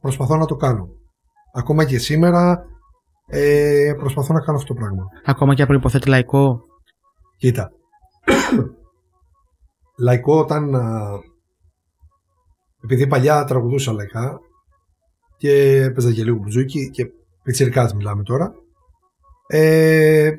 Προσπαθώ 0.00 0.36
να 0.36 0.46
το 0.46 0.56
κάνω. 0.56 0.88
Ακόμα 1.54 1.84
και 1.84 1.98
σήμερα 1.98 2.64
ε, 3.26 3.92
προσπαθώ 3.98 4.32
να 4.32 4.40
κάνω 4.40 4.58
αυτό 4.58 4.74
το 4.74 4.80
πράγμα. 4.80 5.04
Ακόμα 5.24 5.54
και 5.54 5.62
αν 5.62 5.68
προϋποθέτει 5.68 6.08
λαϊκό. 6.08 6.60
Κοίτα. 7.36 7.70
Λαϊκό 9.98 10.38
όταν. 10.38 10.74
α, 10.74 11.08
επειδή 12.84 13.06
παλιά 13.06 13.44
τραγουδούσα 13.44 13.92
λαϊκά 13.92 14.38
και 15.36 15.82
έπαιζα 15.82 16.12
και 16.12 16.24
λίγο 16.24 16.36
μπουζούκι 16.36 16.90
και 16.90 17.06
πιτσιρικάς 17.42 17.94
μιλάμε 17.94 18.22
τώρα. 18.22 18.52
Ε, 19.46 20.30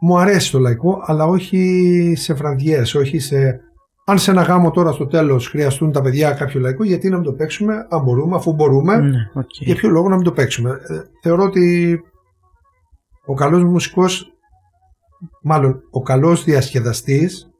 μου 0.00 0.18
αρέσει 0.18 0.50
το 0.50 0.58
λαϊκό, 0.58 1.02
αλλά 1.04 1.24
όχι 1.24 2.12
σε 2.16 2.34
βραδιές, 2.34 2.94
όχι 2.94 3.18
σε... 3.18 3.60
Αν 4.08 4.18
σε 4.18 4.30
ένα 4.30 4.42
γάμο 4.42 4.70
τώρα 4.70 4.92
στο 4.92 5.06
τέλος 5.06 5.48
χρειαστούν 5.48 5.92
τα 5.92 6.00
παιδιά 6.00 6.32
κάποιο 6.32 6.60
λαϊκό, 6.60 6.84
γιατί 6.84 7.08
να 7.08 7.16
μην 7.16 7.24
το 7.24 7.32
παίξουμε, 7.32 7.86
αν 7.90 8.02
μπορούμε, 8.02 8.36
αφού 8.36 8.52
μπορούμε, 8.52 8.96
Ναι, 8.96 9.18
οκ. 9.34 9.46
για 9.50 9.74
ποιο 9.74 9.88
λόγο 9.88 10.08
να 10.08 10.14
μην 10.14 10.24
το 10.24 10.32
παίξουμε. 10.32 10.70
Ε, 10.70 11.00
θεωρώ 11.22 11.42
ότι 11.44 12.00
ο 13.26 13.34
καλός 13.34 13.64
μουσικός, 13.64 14.32
μάλλον 15.42 15.80
ο 15.90 16.02
καλός 16.02 16.44
διασκεδαστής, 16.44 17.50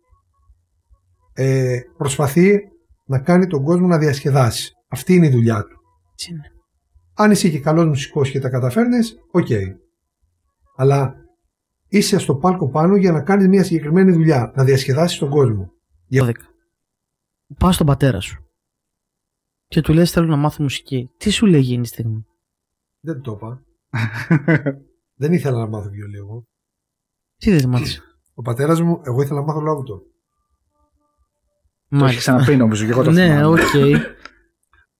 ε, 1.32 1.78
προσπαθεί 1.96 2.58
να 3.06 3.18
κάνει 3.18 3.46
τον 3.46 3.62
κόσμο 3.64 3.86
να 3.86 3.98
διασκεδάσει. 3.98 4.72
Αυτή 4.88 5.14
είναι 5.14 5.26
η 5.26 5.30
δουλειά 5.30 5.62
του. 5.62 5.76
Έτσι 6.12 6.30
είναι. 6.30 6.42
Αν 7.16 7.30
είσαι 7.30 7.48
και 7.48 7.60
καλός 7.60 7.86
μουσικός 7.86 8.30
και 8.30 8.40
τα 8.40 8.48
καταφέρνεις, 8.48 9.16
οκ. 9.30 9.46
Αλλά 10.76 11.14
είσαι 11.88 12.18
στο 12.18 12.34
πάλκο 12.36 12.68
πάνω 12.70 12.96
για 12.96 13.12
να 13.12 13.22
κάνεις 13.22 13.48
μια 13.48 13.64
συγκεκριμένη 13.64 14.12
δουλειά, 14.12 14.52
να 14.56 14.64
διασκεδάσεις 14.64 15.18
τον 15.18 15.30
κόσμο. 15.30 15.72
Για- 16.06 16.24
12. 16.24 16.32
Πας 17.58 17.74
στον 17.74 17.86
πατέρα 17.86 18.20
σου. 18.20 18.40
Και 19.66 19.80
του 19.80 19.92
λες 19.92 20.10
θέλω 20.10 20.26
να 20.26 20.36
μάθω 20.36 20.62
μουσική. 20.62 21.10
Τι 21.16 21.30
σου 21.30 21.46
λέει 21.46 21.60
εκείνη 21.60 21.82
τη 21.82 21.88
στιγμή; 21.88 22.26
Δεν 23.00 23.20
το 23.20 23.32
είπα. 23.32 23.62
Δεν 25.20 25.32
ήθελα 25.32 25.58
να 25.58 25.66
μάθω 25.68 25.88
βιολί 25.88 26.16
εγώ. 26.16 26.44
Τι 27.36 27.50
δεν 27.56 27.68
μάθεις; 27.68 28.18
Ο 28.34 28.42
πατέρας 28.42 28.80
μου, 28.80 29.00
εγώ 29.04 29.22
ήθελα 29.22 29.40
να 29.40 29.46
μάθω 29.46 29.60
λαούτο. 29.60 30.00
Το 31.88 32.04
έχεις 32.04 32.18
ξαναπεί 32.18 32.56
νομίζω 32.56 32.84
και 32.84 32.90
εγώ 32.90 33.02
το 33.02 33.10
Ναι, 33.10 33.26
θυμάμαι. 33.26 33.44
οκ. 33.46 33.58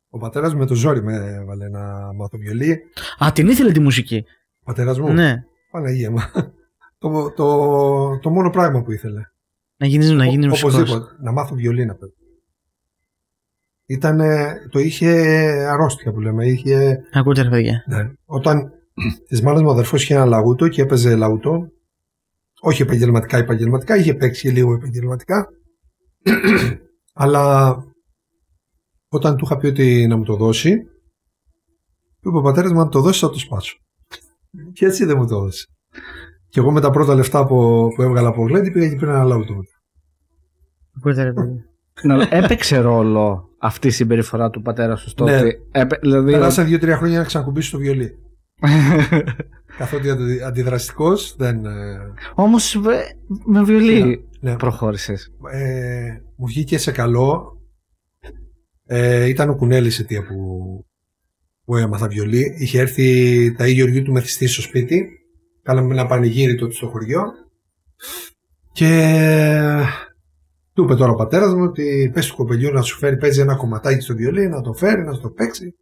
Ο 0.09 0.18
πατέρας 0.18 0.53
μου 0.53 0.59
με 0.59 0.66
το 0.66 0.75
ζόρι 0.75 1.03
με 1.03 1.16
έβαλε 1.16 1.68
να 1.68 2.12
μάθω 2.14 2.38
βιολί. 2.38 2.83
Α, 3.25 3.33
την 3.33 3.49
ήθελε 3.49 3.72
τη 3.72 3.81
μουσική. 3.81 4.25
Ο 4.61 4.64
πατέρας 4.64 4.99
μου, 4.99 5.12
Ναι. 5.12 5.44
Παναγία 5.70 6.11
μου. 6.11 6.18
Το, 6.99 7.31
το, 7.33 8.19
το 8.19 8.31
μόνο 8.31 8.51
πράγμα 8.51 8.83
που 8.83 8.93
ήθελε. 8.93 9.21
Να 9.77 9.87
γίνεις, 9.87 10.11
να 10.11 10.27
γίνεις 10.27 10.47
Ο- 10.47 10.49
μουσικός. 10.49 10.75
Οπωσδήποτε. 10.75 11.17
Να 11.23 11.33
μάθω 11.33 11.55
βιολίνα. 11.55 11.95
παιδί. 11.95 12.13
Ήτανε, 13.87 14.55
το 14.71 14.79
είχε 14.79 15.11
αρρώστια 15.71 16.13
που 16.13 16.21
λέμε. 16.21 16.47
Είχε, 16.47 16.99
Ακούτε 17.13 17.43
ρε 17.43 17.49
παιδιά. 17.49 17.85
ναι. 17.89 18.13
Όταν 18.25 18.71
τη 19.29 19.43
μάνα 19.43 19.63
μου 19.63 19.71
αδερφός 19.71 20.03
είχε 20.03 20.15
ένα 20.15 20.25
λαούτο 20.25 20.69
και 20.69 20.83
έπαιζε 20.83 21.17
λαούτο. 21.17 21.69
Όχι 22.61 22.83
επαγγελματικά, 22.83 23.37
επαγγελματικά. 23.37 23.97
Είχε 23.97 24.15
παίξει 24.15 24.49
λίγο 24.49 24.75
επαγγελματικά. 24.75 25.49
Αλλά 27.13 27.77
όταν 29.09 29.37
του 29.37 29.45
είχα 29.45 29.57
πει 29.57 29.67
ότι 29.67 30.07
να 30.07 30.17
μου 30.17 30.25
το 30.25 30.37
δώσει, 30.37 30.77
του 32.21 32.29
είπε 32.29 32.39
ο 32.39 32.43
πατέρας 32.43 32.73
μου: 32.73 32.81
Αν 32.81 32.91
το 32.91 33.01
δώσεις, 33.01 33.21
θα 33.21 33.31
το 33.31 33.39
σπάσω. 33.39 33.77
Και 34.75 34.87
έτσι 34.87 35.05
δεν 35.05 35.17
μου 35.19 35.27
το 35.27 35.37
έδωσε. 35.37 35.67
Και 36.57 36.62
εγώ 36.62 36.73
με 36.73 36.81
τα 36.81 36.90
πρώτα 36.90 37.14
λεφτά 37.14 37.47
που, 37.47 37.88
που 37.95 38.03
έβγαλα 38.03 38.29
από 38.29 38.47
γλέντι 38.47 38.71
πήγα 38.71 38.88
και 38.88 38.97
πήρα 38.97 39.11
ένα 39.14 39.25
λαούτο. 39.25 39.55
μετά. 39.55 39.71
Ακούτε 40.97 41.23
ρε 41.23 41.33
παιδιά. 41.33 41.64
Να- 42.03 42.29
Έπαιξε 42.31 42.79
ρόλο 42.79 43.49
αυτή 43.59 43.87
η 43.87 43.90
συμπεριφορά 43.90 44.51
του 44.51 44.62
πατέρα 44.62 44.97
σου 44.97 45.09
στο 45.09 45.25
Ναι. 45.25 45.37
ότι. 45.38 45.57
έπαι- 45.71 46.01
δηλαδή, 46.01 46.33
Περάσαν 46.33 46.66
δύο-τρία 46.66 46.97
χρόνια 46.97 47.19
να 47.19 47.25
ξανακουμπήσω 47.25 47.71
το 47.77 47.83
βιολί. 47.83 48.14
Καθότι 49.79 50.11
αντι, 50.11 50.42
αντιδραστικός 50.42 51.35
δεν. 51.38 51.64
ε, 51.64 51.99
Όμως 52.35 52.81
με 53.45 53.62
βιολί 53.64 54.25
ναι. 54.40 54.57
προχώρησες. 54.57 55.33
ε, 55.53 56.07
μου 56.37 56.47
βγήκε 56.47 56.79
σε 56.79 56.92
καλό. 56.92 57.61
Ε, 58.87 59.25
ήταν 59.25 59.49
ο 59.51 59.55
Κουνέλης 59.57 59.99
αιτία 59.99 60.27
που, 60.27 60.37
που 61.64 61.77
έμαθα 61.77 62.09
βιολί. 62.09 62.55
Είχε 62.59 62.81
έρθει 62.81 63.53
τα 63.53 63.66
Γεωργίου 63.66 64.03
του 64.03 64.12
μεθυστή 64.12 64.47
στο 64.47 64.62
σπίτι. 64.62 65.09
Κάναμε 65.66 65.92
ένα 65.92 66.07
πανηγύρι 66.07 66.55
τότε 66.55 66.72
στο 66.72 66.88
χωριό. 66.88 67.22
Και 68.72 68.90
του 70.72 70.83
είπε 70.83 70.94
τώρα 70.94 71.12
ο 71.12 71.14
πατέρας 71.14 71.55
μου 71.55 71.62
ότι 71.62 72.11
πες 72.14 72.26
του 72.26 72.37
κοπελιού 72.37 72.72
να 72.72 72.83
σου 72.83 72.98
φέρει, 72.98 73.16
παίζει 73.16 73.40
ένα 73.40 73.57
κομματάκι 73.57 74.00
στο 74.00 74.14
βιολί, 74.14 74.48
να 74.48 74.61
το 74.61 74.72
φέρει, 74.72 75.02
να 75.02 75.18
το 75.18 75.31
παίξει. 75.31 75.74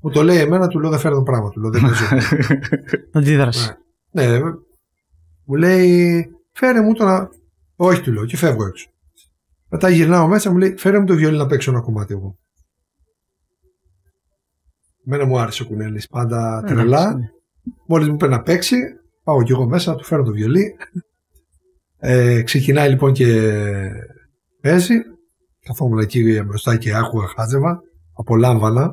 Μου 0.00 0.10
το 0.10 0.22
λέει 0.22 0.38
εμένα, 0.38 0.68
του 0.68 0.80
λέω 0.80 0.90
δεν 0.90 0.98
φέρνω 0.98 1.22
πράγμα, 1.22 1.50
του 1.50 1.60
λέω 1.60 1.70
δεν 1.70 1.82
παίζω. 1.82 2.04
Αντίδραση. 3.18 3.74
Ναι, 4.10 4.38
μου 5.44 5.54
λέει, 5.54 6.26
φέρε 6.52 6.80
μου 6.80 6.92
το 6.92 7.04
να. 7.04 7.28
Όχι, 7.76 8.00
του 8.02 8.12
λέω, 8.12 8.24
και 8.24 8.36
φεύγω 8.36 8.66
έξω. 8.66 8.88
Μετά 9.68 9.88
γυρνάω 9.88 10.28
μέσα, 10.28 10.50
μου 10.50 10.58
λέει, 10.58 10.74
φέρε 10.76 10.98
μου 10.98 11.06
το 11.06 11.14
βιολί 11.14 11.36
να 11.36 11.46
παίξω 11.46 11.70
ένα 11.70 11.80
κομμάτι 11.80 12.14
εγώ. 12.14 12.38
Μένα 15.04 15.24
μου 15.24 15.38
άρεσε 15.38 15.62
ο 15.62 15.66
κουνέλης, 15.66 16.08
πάντα 16.08 16.62
τρελά. 16.66 17.14
ναι. 17.14 17.28
Μόλις 17.86 18.08
μου 18.08 18.14
είπε 18.14 18.28
να 18.28 18.42
παίξει, 18.42 18.76
πάω 19.26 19.42
κι 19.42 19.52
εγώ 19.52 19.68
μέσα, 19.68 19.94
του 19.94 20.04
φέρω 20.04 20.22
το 20.22 20.30
βιολί. 20.32 20.76
Ε, 21.98 22.42
ξεκινάει 22.42 22.88
λοιπόν 22.88 23.12
και 23.12 23.50
παίζει. 24.60 24.94
Καθόμουν 25.60 25.98
εκεί 25.98 26.42
μπροστά 26.46 26.76
και 26.76 26.94
άκουγα, 26.94 27.26
χάζευα, 27.26 27.80
απολάμβανα. 28.12 28.92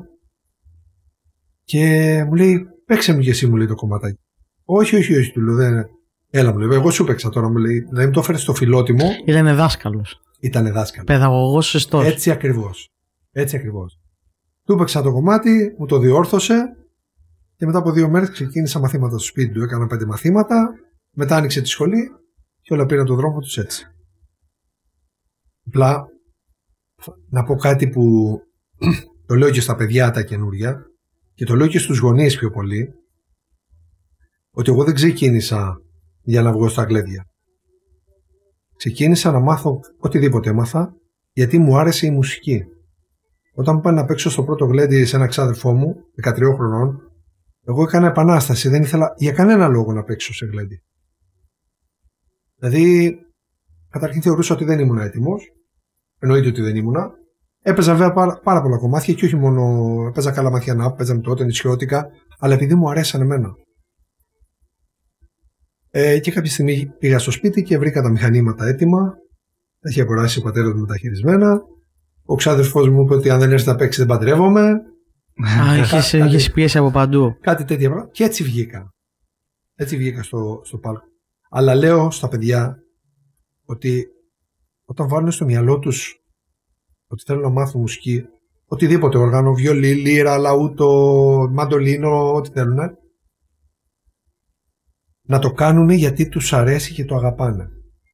Και 1.64 1.84
μου 2.28 2.34
λέει, 2.34 2.66
παίξε 2.86 3.14
μου 3.14 3.20
και 3.20 3.30
εσύ, 3.30 3.48
μου 3.48 3.56
λέει 3.56 3.68
το 3.68 3.76
κομματάκι. 3.76 4.20
Όχι, 4.66 4.96
όχι, 4.96 5.18
όχι, 5.18 5.32
του 5.32 5.42
λέω, 5.42 5.56
δεν. 5.56 5.86
Έλα, 6.30 6.52
μου 6.52 6.58
λέει, 6.60 6.78
εγώ 6.78 6.92
σου 6.92 7.04
παίξα 7.04 7.30
τώρα, 7.30 7.50
μου 7.50 7.58
λέει, 7.58 7.88
να 7.92 8.06
μου 8.06 8.12
το 8.12 8.20
έφερε 8.20 8.38
στο 8.38 8.54
φιλότιμο, 8.54 9.06
Ήταν 9.26 9.56
δάσκαλος. 9.56 10.22
ήταν 10.40 10.72
δάσκαλος. 10.74 11.06
Παιδαγωγός 11.06 11.66
σωστός. 11.68 12.06
Έτσι 12.06 12.32
ακριβώς. 12.32 12.90
Έτσι 13.32 13.56
ακριβώς. 13.56 14.00
Του 14.66 14.74
έπαιξα 14.74 15.02
το 15.02 15.12
κομμάτι, 15.12 15.76
μου 15.78 15.86
το 15.86 15.98
διόρθωσε 15.98 16.64
και 17.56 17.66
μετά 17.66 17.78
από 17.78 17.92
δύο 17.92 18.10
μέρες 18.10 18.30
ξεκίνησα 18.30 18.80
μαθήματα 18.80 19.18
στο 19.18 19.28
σπίτι 19.28 19.54
του. 19.54 19.64
Έκανα 19.64 19.88
πέντε 19.88 20.06
μαθήματα, 20.06 20.70
μετά 21.16 21.36
άνοιξε 21.36 21.62
τη 21.62 21.68
σχολή 21.68 22.10
και 22.62 22.74
όλα 22.74 22.86
πήραν 22.86 23.06
τον 23.06 23.16
δρόμο 23.16 23.40
τους 23.40 23.58
έτσι. 23.58 23.86
Απλά 25.68 26.04
να 27.30 27.44
πω 27.44 27.56
κάτι 27.56 27.90
που 27.90 28.38
το 29.28 29.36
λέω 29.36 29.50
και 29.50 29.62
στα 29.62 29.76
παιδιά 29.76 30.12
τα 30.12 30.24
καινούρια 30.24 30.86
και 31.34 31.46
το 31.46 31.56
λέω 31.56 31.68
και 31.68 31.80
στους 31.80 32.00
γονείς 32.00 32.38
πιο 32.38 32.50
πολύ 32.50 32.94
ότι 34.52 34.72
εγώ 34.72 34.84
δεν 34.84 34.94
ξεκίνησα 34.94 35.82
για 36.22 36.42
να 36.42 36.52
βγω 36.52 36.68
στα 36.68 36.84
γλέντια. 36.84 37.28
Ξεκίνησα 38.76 39.32
να 39.32 39.40
μάθω 39.40 39.80
οτιδήποτε 39.98 40.50
έμαθα 40.50 40.94
γιατί 41.32 41.58
μου 41.58 41.78
άρεσε 41.78 42.06
η 42.06 42.12
μουσική. 42.12 42.64
Όταν 43.54 43.76
μου 43.76 43.82
πάνε 43.82 44.02
να 44.02 44.06
παίξω 44.06 44.30
στο 44.30 44.44
πρώτο 44.44 44.66
γλέντι 44.66 45.06
σε 45.06 45.16
ένα 45.16 45.28
ξάδερφό 45.28 45.74
μου, 45.74 45.96
13 46.24 46.34
χρονών, 46.56 47.13
εγώ 47.66 47.84
έκανα 47.84 48.08
επανάσταση. 48.08 48.70
Δεν 48.70 48.82
ήθελα 48.82 49.14
για 49.18 49.32
κανένα 49.32 49.68
λόγο 49.68 49.94
να 49.94 50.04
παίξω 50.04 50.34
σε 50.34 50.46
γλέντι. 50.46 50.82
Δηλαδή, 52.56 53.16
καταρχήν 53.90 54.22
θεωρούσα 54.22 54.54
ότι 54.54 54.66
δεν 54.66 54.80
ήμουν 54.80 54.98
έτοιμος. 54.98 55.44
Εννοείται 56.20 56.48
ότι 56.48 56.62
δεν 56.62 56.76
ήμουνα. 56.76 57.12
Έπαιζα 57.62 57.94
βέβαια 57.94 58.14
πάρα, 58.14 58.40
πάρα 58.44 58.62
πολλά 58.62 58.78
κομμάτια 58.78 59.14
και 59.14 59.26
όχι 59.26 59.36
μόνο. 59.36 59.62
Έπαιζα 60.08 60.32
καλά 60.32 60.52
μάτια 60.52 60.74
να 60.74 60.92
παίζαμε 60.92 61.22
τότε 61.22 61.44
νησιώτικα, 61.44 62.08
αλλά 62.40 62.54
επειδή 62.54 62.76
μου 62.76 62.90
αρέσαν 62.90 63.22
εμένα. 63.22 63.50
Ε, 65.90 66.20
και 66.20 66.32
κάποια 66.32 66.52
στιγμή 66.52 66.92
πήγα 67.00 67.20
στο 67.20 67.32
σπίτι 67.32 67.64
και 67.64 67.78
βρήκα 67.78 68.02
τα 68.02 68.10
μηχανήματα 68.10 68.66
έτοιμα. 68.66 69.14
Τα 69.80 69.90
είχε 69.90 70.02
αγοράσει 70.02 70.40
ο 70.40 70.42
πατέρας 70.42 70.74
μου 70.74 70.80
μεταχειρισμένα. 70.80 71.62
Ο 72.26 72.36
ξάδερφός 72.36 72.90
μου 72.90 73.02
είπε 73.02 73.14
ότι 73.14 73.30
αν 73.30 73.40
δεν 73.40 73.52
έρθει 73.52 73.68
να 73.68 73.76
παίξει 73.76 74.00
δεν 74.00 74.08
παντρεύομαι. 74.08 74.74
Α, 75.36 75.76
είχες, 75.80 76.12
Κάτι- 76.12 76.28
είχες 76.28 76.52
πίεση 76.52 76.78
από 76.78 76.92
παντού. 76.92 77.38
Κάτι 77.40 77.66
τέτοια 77.66 77.90
πράγματα. 77.90 78.12
Και 78.12 78.24
έτσι 78.24 78.44
βγήκα. 78.44 78.94
Έτσι 79.76 79.98
βγήκα 79.98 80.24
στο, 80.24 80.62
στο 80.64 80.78
πάλκο. 80.78 81.04
Αλλά 81.50 81.76
λέω 81.76 82.12
στα 82.12 82.28
παιδιά 82.28 82.78
ότι 83.66 84.06
όταν 84.86 85.08
βάλουν 85.08 85.32
στο 85.32 85.46
μυαλό 85.46 85.80
τους 85.80 86.18
ότι 87.08 87.24
θέλουν 87.26 87.42
να 87.42 87.50
μάθουν 87.50 87.82
μουσική, 87.82 88.24
οτιδήποτε 88.66 89.18
όργανο, 89.18 89.54
βιολί, 89.54 89.94
λύρα, 89.94 90.38
λαούτο, 90.38 91.50
μαντολίνο, 91.52 92.34
ό,τι 92.34 92.50
θέλουν, 92.50 92.78
να 95.22 95.40
το 95.40 95.52
κάνουν 95.52 95.90
γιατί 95.90 96.30
τους 96.30 96.54
αρέσει 96.54 96.94
και 96.94 97.06
το 97.06 97.16
αγαπάνε. 97.16 97.70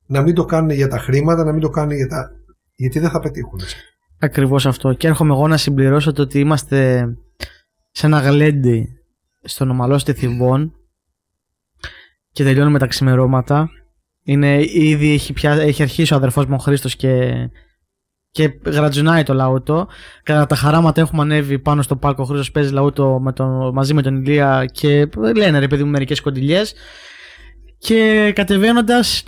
Να 0.06 0.22
μην 0.22 0.36
το 0.36 0.46
κάνουν 0.46 0.70
για 0.70 0.88
τα 0.88 0.98
χρήματα, 0.98 1.44
να 1.44 1.52
μην 1.52 1.62
το 1.62 1.70
κάνουν 1.70 1.96
για 1.96 2.08
τα... 2.08 2.32
γιατί 2.76 3.00
δεν 3.00 3.10
θα 3.10 3.20
πετύχουν. 3.20 3.60
Ακριβώς 4.20 4.66
αυτό. 4.66 4.94
Και 4.94 5.08
έρχομαι 5.08 5.34
εγώ 5.34 5.48
να 5.48 5.58
συμπληρώσω 5.58 6.12
το 6.12 6.22
ότι 6.22 6.40
είμαστε 6.40 7.10
σε 7.92 8.06
ένα 8.06 8.20
γλέντι 8.20 8.88
στον 9.44 9.70
ομαλό 9.70 10.00
Θηβών 10.00 10.74
και 12.32 12.44
τελειώνουμε 12.44 12.80
τα 12.80 12.88
ξημερώματα. 12.88 13.70
Είναι, 14.24 14.64
ήδη 14.74 15.14
έχει, 15.14 15.34
πια, 15.34 15.52
έχει 15.52 15.82
αρχίσει 15.82 16.14
ο 16.14 16.16
αδερφός 16.16 16.46
μου 16.46 16.56
ο 16.60 16.62
Χρήστος 16.62 16.96
και, 16.96 17.34
και 18.32 18.60
γρατζουνάει 18.66 19.24
το 19.24 19.34
λαούτο. 19.34 19.88
Κατά 20.24 20.46
τα 20.46 20.56
χαράματα 20.56 21.02
έχουμε 21.02 21.22
ανέβει 21.22 21.60
πάνω 21.60 21.82
στο 21.82 21.96
πάλκο. 21.96 22.22
Ο 22.22 22.26
Χρήστος 22.26 22.52
παίζει 22.52 22.74
λαούτο 22.74 23.20
με 23.20 23.34
τον, 23.34 23.74
μαζί 23.74 23.94
με 23.94 24.02
τον 24.02 24.16
Ηλία 24.16 24.66
και 24.72 25.10
λένε 25.36 25.60
ρε 25.60 25.68
παιδί 25.68 25.84
μου 25.84 25.90
μερικές 25.90 26.22
κοντιλιές. 26.22 26.74
Και 27.78 28.32
κατεβαίνοντας, 28.36 29.24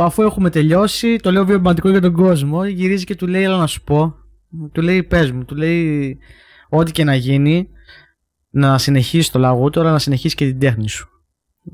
αφού 0.00 0.22
έχουμε 0.22 0.50
τελειώσει, 0.50 1.16
το 1.16 1.32
λέω 1.32 1.44
βιωματικό 1.44 1.88
για 1.88 2.00
τον 2.00 2.12
κόσμο, 2.12 2.64
γυρίζει 2.64 3.04
και 3.04 3.14
του 3.14 3.26
λέει: 3.26 3.42
Έλα 3.42 3.56
να 3.56 3.66
σου 3.66 3.82
πω. 3.82 4.23
Του 4.72 4.82
λέει: 4.82 5.02
Πες 5.02 5.30
μου, 5.32 5.44
του 5.44 5.54
λέει: 5.54 6.18
Ό,τι 6.68 6.92
και 6.92 7.04
να 7.04 7.14
γίνει, 7.14 7.68
να 8.50 8.78
συνεχίσεις 8.78 9.30
το 9.30 9.38
λαγό 9.38 9.70
τώρα, 9.70 9.90
να 9.90 9.98
συνεχίσεις 9.98 10.34
και 10.34 10.46
την 10.46 10.58
τέχνη 10.58 10.88
σου. 10.88 11.08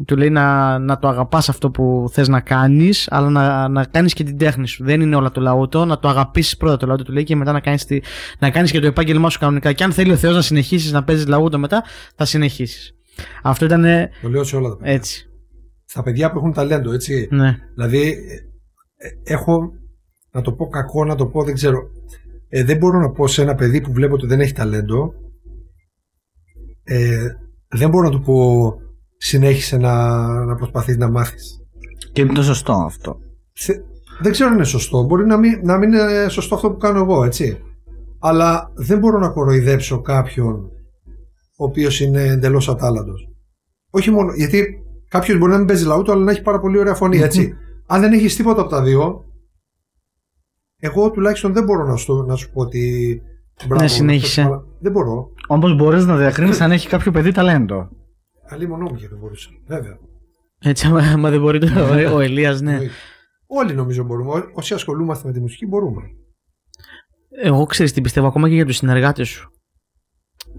Του 0.06 0.16
λέει 0.16 0.30
να, 0.30 0.78
να 0.78 0.98
το 0.98 1.08
αγαπάς 1.08 1.48
αυτό 1.48 1.70
που 1.70 2.08
θες 2.12 2.28
να 2.28 2.40
κάνεις 2.40 3.06
αλλά 3.10 3.30
να, 3.30 3.68
να 3.68 3.84
κάνεις 3.84 4.14
και 4.14 4.24
την 4.24 4.38
τέχνη 4.38 4.66
σου. 4.66 4.84
Δεν 4.84 5.00
είναι 5.00 5.16
όλα 5.16 5.30
το 5.30 5.40
λαούτο, 5.40 5.84
να 5.84 5.98
το 5.98 6.08
αγαπήσεις 6.08 6.56
πρώτα 6.56 6.76
το 6.76 6.86
λαούτο 6.86 7.04
του 7.04 7.12
λέει 7.12 7.24
και 7.24 7.36
μετά 7.36 7.52
να 7.52 7.60
κάνεις, 7.60 7.84
τη, 7.84 8.00
να 8.38 8.50
κάνεις 8.50 8.70
και 8.70 8.80
το 8.80 8.86
επάγγελμά 8.86 9.30
σου 9.30 9.38
κανονικά. 9.38 9.72
Και 9.72 9.84
αν 9.84 9.92
θέλει 9.92 10.12
ο 10.12 10.16
Θεός 10.16 10.34
να 10.34 10.42
συνεχίσεις 10.42 10.92
να 10.92 11.04
παίζεις 11.04 11.26
λαούτο 11.26 11.58
μετά, 11.58 11.84
θα 12.14 12.24
συνεχίσεις. 12.24 12.94
Αυτό 13.42 13.64
ήταν 13.64 13.84
Το 14.22 14.28
λέω 14.28 14.44
σε 14.44 14.56
όλα 14.56 14.68
τα 14.68 14.76
παιδιά. 14.76 14.92
έτσι. 14.92 15.28
Στα 15.84 16.02
παιδιά 16.02 16.30
που 16.30 16.38
έχουν 16.38 16.52
ταλέντο, 16.52 16.92
έτσι. 16.92 17.28
Ναι. 17.30 17.58
Δηλαδή, 17.74 18.08
ε, 18.08 19.06
ε, 19.06 19.34
έχω 19.34 19.72
να 20.30 20.40
το 20.42 20.52
πω 20.52 20.68
κακό, 20.68 21.04
να 21.04 21.14
το 21.14 21.26
πω 21.26 21.44
δεν 21.44 21.54
ξέρω. 21.54 21.78
Ε, 22.52 22.64
δεν 22.64 22.76
μπορώ 22.76 22.98
να 22.98 23.10
πω 23.10 23.26
σε 23.26 23.42
ένα 23.42 23.54
παιδί 23.54 23.80
που 23.80 23.92
βλέπω 23.92 24.14
ότι 24.14 24.26
δεν 24.26 24.40
έχει 24.40 24.52
ταλέντο. 24.52 25.12
Ε, 26.84 27.26
δεν 27.68 27.88
μπορώ 27.88 28.04
να 28.04 28.10
του 28.10 28.20
πω 28.20 28.72
συνέχισε 29.16 29.76
να, 29.76 30.18
να 30.44 30.54
προσπαθείς 30.54 30.96
να 30.96 31.10
μάθεις. 31.10 31.58
Και 32.12 32.20
είναι 32.20 32.32
το 32.32 32.42
σωστό 32.42 32.72
αυτό. 32.72 33.16
Σε- 33.52 33.84
δεν 34.22 34.32
ξέρω 34.32 34.48
αν 34.48 34.54
είναι 34.54 34.64
σωστό. 34.64 35.02
Μπορεί 35.02 35.26
να 35.26 35.36
μην, 35.36 35.60
να 35.62 35.78
μην 35.78 35.92
είναι 35.92 36.28
σωστό 36.28 36.54
αυτό 36.54 36.70
που 36.70 36.76
κάνω 36.76 36.98
εγώ, 37.00 37.24
έτσι. 37.24 37.60
Αλλά 38.18 38.70
δεν 38.74 38.98
μπορώ 38.98 39.18
να 39.18 39.28
κοροϊδέψω 39.28 40.00
κάποιον 40.00 40.70
ο 41.56 41.64
οποίος 41.64 42.00
είναι 42.00 42.22
εντελώς 42.22 42.68
ατάλλαντος. 42.68 43.28
Όχι 43.90 44.10
μόνο, 44.10 44.32
γιατί 44.32 44.82
κάποιος 45.08 45.38
μπορεί 45.38 45.52
να 45.52 45.58
μην 45.58 45.66
παίζει 45.66 45.84
λαούτο, 45.84 46.12
αλλά 46.12 46.24
να 46.24 46.30
έχει 46.30 46.42
πάρα 46.42 46.60
πολύ 46.60 46.78
ωραία 46.78 46.94
φωνή, 46.94 47.18
έτσι. 47.18 47.52
Αν 47.92 48.00
δεν 48.00 48.12
έχεις 48.12 48.36
τίποτα 48.36 48.60
από 48.60 48.70
τα 48.70 48.82
δύο, 48.82 49.24
εγώ 50.80 51.10
τουλάχιστον 51.10 51.52
δεν 51.52 51.64
μπορώ 51.64 51.84
να 51.86 51.96
σου, 51.96 52.24
να 52.26 52.34
σου 52.36 52.50
πω 52.52 52.60
ότι... 52.60 53.22
μπράβο, 53.68 53.88
συνέχισε. 53.88 54.42
αλλά 54.42 54.64
Δεν 54.80 54.92
μπορώ. 54.92 55.28
Όμως 55.48 55.74
μπορείς 55.76 56.04
να 56.06 56.16
διακρίνεις 56.16 56.60
αν 56.60 56.72
έχει 56.72 56.88
κάποιο 56.88 57.12
παιδί 57.12 57.32
ταλέντο. 57.32 57.88
Αλλή 58.48 58.68
μονό 58.68 58.90
μου 58.90 58.96
και 58.96 59.08
δεν 59.08 59.18
μπορούσα. 59.18 59.50
Βέβαια. 59.66 59.98
Έτσι, 60.58 60.86
άμα, 60.86 61.00
άμα 61.00 61.30
δεν 61.30 61.40
μπορεί 61.40 61.58
το, 61.58 61.66
ο, 62.10 62.14
ο 62.16 62.20
Ελίας, 62.20 62.60
ναι. 62.60 62.78
Όλοι 63.46 63.74
νομίζω 63.74 64.04
μπορούμε. 64.04 64.30
Ό- 64.32 64.50
Όσοι 64.52 64.74
ασχολούμαστε 64.74 65.26
με 65.28 65.32
τη 65.34 65.40
μουσική 65.40 65.66
μπορούμε. 65.66 66.02
Εγώ 67.42 67.64
ξέρεις 67.64 67.92
τι 67.92 68.00
πιστεύω 68.00 68.26
ακόμα 68.26 68.48
και 68.48 68.54
για 68.54 68.66
τους 68.66 68.76
συνεργάτες 68.76 69.28
σου. 69.28 69.50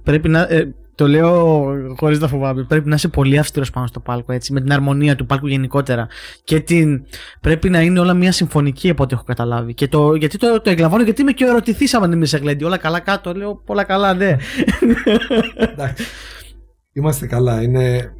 Πρέπει 0.03 0.29
να. 0.29 0.41
ε, 0.41 0.75
το 0.95 1.07
λέω 1.07 1.65
χωρίς 1.97 2.19
να 2.19 2.27
φοβάμαι. 2.27 2.63
Πρέπει 2.63 2.89
να 2.89 2.95
είσαι 2.95 3.07
πολύ 3.07 3.37
αυστηρός 3.37 3.69
πάνω 3.69 3.87
στο 3.87 3.99
πάλκο, 3.99 4.31
έτσι, 4.31 4.53
με 4.53 4.61
την 4.61 4.71
αρμονία 4.71 5.15
του 5.15 5.25
πάλκου 5.25 5.47
γενικότερα. 5.47 6.07
Και 6.43 6.59
την, 6.59 7.03
πρέπει 7.41 7.69
να 7.69 7.81
είναι 7.81 7.99
όλα 7.99 8.13
μια 8.13 8.31
συμφωνική 8.31 8.89
από 8.89 9.03
ό,τι 9.03 9.13
έχω 9.13 9.23
καταλάβει. 9.23 9.73
Και 9.73 9.87
το, 9.87 10.15
γιατί 10.15 10.37
το, 10.37 10.61
το 10.61 10.69
εγκλαβώνω, 10.69 11.03
γιατί 11.03 11.21
είμαι 11.21 11.31
και 11.31 11.45
ερωτηθής 11.45 11.93
άμα 11.93 12.09
είμαι 12.13 12.25
σε 12.25 12.37
γλέντι. 12.37 12.63
Όλα 12.63 12.77
καλά 12.77 12.99
κάτω. 12.99 13.33
Λέω 13.33 13.61
όλα 13.65 13.83
καλά, 13.83 14.13
ναι. 14.13 14.37
Εντάξει. 15.57 16.03
Είμαστε 16.93 17.27
καλά. 17.27 17.61
Είναι... 17.61 18.13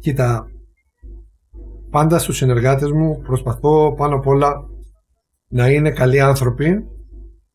Κοίτα, 0.00 0.46
πάντα 1.90 2.18
στους 2.18 2.36
συνεργάτες 2.36 2.90
μου 2.90 3.22
προσπαθώ 3.26 3.94
πάνω 3.94 4.14
απ' 4.14 4.26
όλα 4.26 4.54
να 5.48 5.68
είναι 5.70 5.90
καλοί 5.90 6.20
άνθρωποι. 6.20 6.84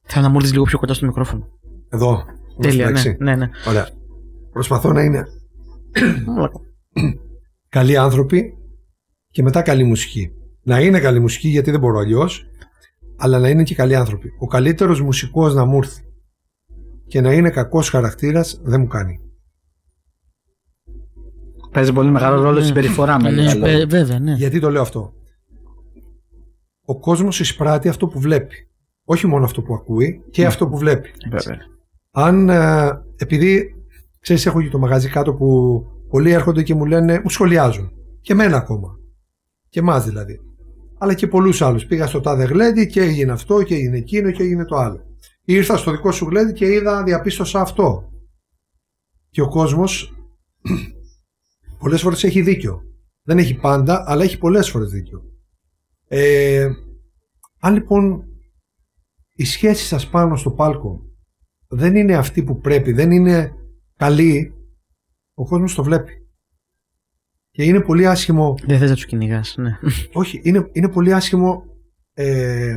Θέλω 0.05 0.25
να 0.25 0.29
μου 0.29 0.35
έρθεις 0.35 0.51
λίγο 0.51 0.63
πιο 0.63 0.77
κοντά 0.77 0.93
στο 0.93 1.05
μικρόφωνο. 1.05 1.47
Εδώ. 1.89 2.23
Τέλεια, 2.61 2.87
εντάξει. 2.87 3.17
ναι, 3.19 3.31
ναι, 3.31 3.35
ναι. 3.35 3.49
Ωραία. 3.67 3.87
Προσπαθώ 4.53 4.91
να 4.93 5.01
είναι 5.03 5.25
Όλα- 6.37 6.51
καλοί 7.69 7.97
άνθρωποι 7.97 8.53
και 9.29 9.43
μετά 9.43 9.61
καλή 9.61 9.83
μουσική. 9.83 10.31
Να 10.63 10.81
είναι 10.81 10.99
καλή 10.99 11.19
μουσική 11.19 11.47
γιατί 11.47 11.71
δεν 11.71 11.79
μπορώ 11.79 11.99
αλλιώς, 11.99 12.45
αλλά 13.17 13.39
να 13.39 13.49
είναι 13.49 13.63
και 13.63 13.75
καλοί 13.75 13.95
άνθρωποι. 13.95 14.29
Ο 14.39 14.47
καλύτερος 14.47 15.01
μουσικός 15.01 15.53
να 15.53 15.65
μου 15.65 15.77
έρθει 15.77 16.01
και 17.07 17.21
να 17.21 17.33
είναι 17.33 17.49
κακός 17.49 17.89
χαρακτήρας 17.89 18.59
δεν 18.63 18.79
μου 18.79 18.87
κάνει. 18.87 19.19
Παίζει 21.71 21.93
πολύ 21.93 22.09
μεγάλο 22.11 22.41
ρόλο 22.41 22.57
στη 22.57 22.67
συμπεριφορά 22.67 23.21
με 23.21 23.29
Ναι, 23.31 23.41
λίγα 23.41 23.55
λόγια. 23.55 23.77
βε- 23.77 23.89
βέβαια, 23.89 24.19
ναι. 24.19 24.33
Γιατί 24.33 24.59
το 24.59 24.69
λέω 24.69 24.81
αυτό. 24.81 25.13
Ο 26.85 26.99
κόσμος 26.99 27.39
εισπράττει 27.39 27.89
αυτό 27.89 28.07
που 28.07 28.19
βλέπει. 28.19 28.55
Όχι 29.05 29.27
μόνο 29.27 29.45
αυτό 29.45 29.61
που 29.61 29.73
ακούει 29.73 30.23
και 30.31 30.45
αυτό 30.45 30.67
που 30.67 30.77
βλέπει. 30.77 31.09
Βέβαια. 31.29 31.57
Αν, 32.11 32.49
ε, 32.49 32.89
επειδή 33.15 33.75
ξέρεις 34.23 34.45
έχω 34.45 34.61
και 34.61 34.69
το 34.69 34.79
μαγαζί 34.79 35.09
κάτω 35.09 35.33
που 35.33 35.47
πολλοί 36.09 36.31
έρχονται 36.31 36.63
και 36.63 36.75
μου 36.75 36.85
λένε, 36.85 37.19
μου 37.23 37.29
σχολιάζουν. 37.29 37.91
Και 38.21 38.33
εμένα 38.33 38.57
ακόμα. 38.57 38.99
Και 39.69 39.79
εμάς 39.79 40.05
δηλαδή. 40.05 40.39
Αλλά 40.97 41.13
και 41.13 41.27
πολλούς 41.27 41.61
άλλους. 41.61 41.85
Πήγα 41.85 42.07
στο 42.07 42.21
τάδε 42.21 42.43
γλέντι 42.43 42.87
και 42.87 43.01
έγινε 43.01 43.31
αυτό 43.31 43.63
και 43.63 43.75
έγινε 43.75 43.97
εκείνο 43.97 44.31
και 44.31 44.43
έγινε 44.43 44.65
το 44.65 44.75
άλλο. 44.75 45.05
Ήρθα 45.43 45.77
στο 45.77 45.91
δικό 45.91 46.11
σου 46.11 46.25
γλέντι 46.25 46.53
και 46.53 46.65
είδα, 46.65 47.03
διαπίστωσα 47.03 47.61
αυτό. 47.61 48.11
Και 49.29 49.41
ο 49.41 49.47
κόσμος 49.47 50.13
πολλές 51.79 52.01
φορές 52.01 52.23
έχει 52.23 52.41
δίκιο. 52.41 52.81
Δεν 53.23 53.37
έχει 53.37 53.53
πάντα, 53.53 54.03
αλλά 54.07 54.23
έχει 54.23 54.37
πολλές 54.37 54.69
φορές 54.69 54.89
δίκιο. 54.89 55.23
Ε, 56.07 56.69
αν 57.59 57.73
λοιπόν 57.73 58.23
η 59.35 59.45
σχέση 59.45 59.85
σας 59.85 60.09
πάνω 60.09 60.35
στο 60.35 60.51
πάλκο 60.51 61.01
δεν 61.67 61.95
είναι 61.95 62.15
αυτή 62.15 62.43
που 62.43 62.59
πρέπει, 62.59 62.91
δεν 62.91 63.11
είναι 63.11 63.53
καλή, 64.03 64.53
ο 65.33 65.45
κόσμος 65.45 65.75
το 65.75 65.83
βλέπει. 65.83 66.11
Και 67.51 67.63
είναι 67.63 67.81
πολύ 67.81 68.07
άσχημο, 68.07 68.55
Δεν 68.65 68.79
θες 68.79 68.89
να 68.89 68.95
τους 68.95 69.05
κυνηγάς, 69.05 69.55
ναι. 69.57 69.77
όχι, 70.13 70.41
είναι, 70.43 70.69
είναι 70.71 70.89
πολύ 70.89 71.13
άσχημο 71.13 71.63
ε, 72.13 72.75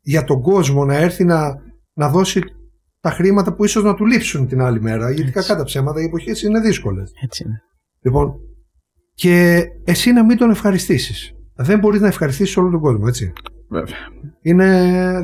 για 0.00 0.24
τον 0.24 0.42
κόσμο 0.42 0.84
να 0.84 0.94
έρθει 0.96 1.24
να, 1.24 1.54
να 1.92 2.08
δώσει 2.08 2.40
τα 3.00 3.10
χρήματα 3.10 3.54
που 3.54 3.64
ίσως 3.64 3.82
να 3.82 3.94
του 3.94 4.06
λείψουν 4.06 4.46
την 4.46 4.60
άλλη 4.60 4.80
μέρα, 4.80 5.10
γιατί 5.10 5.28
Έτσι. 5.28 5.32
κακά 5.32 5.56
τα 5.56 5.64
ψέματα 5.64 6.00
οι 6.00 6.04
εποχές 6.04 6.42
είναι 6.42 6.60
δύσκολες. 6.60 7.12
Έτσι 7.22 7.44
είναι. 7.44 7.62
Λοιπόν, 8.00 8.34
και 9.14 9.64
εσύ 9.84 10.12
να 10.12 10.24
μην 10.24 10.36
τον 10.36 10.50
ευχαριστήσεις. 10.50 11.32
Δεν 11.54 11.78
μπορείς 11.78 12.00
να 12.00 12.06
ευχαριστήσεις 12.06 12.56
όλο 12.56 12.70
τον 12.70 12.80
κόσμο, 12.80 13.04
έτσι. 13.06 13.32
Βέβαια. 13.68 13.96
Είναι, 14.40 14.66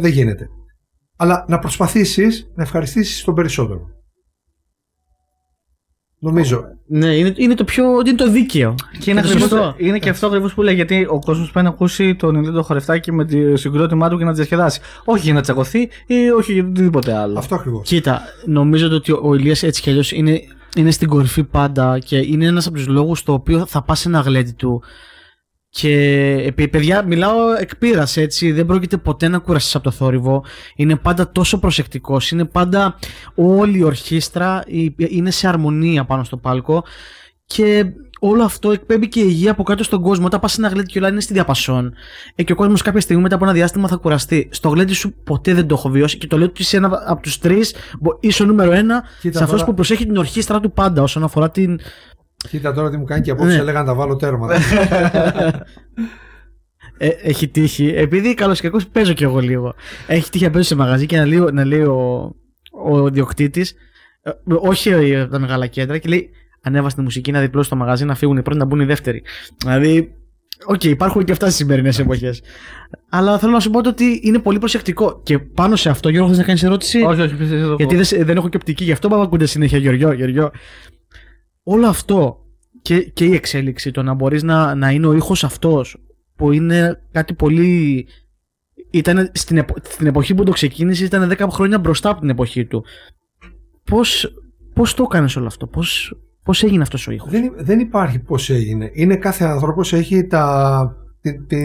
δεν 0.00 0.10
γίνεται. 0.10 0.48
Αλλά 1.16 1.44
να 1.48 1.58
προσπαθήσεις 1.58 2.50
να 2.54 2.62
ευχαριστήσεις 2.62 3.24
τον 3.24 3.34
περισσότερο. 3.34 3.99
Νομίζω. 6.22 6.64
Ναι, 6.86 7.06
είναι, 7.16 7.32
είναι 7.36 7.54
το 7.54 7.64
πιο. 7.64 7.84
είναι 8.06 8.14
το 8.14 8.30
δίκαιο. 8.30 8.74
Και 8.98 9.10
είναι, 9.10 9.20
το 9.20 9.28
ακριβώς- 9.28 9.48
σωστό. 9.50 9.74
είναι 9.76 9.98
και 9.98 10.08
αυτό 10.08 10.26
ακριβώς 10.26 10.54
που 10.54 10.62
λέει 10.62 10.74
γιατί 10.74 11.06
ο 11.10 11.18
κόσμος 11.18 11.50
πάει 11.50 11.64
να 11.64 11.70
ακούσει 11.70 12.14
τον 12.14 12.36
Νintendo 12.38 12.62
χορευτάκι 12.62 13.12
με 13.12 13.24
τη 13.24 13.56
συγκρότημά 13.56 14.08
του 14.08 14.18
και 14.18 14.24
να 14.24 14.30
τη 14.30 14.36
διασκεδάσει. 14.36 14.80
Όχι 15.04 15.24
για 15.24 15.32
να 15.34 15.40
τσακωθεί 15.40 15.88
ή 16.06 16.30
όχι 16.36 16.52
για 16.52 16.64
οτιδήποτε 16.70 17.12
άλλο. 17.16 17.38
Αυτό 17.38 17.54
ακριβώς. 17.54 17.88
Κοίτα, 17.88 18.22
νομίζω 18.46 18.88
ότι 18.92 19.12
ο 19.22 19.34
Ηλίας 19.34 19.62
έτσι 19.62 19.82
κι 19.82 19.90
αλλιώς 19.90 20.12
είναι, 20.12 20.40
είναι 20.76 20.90
στην 20.90 21.08
κορυφή 21.08 21.44
πάντα 21.44 21.98
και 21.98 22.16
είναι 22.16 22.46
ένας 22.46 22.66
από 22.66 22.76
τους 22.76 22.86
λόγους 22.86 23.22
το 23.22 23.32
οποίο 23.32 23.66
θα 23.66 23.82
πας 23.82 23.98
σε 24.00 24.08
ένα 24.08 24.20
γλέντι 24.20 24.52
του 24.52 24.82
και 25.70 25.92
επί- 26.46 26.68
παιδιά 26.70 27.02
μιλάω 27.02 27.52
εκ 27.60 27.76
πείρας, 27.76 28.16
έτσι 28.16 28.52
δεν 28.52 28.66
πρόκειται 28.66 28.96
ποτέ 28.96 29.28
να 29.28 29.38
κουραστείς 29.38 29.74
από 29.74 29.84
το 29.84 29.90
θόρυβο 29.90 30.44
είναι 30.76 30.96
πάντα 30.96 31.32
τόσο 31.32 31.58
προσεκτικός 31.58 32.30
είναι 32.30 32.44
πάντα 32.44 32.98
όλη 33.34 33.78
η 33.78 33.82
ορχήστρα 33.82 34.62
η- 34.66 34.94
είναι 34.96 35.30
σε 35.30 35.48
αρμονία 35.48 36.04
πάνω 36.04 36.24
στο 36.24 36.36
πάλκο 36.36 36.84
και 37.46 37.84
όλο 38.20 38.42
αυτό 38.42 38.70
εκπέμπει 38.72 39.08
και 39.08 39.20
υγεία 39.20 39.50
από 39.50 39.62
κάτω 39.62 39.84
στον 39.84 40.02
κόσμο. 40.02 40.26
Όταν 40.26 40.40
πας 40.40 40.52
σε 40.52 40.60
ένα 40.60 40.70
γλέντι 40.70 40.92
και 40.92 40.98
όλα 40.98 41.08
είναι 41.08 41.20
στη 41.20 41.32
διαπασόν, 41.32 41.92
ε, 42.34 42.42
και 42.42 42.52
ο 42.52 42.56
κόσμος 42.56 42.82
κάποια 42.82 43.00
στιγμή 43.00 43.22
μετά 43.22 43.34
από 43.34 43.44
ένα 43.44 43.52
διάστημα 43.52 43.88
θα 43.88 43.96
κουραστεί. 43.96 44.48
Στο 44.52 44.68
γλέντι 44.68 44.92
σου 44.94 45.14
ποτέ 45.24 45.54
δεν 45.54 45.66
το 45.66 45.74
έχω 45.74 45.88
βιώσει 45.88 46.18
και 46.18 46.26
το 46.26 46.36
λέω 46.38 46.46
ότι 46.46 46.62
είσαι 46.62 46.76
ένα 46.76 47.02
από 47.06 47.22
τους 47.22 47.38
τρεις, 47.38 47.74
είσαι 48.20 48.42
ο 48.42 48.46
νούμερο 48.46 48.72
ένα 48.72 49.02
Κοίτα 49.20 49.36
σε 49.38 49.44
αυτός 49.44 49.50
τώρα- 49.58 49.64
που 49.70 49.74
προσέχει 49.74 50.06
την 50.06 50.16
ορχήστρα 50.16 50.60
του 50.60 50.72
πάντα 50.72 51.02
όσον 51.02 51.22
αφορά 51.22 51.50
την. 51.50 51.80
Κοίτα 52.48 52.72
τώρα 52.72 52.90
τι 52.90 52.96
μου 52.96 53.04
κάνει 53.04 53.22
και 53.22 53.30
απόψε 53.30 53.54
Ναι. 53.54 53.60
έλεγα 53.60 53.78
να 53.78 53.84
τα 53.84 53.94
βάλω 53.94 54.16
τέρμα. 54.16 54.48
Ε, 56.98 57.08
έχει 57.08 57.48
τύχει. 57.48 57.92
Επειδή 57.96 58.34
καλώς 58.34 58.54
και 58.54 58.60
κακώς 58.60 58.86
παίζω 58.86 59.12
κι 59.12 59.22
εγώ 59.24 59.38
λίγο. 59.38 59.74
Έχει 60.06 60.30
τύχει 60.30 60.44
να 60.44 60.50
παίζω 60.50 60.64
σε 60.64 60.74
μαγαζί 60.74 61.06
και 61.06 61.16
να 61.16 61.26
λέει, 61.26 61.38
να 61.52 61.64
λέει 61.64 61.80
ο, 61.82 62.34
ο 62.84 63.10
ιδιοκτήτης, 63.10 63.66
όχι 64.60 64.88
ε, 64.90 65.26
τα 65.26 65.38
μεγάλα 65.38 65.66
κέντρα, 65.66 65.98
και 65.98 66.08
λέει 66.08 66.30
Ανέβασε 66.62 66.96
τη 66.96 67.02
μουσική 67.02 67.30
να 67.32 67.40
διπλώσει 67.40 67.70
το 67.70 67.76
μαγαζί 67.76 68.04
να 68.04 68.14
φύγουν 68.14 68.36
οι 68.36 68.42
πρώτοι 68.42 68.58
να 68.58 68.64
μπουν 68.64 68.80
οι 68.80 68.84
δεύτεροι. 68.84 69.22
Δηλαδή, 69.64 70.14
οκ, 70.66 70.84
υπάρχουν 70.84 71.24
και 71.24 71.32
αυτά 71.32 71.44
στις 71.46 71.56
σημερινές 71.56 71.98
εποχές. 71.98 72.42
Αλλά 73.08 73.38
θέλω 73.38 73.52
να 73.52 73.60
σου 73.60 73.70
πω 73.70 73.82
το 73.82 73.88
ότι 73.88 74.20
είναι 74.22 74.38
πολύ 74.38 74.58
προσεκτικό. 74.58 75.20
Και 75.22 75.38
πάνω 75.38 75.76
σε 75.76 75.88
αυτό, 75.90 76.08
Γιώργο, 76.08 76.28
θες 76.28 76.38
να 76.38 76.44
κάνεις 76.44 76.62
ερώτηση; 76.62 77.02
όχι, 77.02 77.20
όχι, 77.20 77.34
πιστεύω. 77.34 77.68
το 77.68 77.74
Γιατί 77.74 77.84
πω. 77.84 77.94
δεν, 77.96 78.04
σε- 78.04 78.24
δεν 78.24 78.36
έχω 78.36 78.48
και 78.48 78.56
οπτική, 78.56 78.84
γι' 78.84 78.92
αυτό 78.92 79.08
μου 79.08 79.20
ακούτε 79.20 79.46
συνέχεια 79.46 79.78
Γεωργιό, 79.78 80.12
Γεωργιό. 80.12 80.50
Όλο 81.72 81.86
αυτό 81.86 82.38
και, 82.82 83.00
και 83.00 83.24
η 83.24 83.34
εξέλιξη, 83.34 83.90
το 83.90 84.02
να 84.02 84.14
μπορείς 84.14 84.42
να, 84.42 84.74
να 84.74 84.90
είναι 84.90 85.06
ο 85.06 85.12
ήχος 85.12 85.44
αυτός 85.44 85.96
που 86.36 86.52
είναι 86.52 87.02
κάτι 87.12 87.34
πολύ... 87.34 88.06
Ήταν 88.90 89.30
στην, 89.34 89.56
επο- 89.56 89.74
στην 89.82 90.06
εποχή 90.06 90.34
που 90.34 90.44
το 90.44 90.52
ξεκίνησες 90.52 91.06
ήταν 91.06 91.32
10 91.38 91.46
χρόνια 91.50 91.78
μπροστά 91.78 92.10
από 92.10 92.20
την 92.20 92.28
εποχή 92.28 92.64
του. 92.64 92.84
Πώς, 93.84 94.32
πώς 94.74 94.94
το 94.94 95.02
έκανες 95.02 95.36
όλο 95.36 95.46
αυτό, 95.46 95.66
πώς, 95.66 96.14
πώς 96.42 96.62
έγινε 96.62 96.82
αυτός 96.82 97.06
ο 97.06 97.10
ήχος; 97.10 97.30
δεν, 97.30 97.52
δεν 97.56 97.78
υπάρχει 97.80 98.18
πώς 98.18 98.50
έγινε. 98.50 98.90
Είναι 98.92 99.16
κάθε 99.16 99.44
άνθρωπος 99.44 99.92
έχει 99.92 100.26
τα, 100.26 100.96
τη, 101.20 101.44
τη, 101.44 101.58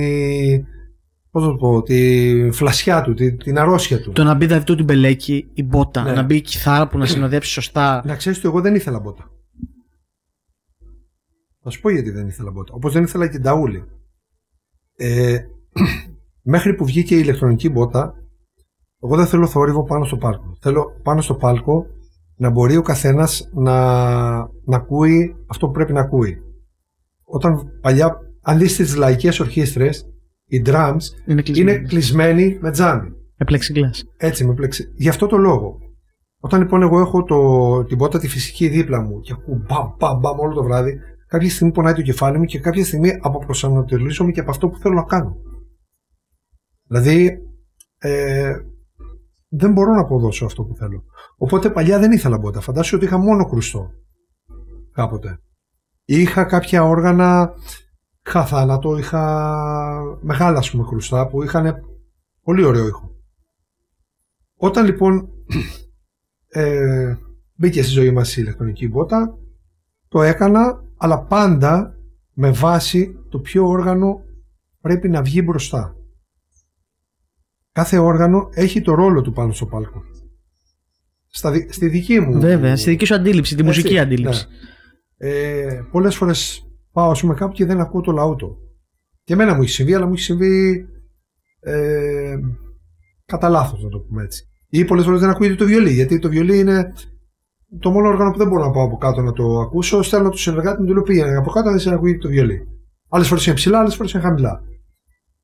πώς 1.31 1.43
να 1.43 1.49
το 1.49 1.55
πω, 1.55 1.81
τη 1.81 2.49
φλασιά 2.51 3.01
του, 3.01 3.13
τη, 3.13 3.35
την 3.35 3.57
αρρώστια 3.59 4.01
του. 4.01 4.11
Το 4.11 4.23
να 4.23 4.33
μπει 4.33 4.45
δηλαδή 4.45 4.65
το 4.65 4.75
τυμπελέκι, 4.75 5.49
η 5.53 5.63
μπότα, 5.63 6.03
Ναι. 6.03 6.11
να 6.11 6.23
μπει 6.23 6.35
η 6.35 6.41
κιθάρα 6.41 6.87
που 6.87 6.97
να 6.97 7.05
συνοδεύσει 7.05 7.51
σωστά. 7.51 8.01
Να 8.05 8.15
ξέρεις 8.15 8.37
ότι 8.37 8.47
εγώ 8.47 8.61
δεν 8.61 8.75
ήθελα 8.75 8.99
μπότα. 8.99 9.29
Θα 11.67 11.71
σου 11.71 11.81
πω 11.81 11.89
γιατί 11.89 12.09
δεν 12.11 12.27
ήθελα 12.27 12.51
μπότα. 12.51 12.73
Όπως 12.73 12.93
δεν 12.93 13.03
ήθελα 13.03 13.27
και 13.27 13.39
νταούλη. 13.39 13.83
Ε, 14.95 15.37
μέχρι 16.53 16.73
που 16.75 16.85
βγήκε 16.85 17.15
η 17.15 17.19
ηλεκτρονική 17.21 17.69
μπότα, 17.69 18.13
εγώ 19.01 19.15
δεν 19.15 19.25
θέλω 19.25 19.47
θόρυβο 19.47 19.83
πάνω 19.83 20.05
στο 20.05 20.17
πάλκο. 20.17 20.57
Θέλω 20.61 20.85
πάνω 21.03 21.21
στο 21.21 21.35
πάλκο 21.35 21.85
να 22.35 22.49
μπορεί 22.49 22.77
ο 22.77 22.81
καθένας 22.81 23.49
να, 23.53 23.73
να 24.45 24.75
ακούει 24.75 25.35
αυτό 25.47 25.65
που 25.65 25.71
πρέπει 25.71 25.93
να 25.93 25.99
ακούει. 25.99 26.37
Όταν 27.23 27.79
παλιά, 27.81 28.19
αν 28.41 28.57
δεις 28.57 28.75
τις 28.75 28.95
λαϊκές 28.95 29.39
ορχήστρες, 29.39 30.05
οι 30.45 30.61
drums 30.65 31.01
Είναι 31.25 31.41
κλεισμένο. 31.41 31.71
είναι 31.71 31.87
κλεισμένοι 31.87 32.57
με 32.61 32.71
τζάμι. 32.71 33.09
Με 33.37 33.45
plexiglass. 33.49 34.07
Έτσι 34.17 34.45
με 34.45 34.53
πλεξι. 34.53 34.93
Γι' 34.95 35.09
αυτό 35.09 35.27
το 35.27 35.37
λόγο. 35.37 35.77
Όταν 36.39 36.59
λοιπόν 36.61 36.81
εγώ 36.81 36.99
έχω 36.99 37.23
το, 37.23 37.83
την 37.83 37.97
πότα 37.97 38.19
τη 38.19 38.27
φυσική 38.27 38.67
δίπλα 38.67 39.01
μου 39.01 39.19
και 39.19 39.33
ακούω 39.33 39.61
μπαμ, 39.67 39.93
μπαμ, 39.97 40.19
μπαμ 40.19 40.39
όλο 40.39 40.53
το 40.53 40.63
βράδυ, 40.63 40.99
κάποια 41.27 41.49
στιγμή 41.49 41.73
πονάει 41.73 41.93
το 41.93 42.01
κεφάλι 42.01 42.37
μου 42.37 42.45
και 42.45 42.59
κάποια 42.59 42.85
στιγμή 42.85 43.19
αποπροσανατολίζομαι 43.21 44.31
και 44.31 44.39
από 44.39 44.51
αυτό 44.51 44.69
που 44.69 44.77
θέλω 44.77 44.95
να 44.95 45.03
κάνω. 45.03 45.37
Δηλαδή, 46.87 47.39
ε, 47.97 48.55
δεν 49.47 49.71
μπορώ 49.71 49.93
να 49.93 50.01
αποδώσω 50.01 50.45
αυτό 50.45 50.63
που 50.63 50.75
θέλω. 50.75 51.03
Οπότε 51.37 51.69
παλιά 51.69 51.99
δεν 51.99 52.11
ήθελα 52.11 52.37
μπότα. 52.37 52.61
Φαντάσου 52.61 52.95
ότι 52.95 53.05
είχα 53.05 53.17
μόνο 53.17 53.45
κρουστό. 53.49 53.91
Κάποτε. 54.91 55.39
Είχα 56.05 56.43
κάποια 56.43 56.83
όργανα, 56.83 57.53
είχα 58.25 58.45
θάνατο, 58.45 58.97
είχα 58.97 60.17
μεγάλα 60.21 60.57
ας 60.57 60.71
πούμε 60.71 60.83
κρουστά 60.87 61.27
που 61.27 61.43
είχαν 61.43 61.85
πολύ 62.41 62.63
ωραίο 62.63 62.87
ήχο. 62.87 63.15
Όταν 64.55 64.85
λοιπόν 64.85 65.29
ε, 66.47 67.15
μπήκε 67.55 67.83
στη 67.83 67.91
ζωή 67.91 68.11
μας 68.11 68.37
η 68.37 68.41
ηλεκτρονική 68.41 68.87
μπότα, 68.87 69.37
το 70.07 70.21
έκανα, 70.21 70.83
αλλά 70.97 71.21
πάντα 71.23 71.95
με 72.33 72.51
βάση 72.51 73.15
το 73.29 73.39
ποιο 73.39 73.67
όργανο 73.67 74.19
πρέπει 74.81 75.09
να 75.09 75.21
βγει 75.21 75.41
μπροστά. 75.45 75.95
Κάθε 77.71 77.97
όργανο 77.97 78.49
έχει 78.53 78.81
το 78.81 78.93
ρόλο 78.93 79.21
του 79.21 79.31
πάνω 79.31 79.51
στο 79.51 79.65
πάλκο. 79.65 80.01
Στα, 81.27 81.51
δι- 81.51 81.73
στη 81.73 81.87
δική 81.87 82.19
μου. 82.19 82.39
Βέβαια, 82.39 82.75
στη 82.77 82.89
δική 82.89 83.05
σου 83.05 83.15
αντίληψη, 83.15 83.55
τη 83.55 83.61
Έτσι, 83.65 83.77
μουσική 83.79 83.99
αντίληψη. 83.99 84.45
ναι. 85.17 85.29
Ε, 85.29 85.81
Πολλές 85.91 86.15
φορές 86.15 86.67
πάω 86.91 87.11
ας 87.11 87.21
πούμε, 87.21 87.33
κάπου 87.33 87.53
και 87.53 87.65
δεν 87.65 87.79
ακούω 87.79 88.01
το 88.01 88.11
λαούτο. 88.11 88.57
Και 89.23 89.33
εμένα 89.33 89.53
μου 89.55 89.61
έχει 89.61 89.71
συμβεί, 89.71 89.93
αλλά 89.93 90.05
μου 90.05 90.13
έχει 90.13 90.21
συμβεί 90.21 90.85
ε, 91.59 92.35
κατά 93.25 93.49
λάθος, 93.49 93.83
να 93.83 93.89
το 93.89 93.99
πούμε 93.99 94.23
έτσι. 94.23 94.43
Ή 94.69 94.85
πολλές 94.85 95.05
φορές 95.05 95.19
δεν 95.19 95.29
ακούγεται 95.29 95.55
το 95.55 95.65
βιολί, 95.65 95.91
γιατί 95.91 96.19
το 96.19 96.29
βιολί 96.29 96.59
είναι 96.59 96.93
το 97.79 97.91
μόνο 97.91 98.07
όργανο 98.07 98.31
που 98.31 98.37
δεν 98.37 98.47
μπορώ 98.47 98.65
να 98.65 98.71
πάω 98.71 98.83
από 98.83 98.97
κάτω 98.97 99.21
να 99.21 99.31
το 99.31 99.59
ακούσω. 99.59 100.01
Στέλνω 100.01 100.29
του 100.29 100.37
συνεργάτε 100.37 100.79
μου, 100.79 100.85
του 100.85 100.93
λέω 100.93 101.01
πήγαινε 101.01 101.35
από 101.35 101.51
κάτω, 101.51 101.69
δεν 101.69 101.79
σε 101.79 101.93
ακούγεται 101.93 102.17
το 102.17 102.27
βιολί. 102.27 102.67
Άλλες 103.09 103.27
φορές 103.27 103.45
είναι 103.45 103.55
ψηλά, 103.55 103.79
άλλες 103.79 103.95
φορές 103.95 104.11
είναι 104.11 104.21
χαμηλά. 104.21 104.61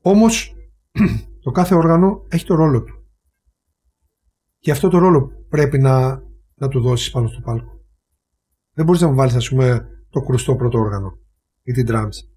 Όμως 0.01 0.55
το 1.43 1.51
κάθε 1.51 1.75
όργανο 1.75 2.25
έχει 2.27 2.45
το 2.45 2.55
ρόλο 2.55 2.84
του. 2.84 2.93
Και 4.59 4.71
αυτό 4.71 4.89
το 4.89 4.97
ρόλο 4.97 5.32
πρέπει 5.49 5.79
να, 5.79 6.21
να 6.55 6.67
του 6.67 6.82
δώσεις 6.82 7.11
πάνω 7.11 7.27
στο 7.27 7.41
πάλκο. 7.41 7.79
Δεν 8.73 8.86
μπορείς 8.86 9.01
να 9.01 9.07
μου 9.07 9.15
βάλεις, 9.15 9.36
ας 9.36 9.49
πούμε, 9.49 9.88
το 10.09 10.21
κρουστό 10.21 10.55
πρώτο 10.55 10.79
όργανο 10.79 11.17
ή 11.63 11.71
την 11.71 11.86
drums 11.89 12.32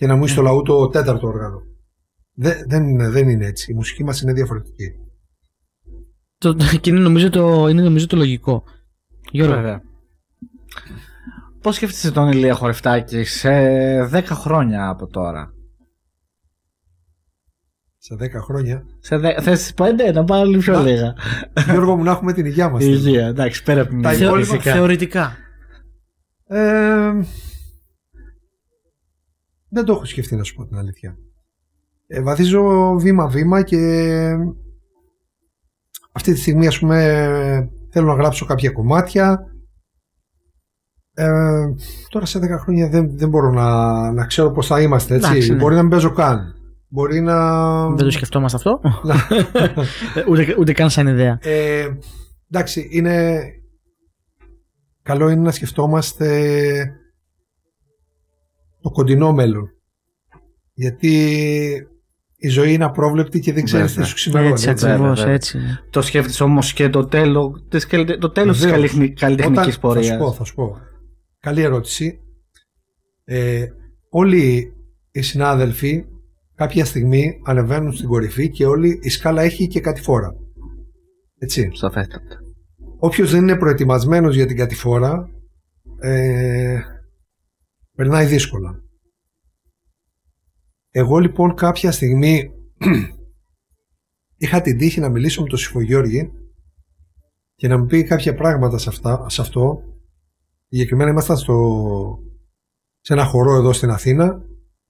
και 0.00 0.06
να 0.06 0.16
μου 0.16 0.24
είσαι 0.24 0.34
το 0.34 0.42
λαού 0.42 0.62
το 0.62 0.88
τέταρτο 0.88 1.26
όργανο. 1.26 1.62
Δεν, 2.32 2.64
δεν, 2.66 2.88
είναι, 2.88 3.08
δεν 3.08 3.28
είναι 3.28 3.46
έτσι. 3.46 3.72
Η 3.72 3.74
μουσική 3.74 4.04
μας 4.04 4.20
είναι 4.20 4.32
διαφορετική. 4.32 4.92
Το, 6.38 6.54
και 6.80 6.90
είναι 6.90 6.98
νομίζω, 6.98 7.30
το, 7.30 7.68
είναι 7.68 7.82
νομίζω 7.82 8.06
το 8.06 8.16
λογικό. 8.16 8.64
Γιώργο, 9.30 9.54
Βέβαια. 9.54 9.82
Πώς 11.62 11.74
σκέφτεσαι 11.74 12.12
τον 12.12 12.28
Ηλία 12.32 12.54
Χορευτάκη 12.54 13.24
σε 13.24 13.50
10 14.12 14.22
χρόνια 14.30 14.88
από 14.88 15.06
τώρα; 15.06 15.52
Σε 17.98 18.14
10 18.20 18.28
χρόνια. 18.42 18.84
Σε 19.00 19.16
δε... 19.18 19.40
Θες 19.40 19.72
5 19.76 20.12
να 20.14 20.24
πάω 20.24 20.44
λίγο 20.44 20.60
πιο 20.60 20.72
Να. 20.72 20.80
λίγα. 20.80 21.14
Γιώργο 21.70 21.96
μου, 21.96 22.02
να 22.02 22.10
έχουμε 22.10 22.32
την 22.32 22.46
υγεία 22.46 22.68
μας. 22.68 22.82
Η 22.82 22.86
υγεία, 22.90 23.26
εντάξει, 23.26 23.62
πέρα 23.62 23.80
από 23.80 23.90
την 23.90 24.02
Τα 24.02 24.12
υγεία, 24.12 24.26
υπόλοιπα 24.26 24.52
φυσικά. 24.52 24.72
θεωρητικά. 24.72 25.36
Ε, 26.46 27.12
δεν 29.68 29.84
το 29.84 29.92
έχω 29.92 30.04
σκεφτεί 30.04 30.36
να 30.36 30.42
σου 30.42 30.54
πω 30.54 30.66
την 30.66 30.76
αλήθεια. 30.76 31.16
Ε, 32.06 32.22
βαδίζω 32.22 32.94
βήμα-βήμα 32.98 33.62
και 33.62 33.78
αυτή 36.12 36.32
τη 36.32 36.38
στιγμή 36.38 36.66
ας 36.66 36.78
πούμε 36.78 37.70
θέλω 37.90 38.06
να 38.06 38.14
γράψω 38.14 38.46
κάποια 38.46 38.70
κομμάτια. 38.70 39.44
Ε, 41.14 41.28
τώρα 42.08 42.26
σε 42.26 42.38
10 42.38 42.42
χρόνια 42.60 42.88
δεν, 42.88 43.18
δεν 43.18 43.28
μπορώ 43.28 43.50
να, 43.50 44.12
να 44.12 44.26
ξέρω 44.26 44.50
πώς 44.50 44.66
θα 44.66 44.80
είμαστε 44.80 45.14
έτσι. 45.14 45.30
Εντάξει, 45.30 45.50
ναι. 45.50 45.56
Μπορεί 45.56 45.74
να 45.74 45.80
μην 45.80 45.90
παίζω 45.90 46.12
καν. 46.12 46.54
Μπορεί 46.88 47.20
να... 47.20 47.86
Δεν 47.86 48.04
το 48.04 48.10
σκεφτόμαστε 48.10 48.56
αυτό. 48.56 48.80
Ε, 50.14 50.24
ούτε, 50.28 50.56
ούτε 50.58 50.72
καν 50.72 50.90
σαν 50.90 51.06
ιδέα. 51.06 51.38
Ε, 51.42 51.88
εντάξει, 52.50 52.88
είναι 52.90 53.40
καλό 55.02 55.28
είναι 55.28 55.42
να 55.42 55.50
σκεφτόμαστε 55.50 56.28
το 58.80 58.90
κοντινό 58.90 59.32
μέλλον. 59.32 59.68
Γιατί 60.72 61.89
η 62.42 62.48
ζωή 62.48 62.72
είναι 62.72 62.84
απρόβλεπτη 62.84 63.40
και 63.40 63.52
δεν 63.52 63.64
ξέρεις 63.64 63.86
τι 63.86 63.92
Βέβαια. 63.92 64.08
σου 64.08 64.14
ξημερώνει. 64.14 64.50
Έτσι 64.52 64.68
έτσι. 64.68 64.86
ακριβώς, 64.90 65.18
βέβαια. 65.18 65.34
έτσι. 65.34 65.58
είναι. 65.58 65.80
Το 65.90 66.02
σκέφτεσαι 66.02 66.42
όμως 66.44 66.72
και 66.72 66.88
το 66.88 67.06
τέλος, 67.06 67.64
το 68.18 68.30
τέλος 68.30 68.56
της 68.56 68.64
Βεβαίως. 68.66 68.80
καλλιτεχνη- 68.80 69.18
καλλιτεχνικής 69.18 69.60
Όταν- 69.60 69.72
Θα 69.72 69.80
πορείας. 69.80 70.06
σου 70.06 70.16
πω, 70.18 70.32
θα 70.32 70.44
σου 70.44 70.54
πω. 70.54 70.76
Καλή 71.40 71.62
ερώτηση. 71.62 72.18
Ε, 73.24 73.64
όλοι 74.10 74.72
οι 75.10 75.20
συνάδελφοι 75.22 76.04
κάποια 76.54 76.84
στιγμή 76.84 77.40
ανεβαίνουν 77.44 77.92
στην 77.92 78.08
κορυφή 78.08 78.50
και 78.50 78.66
όλη 78.66 78.98
η 79.02 79.08
σκάλα 79.08 79.42
έχει 79.42 79.66
και 79.66 79.80
κατηφόρα. 79.80 80.34
Έτσι. 81.38 81.70
Σαφέστατα. 81.72 82.38
Όποιος 82.98 83.30
δεν 83.30 83.42
είναι 83.42 83.56
προετοιμασμένος 83.56 84.34
για 84.34 84.46
την 84.46 84.56
κατηφόρα 84.56 85.28
ε, 86.00 86.78
περνάει 87.96 88.26
δύσκολα. 88.26 88.70
Εγώ 90.90 91.18
λοιπόν 91.18 91.54
κάποια 91.54 91.92
στιγμή 91.92 92.50
είχα 94.36 94.60
την 94.60 94.78
τύχη 94.78 95.00
να 95.00 95.08
μιλήσω 95.08 95.42
με 95.42 95.48
τον 95.48 95.58
Σιφογιώργη 95.58 96.30
και 97.54 97.68
να 97.68 97.78
μου 97.78 97.86
πει 97.86 98.04
κάποια 98.04 98.34
πράγματα 98.34 98.78
σε, 98.78 98.88
αυτά, 98.88 99.28
σε 99.28 99.40
αυτό. 99.40 99.82
Συγκεκριμένα 100.68 101.10
ήμασταν 101.10 101.36
στο, 101.36 102.18
σε 103.00 103.12
ένα 103.12 103.24
χορό 103.24 103.54
εδώ 103.54 103.72
στην 103.72 103.90
Αθήνα 103.90 104.42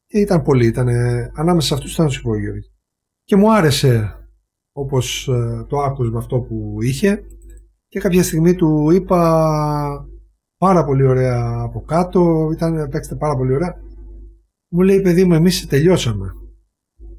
και 0.06 0.18
ήταν 0.18 0.42
πολλοί, 0.42 0.66
ήταν, 0.66 0.88
ανάμεσα 1.34 1.66
σε 1.66 1.74
αυτούς 1.74 1.92
ήταν 1.92 2.06
ο 2.06 2.10
Σιφογιώργης. 2.10 2.72
Και 3.24 3.36
μου 3.36 3.54
άρεσε 3.54 4.14
όπως 4.72 5.28
ε, 5.28 5.64
το 5.68 5.78
άκουσμα 5.78 6.18
αυτό 6.18 6.40
που 6.40 6.76
είχε 6.82 7.22
και 7.88 8.00
κάποια 8.00 8.22
στιγμή 8.22 8.54
του 8.54 8.90
είπα 8.90 10.08
πάρα 10.56 10.84
πολύ 10.84 11.06
ωραία 11.06 11.60
από 11.62 11.80
κάτω, 11.80 12.50
ήταν, 12.52 12.88
παίξτε 12.88 13.14
πάρα 13.14 13.36
πολύ 13.36 13.54
ωραία. 13.54 13.76
Μου 14.72 14.80
λέει 14.80 15.00
παιδί 15.00 15.24
μου 15.24 15.34
εμείς 15.34 15.66
τελειώσαμε. 15.66 16.26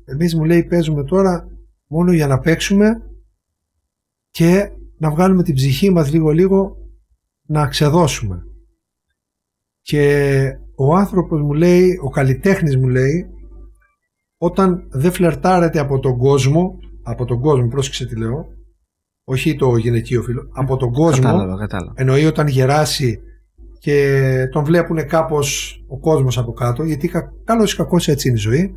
Εμείς 0.05 0.35
μου 0.35 0.43
λέει 0.43 0.63
παίζουμε 0.63 1.03
τώρα 1.03 1.47
μόνο 1.87 2.11
για 2.11 2.27
να 2.27 2.39
παίξουμε 2.39 3.01
και 4.31 4.71
να 4.97 5.09
βγάλουμε 5.11 5.43
την 5.43 5.55
ψυχή 5.55 5.89
μας 5.89 6.11
λίγο 6.11 6.29
λίγο 6.31 6.77
να 7.45 7.67
ξεδώσουμε. 7.67 8.43
Και 9.81 10.43
ο 10.75 10.95
άνθρωπος 10.95 11.41
μου 11.41 11.53
λέει, 11.53 11.99
ο 12.03 12.09
καλλιτέχνης 12.09 12.77
μου 12.77 12.87
λέει, 12.87 13.27
όταν 14.37 14.87
δεν 14.89 15.11
φλερτάρεται 15.11 15.79
από 15.79 15.99
τον 15.99 16.17
κόσμο, 16.17 16.77
από 17.03 17.25
τον 17.25 17.39
κόσμο, 17.39 17.67
πρόσεξε 17.67 18.05
τι 18.05 18.15
λέω, 18.15 18.45
όχι 19.23 19.55
το 19.55 19.77
γυναικείο 19.77 20.21
φίλο, 20.21 20.49
από 20.53 20.77
τον 20.77 20.91
κόσμο, 20.91 21.23
Κατάλαβα, 21.23 21.57
κατάλαβα. 21.57 21.93
εννοεί 21.95 22.25
όταν 22.25 22.47
γεράσει 22.47 23.21
και 23.81 24.47
τον 24.51 24.63
βλέπουν 24.63 25.07
κάπως 25.07 25.75
ο 25.87 25.99
κόσμος 25.99 26.37
από 26.37 26.51
κάτω, 26.53 26.83
γιατί 26.83 27.07
κα- 27.07 27.33
καλώς 27.43 27.73
ή 27.73 27.75
κακώς 27.75 28.07
έτσι 28.07 28.27
είναι 28.27 28.37
η 28.37 28.41
ζωή, 28.41 28.73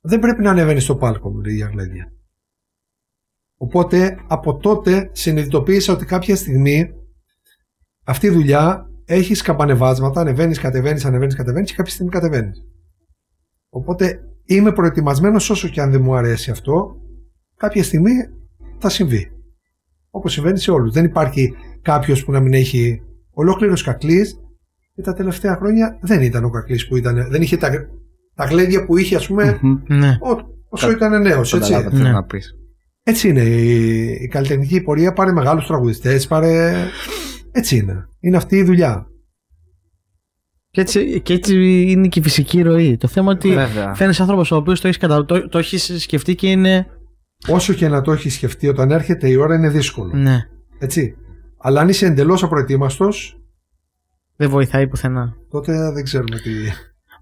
δεν 0.00 0.18
πρέπει 0.18 0.42
να 0.42 0.50
ανεβαίνει 0.50 0.80
στο 0.80 0.96
πάλκο, 0.96 1.30
μου 1.30 1.40
λέει 1.40 1.56
η 1.56 1.62
Αγλέδια. 1.62 2.12
Οπότε 3.56 4.16
από 4.28 4.56
τότε 4.56 5.10
συνειδητοποίησα 5.12 5.92
ότι 5.92 6.04
κάποια 6.04 6.36
στιγμή 6.36 6.90
αυτή 8.04 8.26
η 8.26 8.30
δουλειά 8.30 8.90
έχεις 9.04 9.38
σκαμπανεβάσματα, 9.38 10.20
ανεβαίνεις, 10.20 10.58
κατεβαίνεις, 10.58 11.04
ανεβαίνεις, 11.04 11.34
κατεβαίνεις 11.34 11.70
και 11.70 11.76
κάποια 11.76 11.92
στιγμή 11.92 12.10
κατεβαίνεις. 12.10 12.66
Οπότε 13.68 14.20
είμαι 14.44 14.72
προετοιμασμένος 14.72 15.50
όσο 15.50 15.68
και 15.68 15.80
αν 15.80 15.90
δεν 15.90 16.02
μου 16.02 16.14
αρέσει 16.16 16.50
αυτό, 16.50 16.96
κάποια 17.56 17.82
στιγμή 17.82 18.12
θα 18.78 18.88
συμβεί. 18.88 19.30
Όπως 20.10 20.32
συμβαίνει 20.32 20.58
σε 20.58 20.70
όλους. 20.70 20.92
Δεν 20.92 21.04
υπάρχει 21.04 21.54
κάποιος 21.82 22.24
που 22.24 22.32
να 22.32 22.40
μην 22.40 22.54
έχει 22.54 23.02
ολόκληρος 23.32 23.82
κακλής 23.82 24.36
και 24.94 25.02
τα 25.02 25.12
τελευταία 25.14 25.56
χρόνια 25.56 25.98
δεν 26.00 26.22
ήταν 26.22 26.44
ο 26.44 26.50
κακλής 26.50 26.88
που 26.88 26.96
ήταν. 26.96 27.26
Δεν 27.30 27.42
είχε 27.42 27.56
τα, 27.56 27.70
τα 28.34 28.44
γλέντια 28.44 28.84
που 28.84 28.96
είχε, 28.96 29.16
ας 29.16 29.26
πούμε, 29.26 29.58
Μμμ. 29.62 29.78
Ναι. 29.86 30.18
ό- 30.20 30.50
όσο 30.68 30.90
ήταν 30.90 31.22
νέος. 31.22 31.50
Καταλάβα 31.52 31.76
Έτσι. 31.78 31.90
τι 31.90 31.96
θέλω 31.96 32.08
Ναι. 32.08 32.14
να 32.14 32.24
πεις. 32.24 32.54
έτσι 33.02 33.28
είναι. 33.28 33.40
Η, 33.42 34.06
η 34.22 34.28
καλλιτεχνική 34.28 34.80
πορεία 34.80 35.12
πάρε 35.12 35.32
μεγάλους 35.32 35.66
τραγουδιστές, 35.66 36.26
πάρε. 36.26 36.74
Έτσι 37.52 37.76
είναι. 37.76 38.06
Είναι 38.20 38.36
αυτή 38.36 38.56
η 38.56 38.62
δουλειά. 38.62 39.06
Και 40.70 40.80
έτσι, 40.80 41.20
και 41.20 41.32
έτσι 41.32 41.54
είναι 41.88 42.08
και 42.08 42.18
η 42.18 42.22
φυσική 42.22 42.62
ροή. 42.62 42.96
Το 42.96 43.08
θέμα 43.08 43.30
ότι 43.32 43.48
Βέβαια. 43.54 43.94
φαίνεσαι 43.94 44.22
άνθρωπος 44.22 44.50
ο 44.50 44.56
οποίος 44.56 44.80
το 44.80 44.86
έχεις 44.88 44.98
κατα... 45.00 45.24
το, 45.24 45.48
το 45.48 45.58
έχεις 45.58 45.92
σκεφτεί 46.02 46.34
και 46.34 46.50
είναι. 46.50 46.86
Όσο 47.48 47.72
και 47.72 47.88
να 47.88 48.00
το 48.00 48.12
έχεις 48.12 48.34
σκεφτεί, 48.34 48.68
όταν 48.68 48.90
έρχεται 48.90 49.28
η 49.28 49.36
ώρα 49.36 49.54
είναι 49.54 49.68
δύσκολο. 49.68 50.14
Ναι. 50.16 50.38
Έτσι. 50.78 51.14
Αλλά 51.64 51.80
αν 51.80 51.88
είσαι 51.88 52.06
εντελώς 52.06 52.42
απροετοίμαστος, 52.42 53.36
Δεν 54.36 54.50
βοηθάει 54.50 54.88
πουθενά. 54.88 55.34
τότε 55.50 55.92
δεν 55.92 56.04
ξέρουμε 56.04 56.36
τι. 56.38 56.50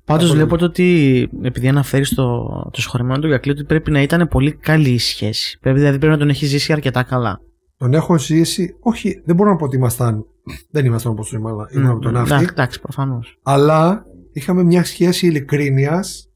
Πάντως 0.05 0.23
Καθόλου. 0.23 0.33
βλέπω 0.33 0.57
το 0.57 0.65
ότι 0.65 1.29
επειδή 1.43 1.69
αναφέρεις 1.69 2.15
το, 2.15 2.43
το 2.73 2.81
συγχωρεμένο 2.81 3.19
του 3.21 3.29
Ιακλή 3.29 3.53
ότι 3.53 3.65
πρέπει 3.65 3.91
να 3.91 4.03
ήταν 4.03 4.29
πολύ 4.29 4.53
καλή 4.53 4.91
η 4.91 4.99
σχέση. 4.99 5.59
Πρέπει, 5.61 5.79
δηλαδή 5.79 5.99
πρέπει 5.99 6.13
να 6.13 6.19
τον 6.19 6.29
έχει 6.29 6.47
ζήσει 6.47 6.73
αρκετά 6.73 7.03
καλά. 7.03 7.41
Τον 7.77 7.95
έχω 7.95 8.19
ζήσει. 8.19 8.77
Όχι, 8.81 9.23
δεν 9.25 9.37
μπορώ 9.37 9.51
να 9.51 9.57
πω 9.57 9.65
ότι 9.65 9.77
ήμασταν. 9.77 10.25
Δεν 10.71 10.85
ήμασταν 10.85 11.13
όπως 11.13 11.31
το 11.31 11.37
ήμουν 11.37 11.67
ήμουν 11.75 11.91
από 11.91 12.01
τον 12.01 12.13
Ναι, 12.13 12.19
Ναύτη. 12.19 12.45
Εντάξει, 12.51 12.81
προφανώς. 12.81 13.39
αλλά 13.43 14.05
είχαμε 14.33 14.63
μια 14.63 14.85
σχέση 14.85 15.27
ειλικρίνειας 15.27 16.29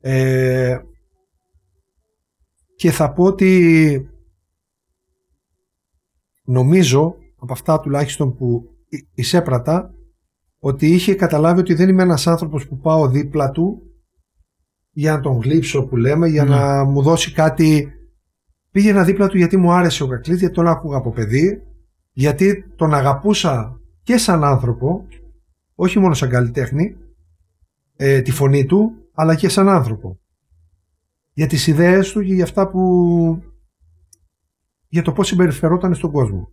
ε, 0.00 0.76
και 2.76 2.90
θα 2.90 3.12
πω 3.12 3.24
ότι 3.24 4.08
νομίζω 6.44 7.14
από 7.36 7.52
αυτά 7.52 7.80
τουλάχιστον 7.80 8.34
που 8.36 8.68
ει- 8.88 9.08
εισέπρατα 9.14 9.94
ότι 10.58 10.86
είχε 10.86 11.14
καταλάβει 11.14 11.60
ότι 11.60 11.74
δεν 11.74 11.88
είμαι 11.88 12.02
ένας 12.02 12.26
άνθρωπος 12.26 12.68
που 12.68 12.78
πάω 12.78 13.08
δίπλα 13.08 13.50
του 13.50 13.82
για 14.90 15.12
να 15.12 15.20
τον 15.20 15.40
γλύψω 15.40 15.84
που 15.86 15.96
λέμε 15.96 16.28
για 16.28 16.44
Ναι. 16.44 16.50
να 16.56 16.84
μου 16.84 17.02
δώσει 17.02 17.32
κάτι 17.32 17.88
πήγαινα 18.70 19.04
δίπλα 19.04 19.28
του 19.28 19.36
γιατί 19.36 19.56
μου 19.56 19.72
άρεσε 19.72 20.02
ο 20.02 20.06
Κακλής 20.06 20.38
γιατί 20.38 20.54
τον 20.54 20.66
άκουγα 20.66 20.96
από 20.96 21.10
παιδί 21.10 21.62
γιατί 22.12 22.64
τον 22.76 22.94
αγαπούσα 22.94 23.80
και 24.02 24.16
σαν 24.16 24.44
άνθρωπο 24.44 25.06
όχι 25.74 25.98
μόνο 25.98 26.14
σαν 26.14 26.28
καλλιτέχνη, 26.30 26.96
ε, 27.96 28.20
τη 28.20 28.30
φωνή 28.30 28.66
του, 28.66 28.92
αλλά 29.14 29.34
και 29.34 29.48
σαν 29.48 29.68
άνθρωπο. 29.68 30.18
Για 31.32 31.46
τις 31.46 31.66
ιδέες 31.66 32.12
του 32.12 32.22
και 32.24 32.34
για 32.34 32.44
αυτά 32.44 32.68
που... 32.68 33.42
για 34.94 35.02
το 35.02 35.12
πώς 35.12 35.26
συμπεριφερόταν 35.26 35.94
στον 35.94 36.10
κόσμο. 36.10 36.52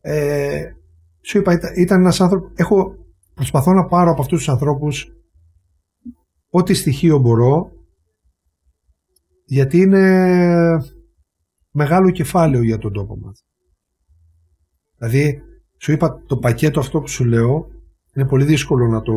Ε, 0.00 0.64
σου 1.22 1.38
είπα, 1.38 1.52
ήταν, 1.52 1.72
ήταν 1.76 2.00
ένας 2.00 2.20
άνθρωπος... 2.20 2.52
Έχω, 2.54 2.94
προσπαθώ 3.34 3.72
να 3.72 3.84
πάρω 3.84 4.10
από 4.10 4.20
αυτούς 4.20 4.38
τους 4.38 4.48
ανθρώπους 4.48 5.06
ό,τι 6.50 6.74
στοιχείο 6.74 7.18
μπορώ 7.18 7.70
γιατί 9.44 9.78
είναι 9.80 10.82
μεγάλο 11.70 12.10
κεφάλαιο 12.10 12.62
για 12.62 12.78
τον 12.78 12.92
τόπο 12.92 13.16
μας. 13.16 13.44
Δηλαδή, 14.98 15.42
σου 15.80 15.92
είπα 15.92 16.22
το 16.26 16.36
πακέτο 16.36 16.80
αυτό 16.80 17.00
που 17.00 17.08
σου 17.08 17.24
λέω 17.24 17.66
είναι 18.14 18.26
πολύ 18.26 18.44
δύσκολο 18.44 18.86
να 18.86 19.02
το 19.02 19.12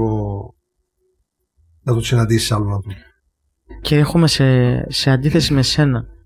να 1.82 1.94
το 1.94 2.02
συναντήσεις 2.02 2.52
άλλον 2.52 2.74
άνθρωπο. 2.74 3.00
Και 3.82 3.96
έχουμε 3.96 4.28
σε, 4.28 4.46
σε 4.92 5.12
αντίθεση 5.12 5.54
με 5.54 5.62
σένα 5.62 6.20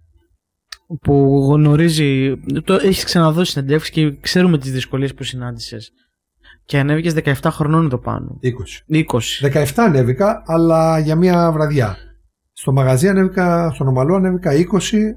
που 1.01 1.47
γνωρίζει, 1.51 2.37
το 2.63 2.73
έχεις 2.73 3.03
ξαναδώσει 3.03 3.51
συνεντεύξεις 3.51 3.93
και 3.93 4.17
ξέρουμε 4.19 4.57
τις 4.57 4.71
δυσκολίες 4.71 5.13
που 5.13 5.23
συνάντησες. 5.23 5.91
Και 6.65 6.79
ανέβηκες 6.79 7.13
17 7.13 7.33
χρονών 7.51 7.85
εδώ 7.85 7.97
πάνω. 7.97 8.39
20. 8.41 9.03
20. 9.05 9.65
17 9.65 9.65
ανέβηκα, 9.75 10.43
αλλά 10.45 10.99
για 10.99 11.15
μία 11.15 11.51
βραδιά. 11.51 11.97
Στο 12.51 12.71
μαγαζί 12.71 13.07
ανέβηκα, 13.09 13.71
στον 13.73 13.87
ομαλό 13.87 14.15
ανέβηκα 14.15 14.51
20. 14.53 15.15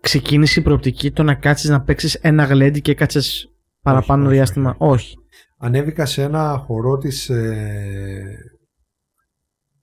Ξεκίνησε 0.00 0.60
η 0.60 0.62
προοπτική 0.62 1.10
το 1.10 1.22
να 1.22 1.34
κάτσεις 1.34 1.70
να 1.70 1.82
παίξεις 1.82 2.14
ένα 2.14 2.44
γλέντι 2.44 2.80
και 2.80 2.94
κάτσεις 2.94 3.48
παραπάνω 3.82 4.26
όχι, 4.26 4.34
διάστημα; 4.34 4.74
Όχι. 4.78 5.16
Ανέβηκα 5.58 6.06
σε 6.06 6.22
ένα 6.22 6.64
χορό 6.66 6.96
της 6.98 7.28
ε, 7.28 8.36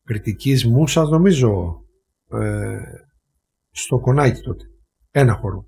κριτικής 0.04 0.66
μουσας 0.66 1.10
νομίζω 1.10 1.82
ε, 2.32 2.78
στο 3.72 4.00
κονάκι 4.00 4.42
τότε. 4.42 4.64
Ένα 5.12 5.34
χορό. 5.34 5.66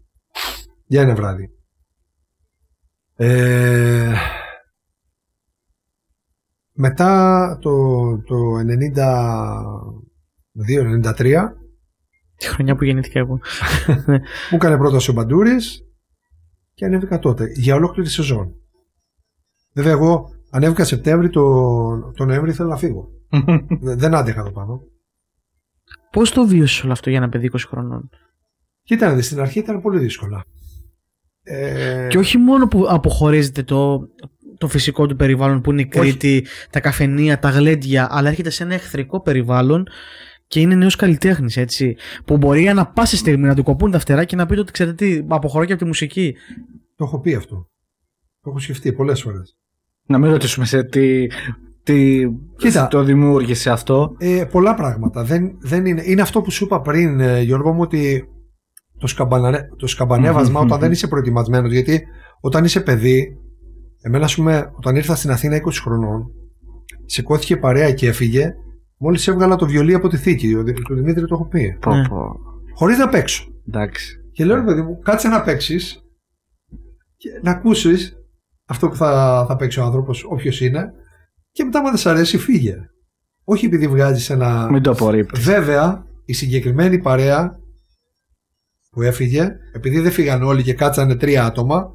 Για 0.85 1.01
ένα 1.01 1.15
βράδυ. 1.15 1.49
Ε, 3.15 4.13
μετά 6.73 7.57
το, 7.61 7.71
το 8.21 8.35
92-93 10.63 11.51
Τη 12.35 12.47
χρονιά 12.47 12.75
που 12.75 12.83
γεννήθηκα 12.83 13.19
εγώ. 13.19 13.39
μου 14.51 14.55
έκανε 14.55 14.77
πρόταση 14.77 15.09
ο 15.09 15.13
Μπαντούρης 15.13 15.83
και 16.73 16.85
ανέβηκα 16.85 17.19
τότε 17.19 17.45
για 17.55 17.75
ολόκληρη 17.75 18.09
σεζόν. 18.09 18.55
Βέβαια 19.73 19.91
εγώ 19.91 20.29
ανέβηκα 20.49 20.83
Σεπτέμβρη, 20.83 21.29
το, 21.29 22.11
το 22.11 22.25
Νοέμβρη 22.25 22.49
ήθελα 22.51 22.69
να 22.69 22.77
φύγω. 22.77 23.09
Δε- 23.81 23.95
Δεν 23.95 24.15
άντεχα 24.15 24.39
εδώ 24.39 24.51
πάνω. 24.51 24.81
Πώς 26.13 26.31
το 26.31 26.47
βίωσες 26.47 26.83
όλο 26.83 26.91
αυτό 26.91 27.09
για 27.09 27.17
ένα 27.17 27.29
παιδί 27.29 27.49
20 27.53 27.57
χρονών; 27.67 28.09
Κοίτα, 28.83 29.07
να 29.07 29.13
δεις, 29.13 29.25
στην 29.25 29.39
αρχή 29.39 29.59
ήταν 29.59 29.81
πολύ 29.81 29.99
δύσκολα. 29.99 30.45
Ε, 31.43 32.07
Και 32.09 32.17
όχι 32.17 32.37
μόνο 32.37 32.67
που 32.67 32.85
αποχωρίζεται 32.89 33.63
το, 33.63 33.99
το 34.57 34.67
φυσικό 34.67 35.07
του 35.07 35.15
περιβάλλον 35.15 35.61
που 35.61 35.71
είναι 35.71 35.81
η 35.81 35.85
Κρήτη, 35.85 36.45
τα 36.69 36.79
καφενεία, 36.79 37.39
τα 37.39 37.49
γλέντια, 37.49 38.07
αλλά 38.11 38.29
έρχεται 38.29 38.49
σε 38.49 38.63
ένα 38.63 38.73
εχθρικό 38.73 39.21
περιβάλλον 39.21 39.87
και 40.47 40.59
είναι 40.59 40.75
νέος 40.75 40.95
καλλιτέχνης, 40.95 41.57
έτσι. 41.57 41.95
Που 42.25 42.37
μπορεί 42.37 42.69
ανα 42.69 42.87
πάσα 42.87 43.17
στιγμή 43.17 43.47
να 43.47 43.55
του 43.55 43.63
κοπούν 43.63 43.91
τα 43.91 43.99
φτερά 43.99 44.23
και 44.23 44.35
να 44.35 44.45
πει 44.45 44.59
ότι 44.59 44.71
ξέρετε 44.71 45.05
τι, 45.05 45.25
αποχωρώ 45.27 45.65
και 45.65 45.71
από 45.71 45.81
τη 45.81 45.87
μουσική. 45.87 46.35
Το 46.95 47.03
έχω 47.03 47.19
πει 47.19 47.33
αυτό. 47.33 47.69
Το 48.41 48.49
έχω 48.49 48.59
σκεφτεί 48.59 48.93
πολλές 48.93 49.21
φορές. 49.21 49.57
Να 50.05 50.17
μην 50.17 50.31
ρωτήσουμε 50.31 50.65
σε 50.65 50.83
τι, 50.83 51.27
τι 51.83 52.23
Κοίτα. 52.57 52.87
το 52.87 53.03
δημιούργησε 53.03 53.69
αυτό; 53.69 54.15
Ε, 54.17 54.45
πολλά 54.51 54.73
πράγματα. 54.75 55.23
Δεν, 55.23 55.57
δεν 55.59 55.85
είναι, 55.85 56.01
είναι 56.05 56.21
αυτό 56.21 56.41
που 56.41 56.51
σου 56.51 56.63
είπα 56.63 56.81
πριν, 56.81 57.19
ε, 57.19 57.41
Γιώργο 57.41 57.73
μου, 57.73 57.81
ότι 57.81 58.27
το, 58.97 59.07
σκαμπαναρε, 59.07 59.67
το 59.77 59.87
σκαμπανέβασμα 59.87 60.59
όταν 60.59 60.79
δεν 60.79 60.91
είσαι 60.91 61.07
προετοιμασμένος, 61.07 61.71
γιατί 61.71 62.03
όταν 62.41 62.63
είσαι 62.63 62.81
παιδί, 62.81 63.37
εμένα, 64.01 64.25
ας 64.25 64.35
πούμε, 64.35 64.71
όταν 64.75 64.95
ήρθα 64.95 65.15
στην 65.15 65.31
Αθήνα 65.31 65.55
20 65.55 65.69
χρονών, 65.81 66.31
σηκώθηκε 67.05 67.57
παρέα 67.57 67.91
και 67.93 68.07
έφυγε, 68.07 68.53
μόλις 68.97 69.27
έβγαλα 69.27 69.55
το 69.55 69.65
βιολί 69.65 69.93
από 69.93 70.07
τη 70.07 70.17
θήκη. 70.17 70.53
Ο, 70.55 70.63
Δη- 70.63 70.81
του 70.83 70.95
Δημήτρη 70.95 71.21
το 71.27 71.35
έχω 71.35 71.47
πει. 71.47 71.77
Πω, 71.81 71.95
Ναι. 71.95 72.07
πω. 72.07 72.17
Χωρίς 72.75 72.97
να 72.97 73.09
παίξω. 73.09 73.45
Εντάξει. 73.67 74.17
Και 74.31 74.45
λέω, 74.45 74.55
ρε 74.55 74.63
παιδί 74.63 74.81
μου, 74.81 74.99
κάτσε 74.99 75.27
να 75.27 75.41
παίξεις 75.41 76.03
και 77.17 77.29
να 77.43 77.51
ακούσεις 77.51 78.15
αυτό 78.67 78.89
που 78.89 78.95
θα, 78.95 79.45
θα 79.47 79.55
παίξει 79.55 79.79
ο 79.79 79.83
άνθρωπος, 79.83 80.25
όποιος 80.29 80.61
είναι, 80.61 80.93
και 81.53 81.63
μετά, 81.63 81.79
άμα 81.79 81.89
δεν 81.89 81.97
σ' 81.97 82.05
αρέσει, 82.05 82.37
φύγε. 82.37 82.75
Όχι 83.43 83.65
επειδή 83.65 83.87
βγάζεις 83.87 84.29
ένα. 84.29 84.69
Μην 84.71 84.81
το 84.81 84.91
απορρίπτεις. 84.91 85.43
Βέβαια, 85.43 86.05
η 86.25 86.33
συγκεκριμένη 86.33 86.99
παρέα 86.99 87.59
που 88.89 89.01
έφυγε, 89.01 89.51
επειδή 89.73 89.99
δεν 89.99 90.11
φύγαν 90.11 90.43
όλοι 90.43 90.63
και 90.63 90.73
κάτσανε 90.73 91.15
τρία 91.15 91.45
άτομα, 91.45 91.91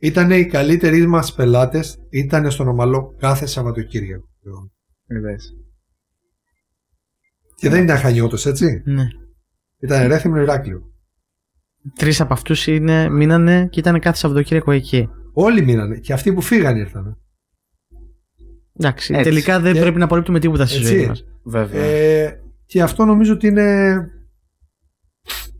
ήταν 0.00 0.30
οι 0.30 0.46
καλύτεροι 0.46 1.06
μας 1.06 1.34
πελάτες, 1.34 1.98
ήταν 2.10 2.50
στον 2.50 2.68
ομαλό 2.68 3.14
κάθε 3.18 3.46
Σαββατοκύριακο. 3.46 4.28
Και 7.54 7.68
δεν 7.68 7.82
ήταν 7.82 7.96
χανιώτος, 7.96 8.46
έτσι; 8.46 8.82
Ναι. 8.84 9.04
Ήταν 9.78 10.06
Ρέθυμνο 10.06 10.40
Ηράκλειο. 10.40 10.80
Τρεις 11.94 12.20
από 12.20 12.32
αυτούς 12.32 12.66
μείνανε 13.10 13.66
και 13.70 13.80
ήταν 13.80 14.00
κάθε 14.00 14.16
Σαββατοκύριακο 14.16 14.70
εκεί. 14.70 15.08
Όλοι 15.32 15.62
μείνανε. 15.62 15.98
Και 15.98 16.12
αυτοί 16.12 16.32
που 16.32 16.40
φύγανε 16.40 16.78
ήρθαν. 16.78 17.21
Εντάξει, 18.84 19.12
Έτσι. 19.14 19.28
τελικά 19.28 19.60
δεν 19.60 19.72
Και- 19.74 19.80
πρέπει 19.80 19.98
να 19.98 20.04
απορρίπτουμε 20.04 20.40
τίποτα 20.40 20.66
στη 20.66 20.76
Έτσι. 20.76 20.88
ζωή 20.96 21.06
μας. 21.06 21.24
Βέβαια. 21.44 21.82
Ε, 21.82 22.40
και 22.66 22.82
αυτό 22.82 23.04
νομίζω 23.04 23.32
ότι 23.32 23.46
είναι, 23.46 23.96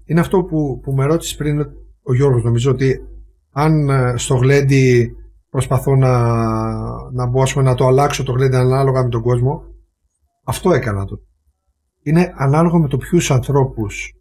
είναι 0.05 0.21
αυτό 0.21 0.43
που, 0.45 0.81
που 0.83 0.93
με 0.93 1.05
ρώτησες 1.05 1.37
πριν 1.37 1.61
ο 2.03 2.15
Γιώργος. 2.15 2.43
Νομίζω 2.43 2.71
ότι 2.71 3.01
αν 3.53 3.89
ε, 3.89 4.15
στο 4.17 4.35
γλέντι 4.35 5.13
προσπαθώ 5.51 5.97
να, 5.97 6.13
να 7.13 7.27
μπω 7.27 7.43
ας 7.43 7.53
πούμε, 7.53 7.65
να 7.65 7.75
το 7.75 7.87
αλλάξω 7.87 8.23
το 8.23 8.33
γλέντι 8.33 8.57
ανάλογα 8.57 9.03
με 9.03 9.09
τον 9.09 9.23
κόσμο, 9.23 9.63
αυτό 10.45 10.73
έκανα 10.73 11.05
το. 11.05 11.17
Είναι 12.03 12.33
ανάλογα 12.37 12.79
με 12.79 12.89
το 12.89 12.97
ποιους 12.97 13.31
ανθρώπους. 13.31 14.13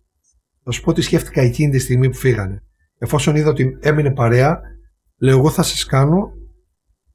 Θα 0.64 0.72
σου 0.72 0.82
πω 0.82 0.94
τι 0.94 1.02
σκέφτηκα 1.02 1.42
εκείνη 1.42 1.72
τη 1.72 1.80
στιγμή 1.80 2.10
που 2.10 2.18
φύγανε. 2.18 2.64
Εφόσον 2.98 3.36
είδα 3.36 3.50
ότι 3.50 3.78
έμεινε 3.80 4.12
παρέα, 4.14 4.60
λέω 5.20 5.38
εγώ 5.38 5.50
θα 5.50 5.64
σας 5.64 5.86
κάνω 5.86 6.32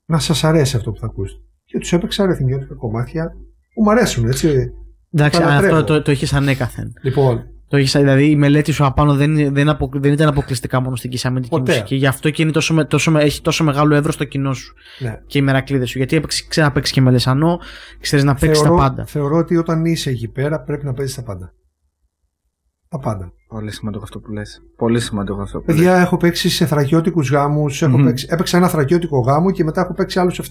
να 0.07 0.19
σας 0.19 0.45
αρέσει 0.45 0.77
αυτό 0.77 0.93
που 0.93 0.99
θα 0.99 1.07
ακούσετε. 1.07 1.41
Και 1.77 1.83
τους 1.83 1.93
έπαιξα 1.93 2.23
αριθμιώτικα 2.23 2.75
κομμάτια 2.75 3.33
που 3.75 3.83
μου 3.83 3.91
αρέσουν, 3.91 4.27
έτσι. 4.29 4.71
Εντάξει, 5.13 5.41
Τα 5.41 5.47
λατρεύω. 5.47 5.75
αυτό 5.77 5.93
το, 5.95 6.03
το 6.03 6.11
έχει 6.11 6.37
ανέκαθεν. 6.37 6.93
Λοιπόν, 7.03 7.45
Το 7.69 7.77
έχεις, 7.77 7.93
δηλαδή 7.93 8.31
η 8.31 8.37
μελέτη 8.37 8.73
σου 8.73 8.85
απάνω 8.85 9.15
δεν, 9.15 9.55
δεν, 9.55 9.69
απο, 9.69 9.91
δεν 9.95 10.13
ήταν 10.13 10.29
αποκλειστικά 10.29 10.81
μόνο 10.81 10.97
στην 10.97 11.11
κυσαμεντική 11.11 11.51
Ποτέ. 11.51 11.73
μουσική. 11.73 11.95
Γι' 11.95 12.07
αυτό 12.07 12.31
και 12.31 12.43
είναι 12.43 12.51
τόσο, 12.51 12.75
με- 12.75 12.85
τόσο, 12.85 13.11
με- 13.11 13.23
έχει 13.23 13.41
τόσο 13.41 13.65
μεγάλο 13.65 13.95
εύρος 13.95 14.15
στο 14.15 14.25
κοινό 14.25 14.53
σου 14.53 14.75
ναι. 14.99 15.21
και 15.27 15.39
οι 15.39 15.43
μερακλείδες 15.43 15.89
σου. 15.91 15.99
Γιατί 15.99 16.17
έπαιξε, 16.17 16.45
ξέρει 16.49 16.67
να 16.67 16.73
παίξει 16.73 16.93
και 16.93 17.01
με 17.01 17.11
λεσανό, 17.11 17.59
ξέρεις 18.01 18.25
να 18.25 18.35
παίξεις 18.35 18.59
τα 18.63 18.69
θεωρώ, 18.69 18.77
πάντα. 18.83 19.05
θεωρώ 19.07 19.37
ότι 19.37 19.57
όταν 19.57 19.85
είσαι 19.85 20.11
εκεί 20.11 20.29
πέρα 20.29 20.61
πρέπει 20.61 20.85
να 20.85 20.93
παίζεις 20.93 21.15
τα 21.15 21.23
πάντα. 21.23 21.53
Τα 22.89 22.99
πάντα. 22.99 23.33
Πολύ 23.49 23.71
σημαντικό 23.73 24.03
αυτό 24.03 24.19
που 24.21 24.33
λες. 24.33 24.61
Πολύ 24.77 25.01
σημαντικό 25.01 25.41
αυτό 25.43 25.59
που 25.61 25.65
λες. 25.71 25.77
Παιδιά, 25.77 25.97
έχω 25.97 26.17
παίξει 26.17 26.49
σε 26.49 26.67
θρακιώτικους 26.67 27.31
γάμους. 27.31 27.83
Μμμ. 27.83 28.07
Έπαιξα 28.29 28.57
ένα 28.57 28.69
θρακιώτικο 28.69 29.19
γάμο 29.21 29.51
και 29.51 29.65
μετά 29.65 29.81
έχω 29.81 29.93
παίξει 29.93 30.19
άλλους 30.19 30.39
7. 30.39 30.45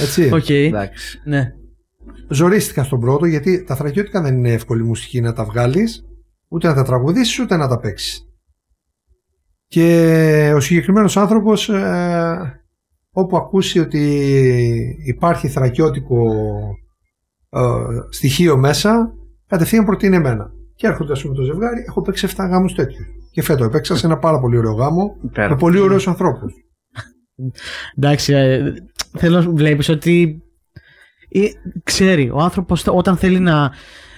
Έτσι. 0.00 0.30
Οκ. 0.32 0.48
Εντάξει. 0.48 1.20
Ναι. 1.24 1.52
Ζορίστηκα 2.28 2.84
στον 2.84 3.00
πρώτο 3.00 3.26
γιατί 3.26 3.64
τα 3.64 3.76
θρακιώτικα 3.76 4.22
δεν 4.22 4.36
είναι 4.36 4.52
εύκολη 4.52 4.84
μουσική 4.84 5.20
να 5.20 5.32
τα 5.32 5.44
βγάλεις, 5.44 6.04
ούτε 6.48 6.68
να 6.68 6.74
τα 6.74 6.82
τραγουδήσεις, 6.82 7.38
ούτε 7.38 7.56
να 7.56 7.68
τα 7.68 7.78
παίξεις. 7.78 8.26
Και 9.66 10.52
ο 10.54 10.60
συγκεκριμένος 10.60 11.16
άνθρωπος, 11.16 11.70
όπου 13.10 13.36
ακούσει 13.36 13.78
ότι 13.78 14.00
υπάρχει 15.06 15.48
θρακιώτικο 15.48 16.32
ε, 17.50 17.60
στοιχείο 18.10 18.56
μέσα, 18.56 19.12
κατευθείαν 19.46 19.84
προτείνει 19.84 20.16
εμένα. 20.16 20.50
Και 20.74 20.86
έρχονται, 20.86 21.12
ας 21.12 21.22
πούμε, 21.22 21.34
το 21.34 21.42
ζευγάρι, 21.42 21.84
έχω 21.88 22.02
παίξει 22.02 22.28
7 22.36 22.46
γάμους 22.50 22.74
τέτοιους. 22.74 23.06
Και 23.30 23.42
φέτο 23.42 23.64
έπαιξα 23.64 23.96
σε 23.96 24.06
ένα 24.06 24.18
πάρα 24.18 24.40
πολύ 24.40 24.56
ωραίο 24.56 24.72
γάμο 24.72 25.16
Υπέροχο. 25.22 25.54
με 25.54 25.60
πολύ 25.60 25.78
ωραίους 25.78 26.08
ανθρώπους. 26.08 26.52
Εντάξει, 27.96 28.32
ε, 28.32 28.72
θέλω 29.18 29.42
να 29.42 29.50
βλέπεις 29.50 29.88
ότι 29.88 30.42
ε, 31.28 31.40
ξέρει 31.84 32.30
ο 32.32 32.38
άνθρωπος 32.38 32.86
όταν 32.86 33.16
θέλει 33.16 33.38
να, 33.38 33.70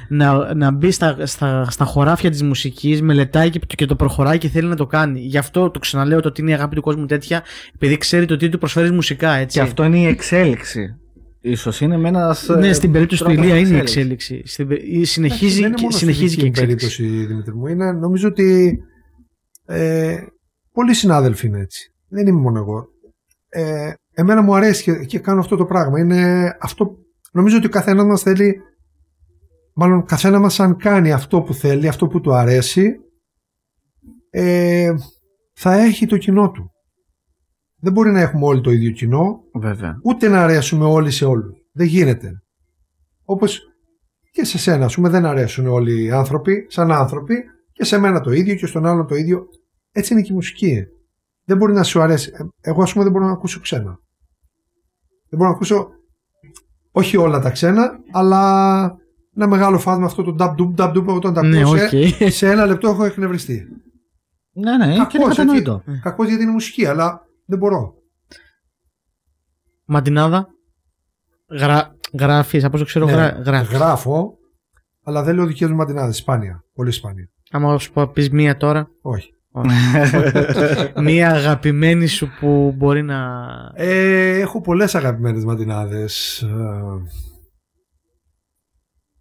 να, 0.08 0.54
να 0.54 0.70
μπει 0.70 0.90
στα, 0.90 1.26
στα, 1.26 1.66
στα 1.70 1.84
χωράφια 1.84 2.30
της 2.30 2.42
μουσικής, 2.42 3.02
μελετάει 3.02 3.50
και, 3.50 3.58
και 3.66 3.86
το 3.86 3.96
προχωράει 3.96 4.38
και 4.38 4.48
θέλει 4.48 4.68
να 4.68 4.76
το 4.76 4.86
κάνει. 4.86 5.20
Γι' 5.20 5.38
αυτό 5.38 5.70
το 5.70 5.78
ξαναλέω 5.78 6.20
το 6.20 6.28
ότι 6.28 6.40
είναι 6.40 6.50
η 6.50 6.54
αγάπη 6.54 6.74
του 6.74 6.82
κόσμου 6.82 7.06
τέτοια, 7.06 7.42
επειδή 7.74 7.96
ξέρει 7.96 8.26
το 8.26 8.36
τι 8.36 8.48
του 8.48 8.58
προσφέρεις 8.58 8.90
μουσικά, 8.90 9.32
έτσι. 9.34 9.58
Και 9.58 9.64
αυτό 9.64 9.84
είναι 9.84 9.98
η 9.98 10.06
εξέλιξη. 10.06 10.94
Ίσως 11.40 11.80
είναι 11.80 11.96
με 11.96 12.08
ένας. 12.08 12.48
ναι, 12.48 12.72
στην 12.72 12.92
περίπτωση 12.92 13.24
του 13.24 13.30
Ηλία 13.30 13.58
είναι 13.58 13.76
η 13.76 13.78
εξέλιξης. 13.78 14.52
Στην, 14.52 14.68
πε- 14.68 14.82
η- 14.82 15.04
συνεχίζει, 15.04 15.54
δεν 15.60 15.64
είναι 15.66 15.74
και, 15.74 15.82
μόνος 15.82 15.96
συνεχίζει 15.96 16.32
στην 16.34 16.52
και 16.52 16.60
η 16.62 16.64
δική 16.64 16.68
μου 16.68 16.76
εξέλιξη. 16.76 16.96
περίπτωση, 17.02 17.26
Δημήτρη 17.26 17.54
μου. 17.54 17.66
Είναι, 17.66 17.92
νομίζω 17.92 18.28
ότι 18.28 18.78
ε, 19.66 20.16
πολλοί 20.72 20.94
συνάδελφοι 20.94 21.46
είναι 21.46 21.60
έτσι. 21.60 21.92
Δεν 22.08 22.26
είμαι 22.26 22.40
μόνο 22.40 22.58
εγώ. 22.58 22.88
ε, 23.48 23.92
εμένα 24.14 24.42
μου 24.42 24.54
αρέσει 24.54 24.82
και, 24.82 25.04
και 25.04 25.18
κάνω 25.18 25.40
αυτό 25.40 25.56
το 25.56 25.64
πράγμα. 25.64 26.00
Είναι 26.00 26.56
αυτό, 26.60 26.96
νομίζω 27.32 27.56
ότι 27.56 27.66
ο 27.66 27.70
καθένας 27.70 28.04
μας 28.06 28.22
θέλει, 28.22 28.60
μάλλον 29.74 30.04
καθένα 30.04 30.38
μας 30.38 30.60
αν 30.60 30.76
κάνει 30.76 31.12
αυτό 31.12 31.42
που 31.42 31.54
θέλει, 31.54 31.88
αυτό 31.88 32.06
που 32.06 32.20
του 32.20 32.34
αρέσει, 32.34 32.94
ε, 34.30 34.94
θα 35.54 35.74
έχει 35.74 36.06
το 36.06 36.16
κοινό 36.16 36.50
του. 36.50 36.70
Δεν 37.76 37.92
μπορεί 37.92 38.10
να 38.10 38.20
έχουμε 38.20 38.46
όλοι 38.46 38.60
το 38.60 38.70
ίδιο 38.70 38.90
κοινό, 38.90 39.40
Βέβαια. 39.60 39.98
ούτε 40.02 40.28
να 40.28 40.42
αρέσουμε 40.42 40.84
όλοι 40.84 41.10
σε 41.10 41.24
όλους. 41.24 41.58
Δεν 41.72 41.86
γίνεται. 41.86 42.42
Όπως 43.24 43.60
και 44.30 44.44
σε 44.44 44.58
σένα, 44.58 44.84
ας 44.84 44.94
πούμε, 44.94 45.08
δεν 45.08 45.24
αρέσουν 45.24 45.66
όλοι 45.66 46.04
οι 46.04 46.10
άνθρωποι, 46.10 46.66
σαν 46.68 46.92
άνθρωποι, 46.92 47.34
και 47.72 47.84
σε 47.84 47.98
μένα 47.98 48.20
το 48.20 48.32
ίδιο 48.32 48.54
και 48.54 48.66
στον 48.66 48.86
άλλον 48.86 49.06
το 49.06 49.14
ίδιο. 49.14 49.46
Έτσι 49.92 50.12
είναι 50.12 50.22
και 50.22 50.32
η 50.32 50.34
μουσική. 50.34 50.84
Δεν 51.44 51.56
μπορεί 51.56 51.72
να 51.72 51.82
σου 51.82 52.00
αρέσει. 52.00 52.32
Ε, 52.34 52.70
Εγώ, 52.70 52.82
ας 52.82 52.92
πούμε, 52.92 53.04
δεν 53.04 53.12
μπορώ 53.12 53.26
να 53.26 53.32
ακούσω 53.32 53.60
ξένα. 53.60 53.98
Δεν 55.34 55.42
μπορώ 55.42 55.48
να 55.50 55.54
ακούσω 55.56 55.88
όχι 56.90 57.16
όλα 57.16 57.40
τα 57.40 57.50
ξένα, 57.50 57.90
αλλά 58.12 58.96
ένα 59.36 59.46
μεγάλο 59.46 59.78
φάσμα 59.78 60.06
αυτό 60.06 60.22
το 60.22 60.34
ντουπ 60.38 60.54
ντουπ 60.60 60.74
ντουπ 60.76 60.96
ντουπ 60.96 61.06
όταν 61.06 61.34
τα 61.34 61.42
Ναι, 61.42 61.60
ακούω 61.60 61.72
οκ. 61.72 61.78
σε, 61.88 62.28
σε 62.38 62.50
ένα 62.50 62.66
λεπτό 62.66 62.88
έχω 62.88 63.04
εκνευριστεί. 63.04 63.66
Ναι, 64.52 64.76
ναι, 64.76 64.84
και 64.86 64.90
είναι 64.92 65.04
Κακώς, 65.04 65.28
κατανοητό. 65.28 65.82
έτσι. 65.86 66.00
Κακώς 66.02 66.28
γιατί 66.28 66.42
είναι 66.42 66.52
μουσική, 66.52 66.86
αλλά 66.86 67.20
δεν 67.46 67.58
μπορώ. 67.58 67.94
Μαντινάδα. 69.84 70.48
Γρα... 71.50 71.96
Γράφεις, 72.18 72.64
από 72.64 72.76
όσο 72.76 72.84
ξέρω, 72.84 73.04
Ναι, 73.04 73.12
γρα... 73.12 73.28
γράφεις. 73.28 73.76
Γράφω, 73.76 74.38
αλλά 75.04 75.22
δεν 75.22 75.34
λέω 75.34 75.46
δικές 75.46 75.68
μου 75.68 75.76
μαντινάδες. 75.76 76.12
Σπάνια. 76.12 76.64
Πολύ 76.74 76.90
σπάνια. 76.90 77.28
Άμα 77.50 77.78
σου 77.78 77.92
πω, 77.92 78.06
πεις 78.06 78.30
μία 78.30 78.56
τώρα. 78.56 78.88
Όχι. 79.02 79.33
μία 81.02 81.30
αγαπημένη 81.30 82.06
σου 82.06 82.30
που 82.40 82.74
μπορεί 82.76 83.02
να. 83.02 83.40
Ε, 83.74 84.38
έχω 84.38 84.60
πολλές 84.60 84.94
αγαπημένες 84.94 85.44
μαντινάδες. 85.44 86.42
Ε, 86.42 86.82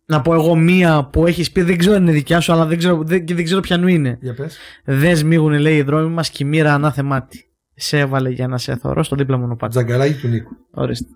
Να 0.05 0.21
πω 0.21 0.33
εγώ 0.33 0.55
μία 0.55 1.09
που 1.11 1.27
έχεις 1.27 1.51
πει, 1.51 1.61
δεν 1.61 1.77
ξέρω 1.77 1.95
αν 1.95 2.01
είναι 2.01 2.11
δικιά 2.11 2.39
σου, 2.39 2.53
αλλά 2.53 2.65
δεν 2.65 2.77
ξέρω, 2.77 3.03
δεν, 3.03 3.25
και 3.25 3.35
δεν 3.35 3.43
ξέρω 3.43 3.59
ποιανού 3.59 3.87
είναι. 3.87 4.17
Για 4.21 4.33
πες. 4.33 4.57
Δες 4.85 5.19
σμίγουνε, 5.19 5.57
λέει, 5.57 5.77
οι 5.77 5.81
δρόμοι 5.81 6.09
μας 6.09 6.29
και 6.29 6.43
η 6.43 6.47
μοίρα 6.47 6.73
ανάθεμάτη. 6.73 7.47
Σε 7.75 7.99
έβαλε 7.99 8.29
για 8.29 8.47
να 8.47 8.57
σε 8.57 8.75
θωρώ 8.75 9.03
στο 9.03 9.15
δίπλα 9.15 9.37
μονοπάτι. 9.37 9.71
Τζαγκαράκι 9.71 10.19
του 10.19 10.27
Νίκου. 10.27 10.51
Ορίστε. 10.71 11.07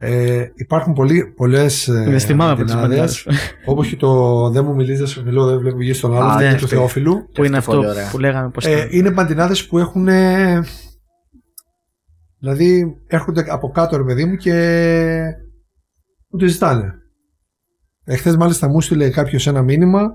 Ε, 0.00 0.46
υπάρχουν 0.54 0.92
πολλοί, 0.92 1.32
πολλές 1.36 1.88
ε, 1.88 2.04
Δεν 2.08 2.20
θυμάμαι 2.20 2.52
από 2.52 2.64
τις 2.64 2.74
μαντινάδες, 2.74 3.24
μαντινάδε. 3.26 3.52
όπως 3.66 3.88
και 3.88 3.96
το 3.96 4.50
«Δεν 4.50 4.64
μου 4.64 4.74
μιλείς, 4.74 4.98
δεν 4.98 5.06
σου 5.06 5.24
μιλώ, 5.24 5.46
δεν 5.46 5.58
βλέπω 5.58 5.82
γη 5.82 5.92
στον 5.92 6.14
άλλο» 6.14 6.24
Α, 6.24 6.28
αυτό 6.28 6.38
ναι, 6.38 6.44
είναι 6.44 6.58
του 6.58 6.64
αυτό. 6.64 6.76
Θεόφιλου. 6.76 7.28
Που 7.34 7.44
είναι 7.44 7.56
αυτό 7.56 7.70
αυτό 7.70 7.82
πολύ 7.82 7.98
ωραία. 7.98 8.10
που 8.10 8.18
λέγαμε 8.18 8.50
πώ. 8.50 8.68
Ε, 8.68 8.88
είναι 8.90 9.10
μαντινάδες 9.10 9.66
που 9.66 9.78
έχουν 9.78 10.08
ε, 10.08 10.62
δηλαδή 12.38 12.96
έρχονται 13.06 13.44
από 13.48 13.70
κάτω 13.70 13.96
ρε 13.96 14.04
παιδί 14.04 14.24
μου 14.24 14.36
και 14.36 14.52
μου 16.30 16.38
τη 16.38 16.46
ζητάνε. 16.46 16.94
Εχθές 18.04 18.36
μάλιστα 18.36 18.68
μου 18.68 18.80
'στειλε 18.80 19.10
κάποιος 19.10 19.46
ένα 19.46 19.62
μήνυμα 19.62 20.10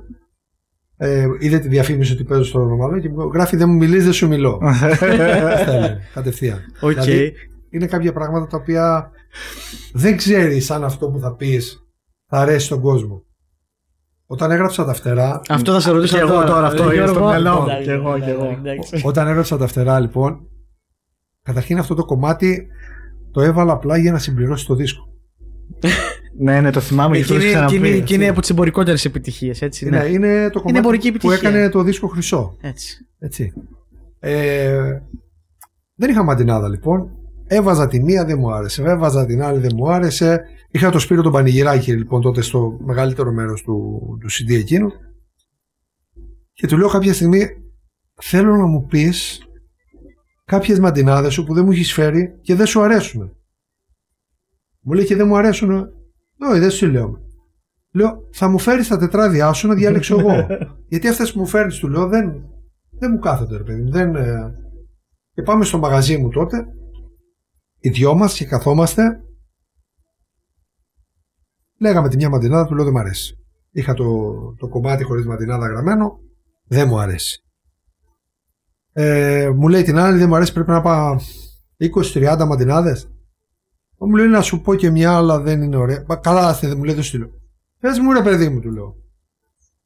ε, 0.97 1.25
είδε 1.39 1.59
τη 1.59 1.67
διαφήμιση 1.67 2.13
ότι 2.13 2.23
παίζω 2.23 2.43
στο 2.43 2.59
όνομα 2.59 2.99
και 2.99 3.09
μου 3.09 3.29
γράφει 3.33 3.55
δεν 3.55 3.69
μου 3.69 3.75
μιλείς 3.75 4.03
δεν 4.03 4.13
σου 4.13 4.27
μιλώ. 4.27 4.59
Αυτά 4.63 5.05
έλεγε, 5.05 5.97
κατευθείαν. 6.13 6.59
Οκ. 6.79 6.91
Δηλαδή, 6.91 7.33
είναι 7.69 7.85
κάποια 7.85 8.13
πράγματα 8.13 8.47
τα 8.47 8.57
οποία 8.57 9.11
δεν 9.93 10.17
ξέρεις 10.17 10.71
αν 10.71 10.83
αυτό 10.83 11.09
που 11.09 11.19
θα 11.19 11.35
πεις 11.35 11.77
θα 12.27 12.37
αρέσει 12.39 12.65
στον 12.65 12.81
κόσμο. 12.81 13.23
Όταν 14.25 14.51
έγραψα 14.51 14.85
τα 14.85 14.93
φτερά, 14.93 15.41
Αυτό 15.49 15.71
θα 15.73 15.79
σε 15.79 15.91
ρωτήσω 15.91 16.15
Και 16.15 16.21
εγώ 16.21 16.31
τώρα. 16.31 16.45
τώρα, 16.45 16.67
αυτό 16.67 16.89
Ε, 16.89 16.95
είναι 16.95 17.05
στο 17.07 17.11
Γιώργο. 17.11 17.27
μυαλό 17.29 17.59
μου. 17.59 17.63
Εντάξει, 17.67 17.83
Και 17.85 17.91
εγώ, 17.91 18.19
και 18.19 18.29
εγώ. 18.29 18.57
εντάξει. 18.63 19.01
όταν 19.05 19.27
έγραψα 19.27 19.57
τα 19.57 19.67
φτερά 19.67 19.99
λοιπόν, 19.99 20.39
καταρχήν 21.41 21.77
αυτό 21.79 21.95
το 21.95 22.05
κομμάτι 22.05 22.67
το 23.31 23.41
έβαλα 23.41 23.73
απλά 23.73 23.97
για 23.97 24.11
να 24.11 24.17
συμπληρώσει 24.19 24.65
το 24.65 24.75
δίσκο. 24.75 25.03
Ναι, 26.39 26.61
ναι, 26.61 26.71
το 26.71 26.79
θυμάμαι 26.79 27.15
γιατί 27.17 27.31
το 27.33 27.39
Και 27.39 27.45
έχεις 27.45 27.55
είναι- 27.55 27.65
και 27.67 27.75
είναι- 27.75 27.87
ξαναπεί. 27.87 28.07
και 28.07 28.13
είναι 28.13 28.27
από 28.27 28.39
τις 28.41 28.49
εμπορικότερες 28.49 29.05
επιτυχίες, 29.05 29.61
έτσι. 29.61 29.85
Είναι, 29.87 29.97
Ναι. 29.97 30.05
είναι 30.09 30.49
το 30.49 30.59
κομμάτι 30.61 30.77
εμπορική 30.77 31.11
που 31.11 31.15
επιτυχία. 31.31 31.49
έκανε 31.49 31.69
το 31.69 31.83
δίσκο 31.83 32.07
χρυσό. 32.07 32.57
Έτσι. 32.61 32.97
Έτσι. 33.19 33.53
Ε, 34.19 34.99
δεν 35.95 36.09
είχα 36.09 36.23
μαντινάδα 36.23 36.69
λοιπόν. 36.69 37.09
Έβαζα 37.47 37.87
τη 37.87 38.03
μία, 38.03 38.25
δεν 38.25 38.39
μου 38.39 38.53
άρεσε. 38.53 38.83
Έβαζα 38.83 39.25
την 39.25 39.41
άλλη, 39.41 39.59
δεν 39.59 39.71
μου 39.75 39.91
άρεσε. 39.91 40.41
Είχα 40.71 40.89
το 40.89 40.99
Σπύρο 40.99 41.21
τον 41.21 41.31
Πανηγυράκη 41.31 41.93
λοιπόν 41.93 42.21
τότε 42.21 42.41
στο 42.41 42.77
μεγαλύτερο 42.85 43.31
μέρος 43.31 43.61
του, 43.61 44.01
του 44.21 44.31
CD 44.31 44.53
εκείνου. 44.53 44.89
Και 46.53 46.67
του 46.67 46.77
λέω 46.77 46.87
κάποια 46.87 47.13
στιγμή 47.13 47.47
θέλω 48.21 48.55
να 48.55 48.65
μου 48.65 48.85
πεις 48.85 49.41
κάποιες 50.45 50.79
μαντινάδες 50.79 51.33
σου 51.33 51.43
που 51.43 51.53
δεν 51.53 51.65
μου 51.65 51.71
έχεις 51.71 51.93
φέρει 51.93 52.39
και 52.41 52.55
δεν 52.55 52.65
σου 52.65 52.81
αρέσουν. 52.81 53.35
Μου 54.81 54.93
λέει 54.93 55.05
και 55.05 55.15
δεν 55.15 55.27
μου 55.27 55.37
αρέσουν. 55.37 55.71
Όχι, 56.49 56.59
δεν 56.59 56.71
σου 56.71 56.87
λέω. 56.87 57.21
Λέω, 57.91 58.29
θα 58.31 58.47
μου 58.47 58.59
φέρεις 58.59 58.87
τα 58.87 58.97
τετράδια 58.97 59.53
σου 59.53 59.67
να 59.67 59.73
διάλεξω 59.73 60.19
εγώ. 60.19 60.47
Γιατί 60.89 61.07
αυτές 61.07 61.33
που 61.33 61.39
μου 61.39 61.45
φέρνεις, 61.45 61.77
του 61.77 61.87
λέω, 61.87 62.07
δεν, 62.07 62.43
δεν 62.99 63.11
μου 63.11 63.19
κάθονται, 63.19 63.57
ρε 63.57 63.63
παιδί 63.63 63.81
μου. 63.81 63.91
Δεν, 63.91 64.15
ε... 64.15 64.55
Και 65.33 65.41
πάμε 65.41 65.65
στο 65.65 65.77
μαγαζί 65.77 66.17
μου 66.17 66.29
τότε, 66.29 66.65
οι 67.83 67.89
δυο 67.89 68.13
μας 68.13 68.37
και 68.37 68.45
καθόμαστε. 68.45 69.23
Λέγαμε 71.79 72.09
τη 72.09 72.15
μια 72.15 72.29
μαντινάδα, 72.29 72.65
του 72.65 72.75
λέω 72.75 72.83
δεν 72.83 72.93
μου 72.93 72.99
αρέσει. 72.99 73.37
Είχα 73.71 73.93
το, 73.93 74.05
το 74.57 74.67
κομμάτι 74.67 75.03
χωρίς 75.03 75.25
μαντινάδα 75.25 75.67
γραμμένο, 75.67 76.19
δεν 76.63 76.87
μου 76.87 76.99
αρέσει. 76.99 77.43
Ε, 78.91 79.49
μου 79.55 79.67
λέει 79.67 79.83
την 79.83 79.97
άλλη, 79.97 80.17
δεν 80.17 80.27
μου 80.27 80.35
αρέσει, 80.35 80.53
πρέπει 80.53 80.69
να 80.69 80.81
πάω 80.81 81.15
20-30 82.13 82.45
μαντινάδες. 82.47 83.11
Μου 83.97 84.15
λέει 84.15 84.27
να 84.27 84.41
σου 84.41 84.61
πω 84.61 84.75
και 84.75 84.89
μια, 84.89 85.15
αλλά 85.15 85.39
δεν 85.39 85.61
είναι 85.61 85.75
ωραία. 85.75 86.03
Μα 86.07 86.15
καλά, 86.15 86.47
άστε, 86.47 86.75
μου 86.75 86.83
λέει, 86.83 86.95
δεν 86.95 87.03
στείλω. 87.03 87.29
Πες 87.79 87.99
μου, 87.99 88.13
ρε 88.13 88.21
παιδί 88.21 88.49
μου, 88.49 88.59
του 88.59 88.71
λέω. 88.71 88.95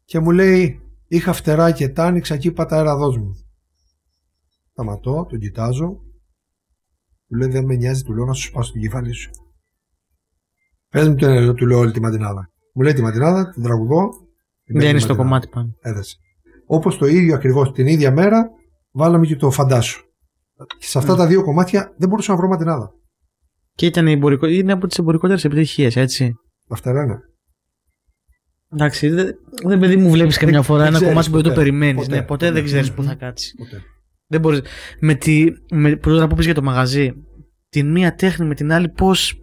Και 0.05 0.19
μου 0.19 0.31
λέει, 0.31 0.81
είχα 1.07 1.33
φτερά 1.33 1.71
και 1.71 1.89
τα 1.89 2.05
άνοιξα 2.05 2.37
και 2.37 2.47
είπα 2.47 2.65
τα 2.65 2.75
αεραδός 2.75 3.17
μου. 3.17 3.35
Σταματώ, 4.71 5.25
τον 5.29 5.39
κοιτάζω. 5.39 6.06
Του 7.27 7.35
λέει, 7.35 7.49
δεν 7.49 7.65
με 7.65 7.75
νοιάζει, 7.75 8.03
του 8.03 8.13
λέω 8.13 8.25
να 8.25 8.33
σου 8.33 8.41
σπάσω 8.47 8.71
την 8.71 8.81
κεφάλι 8.81 9.13
σου. 9.13 9.29
Πες 10.89 11.07
μου, 11.07 11.15
τι 11.15 11.53
του 11.53 11.65
λέω 11.67 11.77
όλη 11.77 11.91
τη 11.91 11.99
ματινάδα. 12.01 12.51
Μου 12.73 12.81
λέει 12.83 12.93
τη 12.93 13.01
ματινάδα, 13.01 13.49
την 13.49 13.63
τραγουδώ. 13.63 14.09
την 14.09 14.19
Δεν 14.65 14.75
είναι 14.75 14.83
παίρνει 14.85 14.99
στο 14.99 15.07
ματινάδα. 15.15 15.29
κομμάτι 15.29 15.47
πάνω. 15.47 15.75
Έδεσε. 15.81 16.15
Όπως 16.65 16.97
το 16.97 17.05
ίδιο 17.05 17.35
ακριβώς 17.35 17.71
την 17.71 17.87
ίδια 17.87 18.11
μέρα, 18.11 18.49
βάλαμε 18.91 19.25
και 19.25 19.35
το 19.35 19.51
φαντάσου. 19.51 20.01
Και 20.79 20.85
σε 20.87 20.97
αυτά 20.97 21.15
τα 21.15 21.27
δύο 21.27 21.43
κομμάτια 21.43 21.93
δεν 21.97 22.09
μπορούσα 22.09 22.31
να 22.31 22.37
βρω 22.37 22.47
ματινάδα. 22.47 22.91
Και 23.73 23.85
ήταν 23.85 24.07
εμπορικό, 24.07 24.45
είναι 24.47 24.71
από 24.71 24.87
τις 24.87 24.97
εμπορικότερες 24.97 25.43
επιτυχίες, 25.45 25.95
έτσι. 25.95 26.33
Αυτά 26.69 26.91
είναι. 26.91 27.19
Εντάξει, 28.73 29.09
δεν, 29.09 29.35
δεν 29.65 29.79
παιδί 29.79 29.95
μου 29.97 30.09
βλέπεις 30.11 30.37
καμιά 30.37 30.61
φορά 30.61 30.77
δεν 30.83 30.87
ένα 30.87 30.95
ξέρεις 30.97 31.13
κομμάτι 31.13 31.29
που 31.29 31.35
δεν 31.35 31.43
το 31.43 31.49
ποτέ. 31.49 31.61
περιμένεις. 31.61 32.03
Ποτέ. 32.05 32.15
Ναι, 32.19 32.25
ποτέ 32.25 32.45
δεν 32.45 32.53
Ποτέ. 32.53 32.65
ξέρεις 32.65 32.93
πού 32.93 33.03
θα 33.03 33.15
κάτσεις. 33.15 33.53
Ποτέ. 33.57 33.81
Δεν 34.27 34.39
μπορείς. 34.39 34.61
Με 34.99 35.13
τη. 35.13 35.45
Με, 35.71 35.95
που 35.95 36.09
τώρα 36.09 36.27
που 36.27 36.35
πεις 36.35 36.45
για 36.45 36.53
το 36.53 36.61
μαγαζί, 36.61 37.13
την 37.69 37.91
μία 37.91 38.15
τέχνη 38.15 38.47
με 38.47 38.55
την 38.55 38.71
άλλη, 38.71 38.89
πώς. 38.89 39.41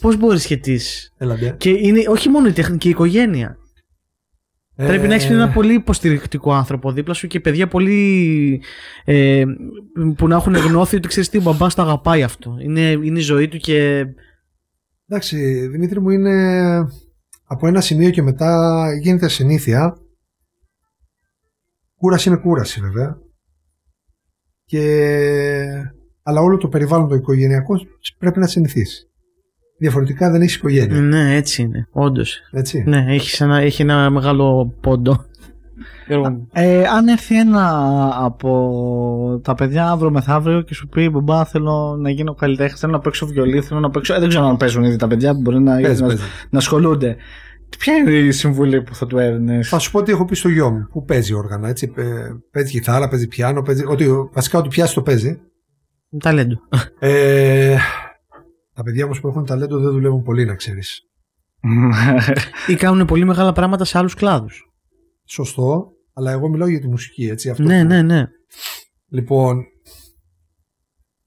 Πώς 0.00 0.16
μπορείς 0.16 0.42
σχετίσει. 0.42 1.12
Έλα, 1.16 1.36
ντε. 1.36 1.54
Και 1.58 1.70
είναι 1.70 2.02
όχι 2.08 2.28
μόνο 2.28 2.48
η 2.48 2.52
τέχνη 2.52 2.76
και 2.76 2.88
η 2.88 2.90
οικογένεια. 2.90 3.56
Πρέπει 4.76 5.06
να 5.06 5.14
έχεις 5.14 5.30
Ε, 5.30 5.32
ένα 5.32 5.48
πολύ 5.48 5.74
υποστηρικτικό 5.74 6.52
άνθρωπο 6.52 6.92
δίπλα 6.92 7.14
σου 7.14 7.26
και 7.26 7.40
παιδιά 7.40 7.68
πολύ. 7.68 8.62
Ε, 9.04 9.44
που 10.16 10.28
να 10.28 10.36
έχουν 10.36 10.54
γνώθει 10.54 10.96
ότι 10.96 11.08
ξέρεις 11.08 11.28
τι, 11.28 11.38
ο 11.38 11.40
μπαμπάς 11.40 11.74
το 11.74 11.82
αγαπάει 11.82 12.22
αυτό. 12.22 12.56
Είναι, 12.60 12.90
είναι 12.90 13.18
η 13.18 13.22
ζωή 13.22 13.48
του 13.48 13.56
και. 13.56 14.06
Εντάξει, 15.08 15.66
Δημήτρη 15.66 16.00
μου 16.00 16.10
είναι 16.10 16.76
από 17.44 17.66
ένα 17.66 17.80
σημείο 17.80 18.10
και 18.10 18.22
μετά 18.22 18.86
γίνεται 19.00 19.28
συνήθεια. 19.28 19.98
Κούραση 21.96 22.28
είναι 22.28 22.38
κούραση 22.38 22.80
βέβαια. 22.80 23.18
Και... 24.64 24.80
Αλλά 26.22 26.40
όλο 26.40 26.56
το 26.56 26.68
περιβάλλον 26.68 27.08
το 27.08 27.14
οικογενειακό 27.14 27.74
πρέπει 28.18 28.38
να 28.38 28.46
συνηθίσει. 28.46 29.08
Διαφορετικά 29.78 30.30
δεν 30.30 30.40
έχεις 30.42 30.54
οικογένεια. 30.54 31.00
Ναι, 31.00 31.34
έτσι 31.34 31.62
είναι. 31.62 31.88
Όντως. 31.90 32.38
Έτσι. 32.52 32.84
Ναι, 32.86 33.04
έχεις 33.08 33.40
ένα, 33.40 33.58
έχει 33.58 33.82
ένα 33.82 34.10
μεγάλο 34.10 34.74
πόντο. 34.80 35.24
Ε, 36.52 36.84
αν 36.84 37.08
έρθει 37.08 37.38
ένα 37.38 37.88
από 38.18 39.40
τα 39.42 39.54
παιδιά 39.54 39.90
αύριο 39.90 40.10
μεθαύριο 40.10 40.60
και 40.60 40.74
σου 40.74 40.88
πει 40.88 41.08
Μπαμπά, 41.08 41.44
θέλω 41.44 41.96
να 42.00 42.10
γίνω 42.10 42.34
καλλιτέχνης, 42.34 42.80
θέλω 42.80 42.92
να 42.92 42.98
παίξω 42.98 43.26
βιολί, 43.26 43.60
θέλω 43.60 43.80
να 43.80 43.90
παίξω. 43.90 44.14
Ε, 44.14 44.18
δεν 44.18 44.28
ξέρω 44.28 44.44
αν 44.46 44.56
παίζουν 44.56 44.84
ήδη 44.84 44.96
τα 44.96 45.06
παιδιά 45.06 45.34
που 45.34 45.40
μπορεί 45.40 45.60
να, 45.60 45.80
Παίζει, 45.80 46.00
να, 46.00 46.06
παίζει. 46.06 46.22
να 46.50 46.58
ασχολούνται. 46.58 47.16
Ποια 47.78 47.94
είναι 47.96 48.10
η 48.10 48.32
συμβουλή 48.32 48.82
που 48.82 48.94
θα 48.94 49.06
του 49.06 49.18
έδινες; 49.18 49.68
Θα 49.68 49.78
σου 49.78 49.90
πω 49.90 50.02
τι 50.02 50.12
έχω 50.12 50.24
πει 50.24 50.34
στο 50.34 50.48
γιο 50.48 50.70
μου 50.70 50.88
που 50.92 51.04
παίζει 51.04 51.32
όργανα. 51.32 51.68
Έτσι. 51.68 51.92
Ε, 51.96 52.28
Παίζει 52.50 52.70
κιθάρα, 52.70 53.08
παίζει 53.08 53.28
πιάνο, 53.28 53.62
παίζει. 53.62 53.84
Ότι, 53.86 54.08
βασικά 54.32 54.58
ό,τι 54.58 54.68
πιάσει 54.68 54.94
το 54.94 55.02
παίζει. 55.02 55.40
Ταλέντο. 56.18 56.56
Ε, 56.98 57.76
τα 58.72 58.82
παιδιά 58.82 59.04
όμως 59.04 59.20
που 59.20 59.28
έχουν 59.28 59.44
ταλέντο 59.44 59.78
δεν 59.78 59.90
δουλεύουν 59.90 60.22
πολύ, 60.22 60.44
να 60.44 60.54
ξέρεις. 60.54 61.00
Ή 62.68 62.74
κάνουν 62.74 63.06
πολύ 63.06 63.24
μεγάλα 63.24 63.52
πράγματα 63.52 63.84
σε 63.84 63.98
άλλους 63.98 64.14
κλάδους. 64.14 64.72
Σωστό, 65.24 65.90
αλλά 66.12 66.30
εγώ 66.30 66.48
μιλάω 66.48 66.68
για 66.68 66.80
τη 66.80 66.88
μουσική, 66.88 67.24
έτσι. 67.26 67.50
Αυτό 67.50 67.62
Ναι, 67.62 67.80
που- 67.82 67.88
ναι, 67.88 68.02
ναι. 68.02 68.26
Λοιπόν, 69.08 69.64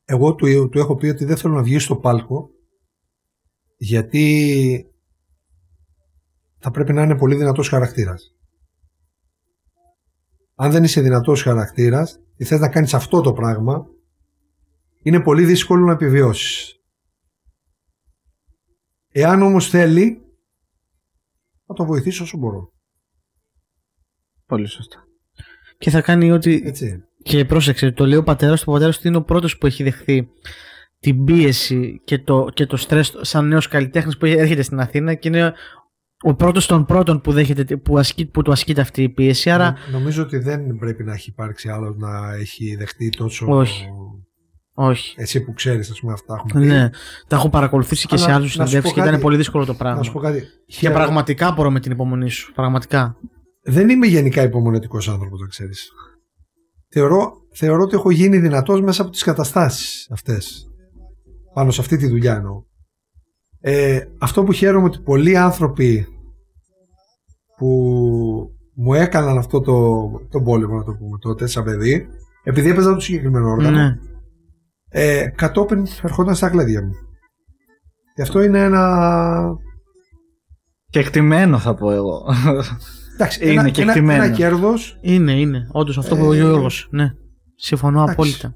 εγώ 0.06 0.36
του, 0.36 0.70
του 0.70 0.80
έχω 0.80 0.96
πει 0.96 1.08
ότι 1.08 1.26
δεν 1.26 1.38
θέλω 1.38 1.54
να 1.54 1.64
βγει 1.64 1.80
στο 1.80 1.96
πάλκο 1.96 2.50
γιατί 3.78 4.87
θα 6.60 6.72
πρέπει 6.72 6.94
να 6.94 7.04
είναι 7.04 7.18
πολύ 7.18 7.36
δυνατός 7.36 7.70
χαρακτήρας. 7.70 8.36
Αν 10.56 10.72
δεν 10.72 10.84
είσαι 10.84 11.02
δυνατός 11.02 11.42
χαρακτήρας 11.42 12.20
και 12.36 12.46
θες 12.46 12.60
να 12.60 12.70
κάνεις 12.70 12.94
αυτό 12.94 13.22
το 13.22 13.34
πράγμα 13.34 13.86
είναι 15.02 15.22
πολύ 15.22 15.46
δύσκολο 15.46 15.86
να 15.86 15.92
επιβιώσεις. 15.92 16.76
Εάν 19.12 19.42
όμως 19.42 19.70
θέλει 19.70 20.22
θα 21.66 21.74
το 21.74 21.86
βοηθήσω 21.86 22.24
όσο 22.24 22.38
μπορώ. 22.38 22.74
Πολύ 24.46 24.68
σωστά. 24.68 25.04
Και 25.78 25.90
θα 25.90 26.02
κάνει 26.02 26.32
ότι. 26.32 26.62
Έτσι. 26.66 27.04
Και 27.24 27.46
πρόσεξε, 27.46 27.92
το 27.92 28.06
λέει 28.06 28.18
ο 28.18 28.24
πατέρας 28.24 28.60
του. 28.60 28.66
Ο 28.70 28.74
πατέρας 28.74 29.00
του 29.00 29.08
είναι 29.08 29.18
ο 29.18 29.24
πρώτος 29.24 29.58
που 29.58 29.66
έχει 29.66 29.84
δεχθεί 29.84 30.30
την 31.00 31.24
πίεση 31.24 32.02
και 32.04 32.20
το, 32.20 32.48
και 32.54 32.66
το 32.66 32.78
στρες 32.78 33.18
σαν 33.22 33.48
νέος 33.48 33.68
καλλιτέχνης 33.68 34.18
που 34.18 34.26
έρχεται 34.26 34.62
στην 34.62 34.80
Αθήνα 34.80 35.14
και 35.14 35.28
είναι 35.28 35.54
ο 36.24 36.36
πρώτος 36.36 36.66
των 36.66 36.86
πρώτων 36.86 37.22
που, 37.22 37.32
δέχεται, 37.32 37.78
που, 37.78 37.98
ασκεί, 37.98 38.26
που 38.26 38.42
του 38.42 38.52
ασκείται 38.52 38.82
αυτή 38.82 39.04
η 39.04 39.10
πίεση. 39.10 39.50
Άρα... 39.50 39.76
Νομίζω 39.92 40.24
ότι 40.24 40.38
δεν 40.38 40.76
πρέπει 40.78 41.04
να 41.04 41.14
έχει 41.14 41.30
υπάρξει 41.30 41.70
άλλος 41.70 41.96
να 41.98 42.34
έχει 42.34 42.76
δεχτεί 42.76 43.10
τόσο. 43.10 43.46
Όχι. 43.50 43.86
Όχι. 44.80 45.14
Εσύ 45.18 45.44
που 45.44 45.54
ξέρεις, 45.54 45.90
ας 45.92 46.00
πούμε, 46.00 46.14
αυτά 46.14 46.36
έχουμε 46.48 46.62
πει. 46.62 46.68
Ναι, 46.68 46.90
τα 47.28 47.36
έχω 47.36 47.50
παρακολουθήσει 47.50 48.08
και 48.08 48.16
Αλλά 48.16 48.24
σε 48.26 48.32
άλλους 48.32 48.44
να 48.44 48.48
σου 48.48 48.52
συνεντεύξεις 48.70 48.90
πω 48.90 48.94
και 48.94 49.00
ήταν 49.00 49.12
κάτι. 49.12 49.22
πολύ 49.24 49.38
δύσκολο 49.38 49.66
το 49.66 49.74
πράγμα. 49.74 49.98
Να 49.98 50.04
σου 50.04 50.12
πω 50.12 50.20
κάτι. 50.20 50.40
Και 50.40 50.74
Χαίρομαι- 50.76 51.02
πραγματικά 51.04 51.52
μπορώ 51.52 51.72
με 51.72 51.80
την 51.80 51.92
υπομονή 51.92 52.30
σου. 52.30 52.54
Πραγματικά. 52.54 53.18
Δεν 53.64 53.90
είμαι 53.90 54.08
γενικά 54.08 54.42
υπομονετικός 54.44 55.10
άνθρωπος, 55.10 55.40
το 55.40 55.46
ξέρεις. 55.46 55.92
Θεωρώ, 56.90 57.32
θεωρώ 57.54 57.84
ότι 57.84 57.96
έχω 57.96 58.12
γίνει 58.12 58.38
δυνατός 58.38 58.82
μέσα 58.82 59.02
από 59.02 59.12
τις 59.12 59.24
καταστάσεις 59.24 60.10
αυτές. 60.12 60.68
Πάνω 61.54 61.72
σε 61.72 61.82
αυτή 61.82 61.98
τη 61.98 62.08
δουλειά 62.08 62.36
εννοώ. 62.36 62.64
Ε, 63.60 64.00
αυτό 64.20 64.44
που 64.44 64.52
χαίρομαι 64.52 64.86
ότι 64.86 65.00
πολλοί 65.00 65.38
άνθρωποι 65.38 66.08
που 67.58 67.68
μου 68.76 68.94
έκαναν 68.94 69.38
αυτό 69.38 69.62
το, 69.62 70.10
το 70.30 70.42
πόλεμο, 70.42 70.76
να 70.78 70.84
το 70.84 70.92
πούμε 70.94 71.18
τότε, 71.20 71.48
σαν 71.48 71.64
παιδί, 71.64 72.08
επειδή 72.44 72.70
έπαιζα 72.70 72.94
το 72.94 73.00
συγκεκριμένο 73.00 73.50
όργανο, 73.50 73.78
Ναι. 73.78 73.98
ε, 74.90 75.28
κατόπιν 75.36 75.86
ερχόταν 76.02 76.36
στα 76.36 76.50
κλέδια 76.50 76.84
μου. 76.84 76.92
Και 78.16 78.22
αυτό 78.22 78.42
είναι 78.42 78.60
ένα. 78.64 79.56
Και 80.90 81.00
εκτιμένο 81.00 81.60
θα 81.60 81.76
πω 81.76 81.92
εγώ. 81.92 82.26
Εντάξει, 83.14 83.44
Είναι 83.44 83.52
ένα, 83.60 83.70
και 83.70 83.82
ένα, 83.82 83.92
εκτιμένο. 83.92 84.24
ένα 84.24 84.34
κέρδος. 84.36 84.98
Είναι, 85.02 85.32
είναι. 85.40 85.68
Όντως 85.72 85.98
αυτό 85.98 86.16
που 86.16 86.22
Ε, 86.32 86.36
είπε 86.36 86.44
ο 86.46 86.48
Γιώργος. 86.48 86.88
Ναι. 86.92 87.12
Συμφωνώ 87.56 87.98
εντάξει. 88.02 88.14
απόλυτα. 88.14 88.56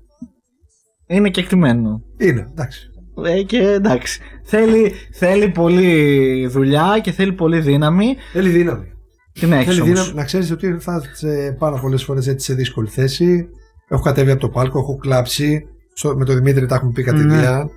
Είναι 1.08 1.30
και 1.30 1.39
εκτιμένο. 1.39 2.02
Είναι, 2.18 2.47
εντάξει. 2.52 2.89
Ε, 3.26 3.41
και 3.43 3.57
εντάξει. 3.57 4.22
Θέλει, 4.43 4.91
θέλει 5.14 5.49
πολλή 5.49 6.47
δουλειά 6.47 6.99
και 7.03 7.12
θέλει 7.12 7.34
πολύ 7.34 7.59
δύναμη. 7.59 8.16
Θέλει 8.34 8.49
δύναμη. 8.49 8.86
Την 9.34 9.51
έχεις 9.51 9.66
Θέλει 9.68 9.82
όμως. 9.82 9.93
δύναμη. 9.93 10.14
Να 10.16 10.24
ξέρεις 10.24 10.51
ότι 10.51 10.78
θα 10.80 11.01
σε 11.14 11.51
πάρα 11.59 11.80
πολλές 11.80 12.03
φορές 12.03 12.28
έτσι 12.28 12.45
σε 12.45 12.53
δύσκολη 12.53 12.88
θέση. 12.88 13.47
Έχω 13.88 14.01
κατέβει 14.01 14.32
από 14.32 14.39
το 14.39 14.49
πάλκο, 14.49 14.80
έχω 14.80 14.97
κλάψει. 14.97 15.64
Στο- 15.93 16.16
με 16.18 16.26
τον 16.26 16.36
Δημήτρη 16.36 16.66
τα 16.66 16.76
έχουμε 16.76 16.91
πει 16.91 17.03
κατηδία. 17.03 17.70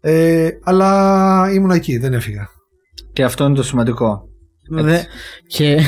Ε, 0.00 0.48
αλλά 0.62 1.50
ήμουν 1.52 1.70
εκεί, 1.70 1.98
δεν 1.98 2.12
έφυγα. 2.14 2.48
Και 3.12 3.24
αυτό 3.24 3.44
είναι 3.44 3.54
το 3.54 3.62
σημαντικό. 3.62 4.28
Δε, 4.70 4.98
και 5.46 5.80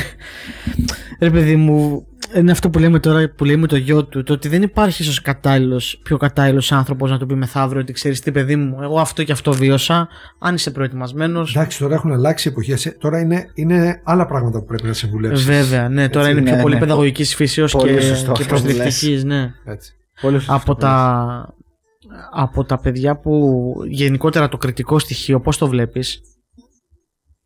ρε 1.20 1.30
παιδί 1.30 1.57
μου, 1.57 2.07
είναι 2.35 2.51
αυτό 2.51 2.70
που 2.70 2.79
λέμε 2.79 2.99
τώρα 2.99 3.31
που 3.37 3.45
λέμε 3.45 3.66
το 3.66 3.77
γιο 3.77 4.05
του, 4.05 4.22
το 4.22 4.33
ότι 4.33 4.49
δεν 4.49 4.62
υπάρχει 4.62 5.03
ίσως 5.03 5.22
κατάλληλος, 5.22 6.01
πιο 6.03 6.16
κατάλληλος 6.16 6.72
άνθρωπος 6.72 7.11
να 7.11 7.18
του 7.18 7.27
πει 7.27 7.35
μεθαύριο 7.35 7.81
ότι 7.81 7.93
ξέρεις 7.93 8.20
τι, 8.20 8.33
παιδί 8.33 8.57
μου, 8.57 8.83
εγώ 8.83 9.01
αυτό 9.01 9.22
και 9.24 9.33
αυτό 9.33 9.53
βίωσα. 9.53 10.09
Αν 10.39 10.55
είσαι 10.55 10.70
προετοιμασμένος. 10.70 11.55
Εντάξει, 11.55 11.79
τώρα 11.79 11.95
έχουν 11.95 12.12
αλλάξει 12.12 12.49
εποχές. 12.49 12.97
Τώρα 12.99 13.20
είναι, 13.20 13.51
είναι 13.55 14.01
άλλα 14.05 14.27
πράγματα 14.27 14.59
που 14.59 14.64
πρέπει 14.64 14.87
να 14.87 14.93
συμβουλεύσει. 14.93 15.45
Βέβαια, 15.45 15.89
ναι, 15.89 16.09
τώρα 16.09 16.27
Έτσι, 16.27 16.39
είναι 16.39 16.47
πιο 16.49 16.57
ναι, 16.57 16.62
πολύ 16.62 16.74
ναι. 16.74 16.81
παιδαγωγικής 16.81 17.35
φύσεως 17.35 17.72
Πολύ 17.72 17.95
και, 17.95 18.01
σωστό 18.01 18.33
και 18.33 18.43
αυτό 18.43 18.55
που 18.55 18.62
προσδεκτική, 18.62 19.22
ναι. 19.24 19.53
Έτσι. 19.64 19.93
Πολύ 20.20 20.39
σωστό 20.39 20.53
Από 20.55 20.61
αυτό 20.61 20.74
που 20.74 20.81
λες. 20.81 20.91
τα, 20.91 21.55
από 22.33 22.64
τα 22.64 22.79
παιδιά 22.79 23.16
που 23.16 23.74
γενικότερα 23.89 24.49
το 24.49 24.57
κριτικό 24.57 24.99
στοιχείο, 24.99 25.41
πώς 25.41 25.59
το 25.59 25.68
βλέπεις; 25.68 26.20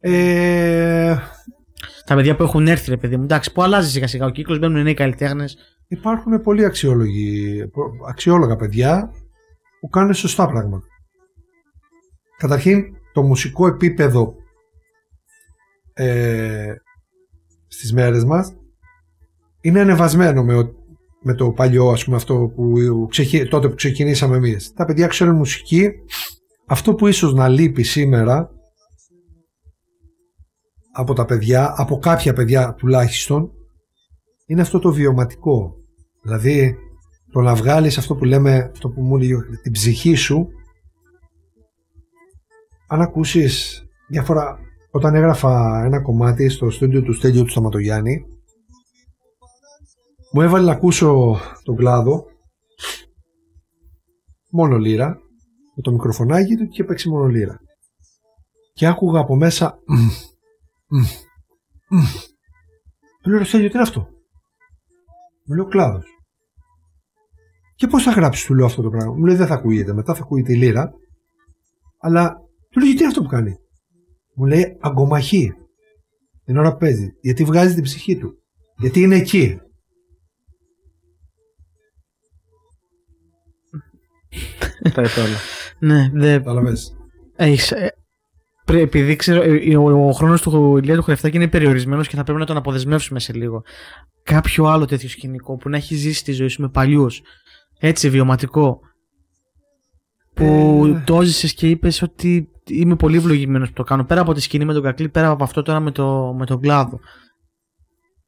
Ε, 0.02 1.16
Τα 2.10 2.16
παιδιά 2.16 2.36
που 2.36 2.42
έχουν 2.42 2.66
έρθει, 2.66 2.90
ρε 2.90 2.96
παιδί 2.96 3.16
μου, 3.16 3.22
εντάξει, 3.22 3.52
που 3.52 3.62
αλλάζει 3.62 3.90
σιγά 3.90 4.06
σιγά 4.06 4.26
ο 4.26 4.30
κύκλος, 4.30 4.58
μπαίνουν 4.58 4.82
νέοι 4.82 4.94
καλλιτέχνες. 4.94 5.56
υπάρχουν 5.88 6.40
πολύ 6.40 6.64
αξιόλογοι, 6.64 7.62
αξιόλογα 8.08 8.56
παιδιά 8.56 9.10
που 9.80 9.88
κάνουν 9.88 10.14
σωστά 10.14 10.46
πράγματα. 10.48 10.86
Καταρχήν, 12.36 12.82
το 13.12 13.22
μουσικό 13.22 13.66
επίπεδο 13.66 14.34
ε, 15.92 16.74
στις 17.66 17.92
μέρες 17.92 18.24
μας 18.24 18.52
είναι 19.60 19.80
ανεβασμένο 19.80 20.44
με, 20.44 20.54
ο- 20.54 20.74
με 21.22 21.34
το 21.34 21.50
παλιό, 21.50 21.88
ας 21.90 22.04
πούμε, 22.04 22.16
αυτό 22.16 22.52
που, 22.54 22.72
ξεκι- 23.10 23.48
τότε 23.48 23.68
που 23.68 23.74
ξεκινήσαμε 23.74 24.36
εμείς. 24.36 24.72
Τα 24.72 24.84
παιδιά 24.84 25.06
ξέρουν 25.06 25.36
μουσική. 25.36 25.90
Αυτό 26.66 26.94
που 26.94 27.06
ίσως 27.06 27.34
να 27.34 27.48
λείπει 27.48 27.82
σήμερα 27.82 28.50
από 30.92 31.14
τα 31.14 31.24
παιδιά, 31.24 31.74
από 31.76 31.98
κάποια 31.98 32.32
παιδιά 32.32 32.74
τουλάχιστον, 32.74 33.50
είναι 34.46 34.60
αυτό 34.60 34.78
το 34.78 34.92
βιωματικό. 34.92 35.74
Δηλαδή, 36.22 36.76
το 37.32 37.40
να 37.40 37.54
βγάλεις 37.54 37.98
αυτό 37.98 38.14
που 38.14 38.24
λέμε, 38.24 38.70
αυτό 38.72 38.88
που 38.88 39.02
μου 39.02 39.16
έλεγε, 39.16 39.34
την 39.62 39.72
ψυχή 39.72 40.14
σου, 40.14 40.48
αν 42.88 43.00
ακούσεις 43.00 43.84
διάφορα, 44.08 44.58
όταν 44.90 45.14
έγραφα 45.14 45.84
ένα 45.84 46.02
κομμάτι 46.02 46.48
στο 46.48 46.70
στούντιο 46.70 47.02
του 47.02 47.12
Στέλιου 47.12 47.42
του 47.42 47.50
Σταματογιάννη, 47.50 48.24
μου 50.32 50.40
έβαλε 50.40 50.64
να 50.66 50.72
ακούσω 50.72 51.38
τον 51.62 51.76
κλάδο, 51.76 52.24
μόνο 54.50 54.76
λύρα, 54.76 55.08
με 55.74 55.82
το 55.82 55.92
μικροφωνάκι 55.92 56.56
του 56.56 56.66
και 56.66 56.84
παίξει 56.84 57.08
μόνο 57.08 57.26
λύρα. 57.26 57.60
Και 58.72 58.86
άκουγα 58.86 59.20
από 59.20 59.36
μέσα, 59.36 59.78
«Μμ, 59.86 59.96
μμ, 59.96 60.04
μμ». 60.04 60.10
Του 63.22 63.30
λέω, 63.30 63.38
«Ρε 63.38 63.44
Στέλιο, 63.44 63.68
τι 63.68 63.72
είναι 63.74 63.82
αυτό; 63.82 64.08
Μου 65.44 65.54
λέει 65.54 65.64
ο 65.64 65.68
κλάδος. 65.68 66.04
Και 67.74 67.86
πώς 67.86 68.02
θα 68.02 68.10
γράψεις, 68.10 68.46
του 68.46 68.54
λέω 68.54 68.66
αυτό 68.66 68.82
το 68.82 68.90
πράγμα. 68.90 69.14
Μου 69.14 69.24
λέει 69.24 69.36
δεν 69.36 69.46
θα 69.46 69.54
ακούγεται. 69.54 69.92
Μετά 69.92 70.14
θα 70.14 70.22
ακούγεται 70.22 70.52
η 70.52 70.56
λύρα. 70.56 70.92
Αλλά 71.98 72.34
του 72.70 72.78
λέω 72.78 72.86
γιατί 72.86 73.02
είναι 73.02 73.10
αυτό 73.10 73.22
που 73.22 73.28
κάνει; 73.28 73.56
Μου 74.34 74.44
λέει 74.44 74.76
αγκομαχεί. 74.80 75.52
Την 76.44 76.56
ώρα 76.56 76.72
που 76.72 76.78
παίζει. 76.78 77.08
Γιατί 77.20 77.44
βγάζει 77.44 77.74
την 77.74 77.82
ψυχή 77.82 78.18
του. 78.18 78.42
Γιατί 78.76 79.00
είναι 79.00 79.16
εκεί. 79.16 79.58
Τα 84.94 85.02
είπε 85.02 85.20
όλα. 85.20 85.36
Ναι, 85.78 86.10
δεν 86.12 86.38
Καταλαβες. 86.38 86.96
Έχεις, 87.36 87.72
ε, 87.72 87.74
πρέ- 87.74 87.92
επειδή 88.78 89.16
ξέρω, 89.16 89.42
ε, 89.42 89.76
ο, 89.76 90.06
ο 90.08 90.12
χρόνος 90.12 90.42
του 90.42 90.76
Ηλία 90.76 90.96
του 90.96 91.02
Χρεφτάκη 91.02 91.36
είναι 91.36 91.48
περιορισμένος 91.48 92.08
και 92.08 92.16
θα 92.16 92.22
πρέπει 92.22 92.38
να 92.38 92.46
τον 92.46 92.56
αποδεσμεύσουμε 92.56 93.20
σε 93.20 93.32
λίγο. 93.32 93.62
Κάποιο 94.22 94.64
άλλο 94.64 94.84
τέτοιο 94.84 95.08
σκηνικό 95.08 95.56
που 95.56 95.68
να 95.68 95.76
έχει 95.76 95.94
ζήσει 95.94 96.24
τη 96.24 96.32
ζωή 96.32 96.48
σου 96.48 96.60
με 96.62 96.68
παλιούς. 96.68 97.20
Έτσι, 97.78 98.10
βιωματικό. 98.10 98.80
Που 100.34 100.82
Ε. 100.96 101.02
το 101.06 101.20
έζησε 101.20 101.46
και 101.54 101.68
είπες 101.68 102.02
ότι 102.02 102.48
είμαι 102.68 102.96
πολύ 102.96 103.16
ευλογημένος 103.16 103.68
που 103.68 103.74
το 103.74 103.82
κάνω. 103.82 104.04
Πέρα 104.04 104.20
από 104.20 104.32
τη 104.32 104.40
σκηνή 104.40 104.64
με 104.64 104.72
τον 104.72 104.82
Κακλή, 104.82 105.08
πέρα 105.08 105.28
από 105.28 105.44
αυτό 105.44 105.62
τώρα 105.62 105.80
με, 105.80 105.90
το, 105.90 106.34
με 106.38 106.46
τον 106.46 106.60
κλάδο. 106.60 107.00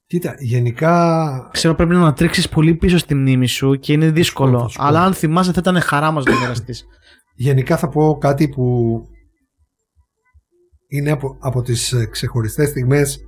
Κοίτα, 0.06 0.34
γενικά 0.38 1.48
Ξέρω 1.52 1.74
πρέπει 1.74 1.92
να 1.92 1.98
ανατρίξεις 2.00 2.48
πολύ 2.48 2.74
πίσω 2.74 2.98
στη 2.98 3.14
μνήμη 3.14 3.46
σου 3.46 3.74
και 3.74 3.92
είναι 3.92 4.10
δύσκολο. 4.10 4.60
θα 4.60 4.68
σου 4.68 4.78
πω. 4.78 4.84
Αλλά 4.84 5.02
αν 5.04 5.14
θυμάσαι, 5.14 5.52
θα 5.52 5.60
ήταν 5.60 5.80
χαρά 5.80 6.10
μας 6.10 6.24
να 6.24 6.38
μοιραστείς. 6.38 6.84
γενικά 7.34 7.76
θα 7.76 7.88
πω 7.88 8.18
κάτι 8.20 8.48
που 8.48 8.96
είναι 10.92 11.10
από, 11.10 11.36
από 11.40 11.62
τις 11.62 11.92
ε, 11.92 12.06
ξεχωριστές 12.06 12.68
στιγμές 12.68 13.24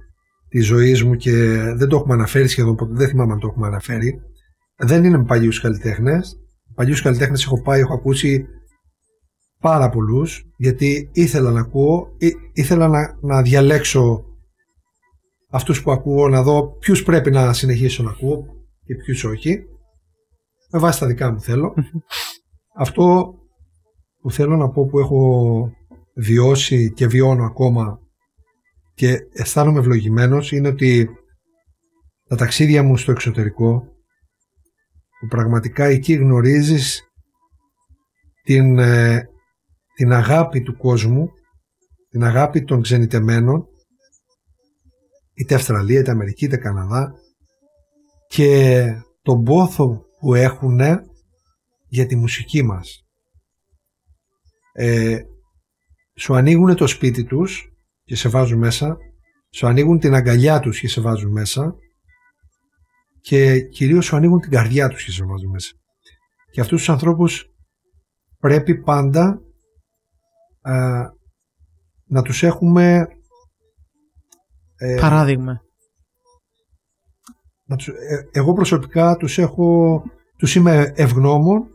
της 0.49 0.67
ζωής 0.67 1.03
μου 1.03 1.15
και 1.15 1.33
δεν 1.77 1.89
το 1.89 1.97
έχουμε 1.97 2.15
αναφέρει 2.15 2.49
σχεδόν 2.49 2.75
ποτέ, 2.75 2.93
δεν 2.95 3.09
θυμάμαι 3.09 3.33
αν 3.33 3.39
το 3.39 3.47
έχουμε 3.47 3.67
αναφέρει. 3.67 4.21
Δεν 4.77 5.05
είναι 5.05 5.17
με 5.17 5.25
παλιούς 5.25 5.61
καλλιτέχνες. 5.61 6.37
Παλιούς 6.75 7.03
καλλιτέχνες 7.03 7.45
έχω 7.45 7.63
πάει, 7.63 7.81
έχω 7.81 7.95
ακούσει 7.95 8.47
πάρα 9.61 9.89
πολλούς 9.89 10.45
γιατί 10.57 11.11
ήθελα 11.13 11.51
να 11.51 11.61
ακούω, 11.61 12.07
ή, 12.19 12.33
ήθελα 12.53 12.89
να, 12.89 13.19
να 13.21 13.43
διαλέξω 13.43 14.25
αυτούς 15.51 15.83
που 15.83 15.93
ακούω, 15.93 16.29
να 16.29 16.43
δω 16.43 16.77
ποιους 16.79 17.03
πρέπει 17.03 17.31
να 17.31 17.53
συνεχίσω 17.53 18.03
να 18.03 18.11
ακούω 18.11 18.45
και 18.85 18.95
ποιους 18.95 19.25
όχι. 19.25 19.65
Με 20.71 20.79
βάση 20.79 21.01
τα 21.01 21.07
δικά 21.07 21.33
μου 21.33 21.41
θέλω. 21.41 21.75
Αυτό 22.77 23.35
που 24.21 24.31
θέλω 24.31 24.57
να 24.57 24.71
πω 24.71 24.87
που 24.87 24.99
έχω 24.99 25.71
βιώσει 26.15 26.93
και 26.93 27.07
βιώνω 27.07 27.45
ακόμα 27.45 27.99
και 28.95 29.19
αισθάνομαι 29.33 29.79
ευλογημένος 29.79 30.53
είναι 30.53 30.69
ότι 30.69 31.09
τα 32.29 32.37
ταξίδια 32.37 32.83
μου 32.83 32.97
στο 32.97 33.13
εξωτερικό 33.13 33.81
που 35.21 35.27
πραγματικά 35.29 35.85
εκεί 35.85 36.13
γνωρίζεις 36.13 37.03
την, 38.43 38.79
ε, 38.79 39.29
την 39.95 40.13
αγάπη 40.13 40.63
του 40.63 40.77
κόσμου, 40.77 41.31
την 42.09 42.25
αγάπη 42.25 42.65
των 42.65 42.83
ξενιτεμένων, 42.83 43.67
είτε 45.35 45.55
Αυστραλία, 45.55 46.01
είτε 46.01 46.11
Αμερική, 46.11 46.45
είτε 46.45 46.57
Καναδά 46.57 47.15
και 48.27 48.85
τον 49.23 49.43
πόθο 49.43 50.05
που 50.19 50.35
έχουν 50.35 50.81
για 51.89 52.07
τη 52.07 52.17
μουσική 52.17 52.63
μας. 52.63 53.05
Ε, 54.73 55.19
σου 56.17 56.35
ανοίγουν 56.35 56.77
το 56.77 56.87
σπίτι 56.87 57.25
τους 57.25 57.73
και 58.05 58.17
σε 58.17 58.29
βάζουν 58.29 58.59
μέσα, 58.59 58.97
σου 59.51 59.67
ανοίγουν 59.67 59.99
την 59.99 60.15
αγκαλιά 60.15 60.61
τους 60.61 60.81
και 60.81 60.89
σε 60.89 61.01
βάζουν 61.01 61.33
μέσα. 61.33 61.75
Και 63.21 63.61
κυρίως 63.61 64.05
σου 64.05 64.17
ανοίγουν 64.17 64.41
την 64.41 64.51
καρδιά 64.51 64.89
τους 64.89 65.05
και 65.05 65.11
σε 65.11 65.25
βάζουν 65.25 65.51
μέσα. 65.51 65.73
Και 66.51 66.61
αυτούς 66.61 66.79
τους 66.79 66.89
ανθρώπους 66.89 67.51
πρέπει 68.39 68.81
πάντα 68.81 69.41
να 72.05 72.23
τους 72.23 72.43
έχουμε 72.43 73.07
ε, 74.77 74.99
παράδειγμα. 75.01 75.63
Να 77.65 77.77
τους, 77.77 77.87
ε, 77.87 78.29
εγώ 78.33 78.53
προσωπικά 78.53 79.17
τους 79.17 79.39
έχω 79.39 80.03
τους 80.37 80.55
είμαι 80.55 80.93
ευγνώμων 80.97 81.69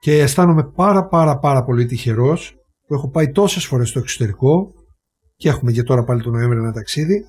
και 0.00 0.18
αισθάνομαι 0.18 0.64
πάρα 0.64 1.06
πάρα 1.06 1.38
πάρα 1.38 1.64
πολύ 1.64 1.86
τυχερός 1.86 2.57
που 2.88 2.94
έχω 2.94 3.10
πάει 3.10 3.30
τόσες 3.30 3.64
φορές 3.64 3.88
στο 3.88 3.98
εξωτερικό 3.98 4.72
και 5.36 5.48
έχουμε 5.48 5.72
και 5.72 5.82
τώρα 5.82 6.04
πάλι 6.04 6.22
τον 6.22 6.32
Νοέμβριο 6.32 6.62
ένα 6.62 6.72
ταξίδι 6.72 7.24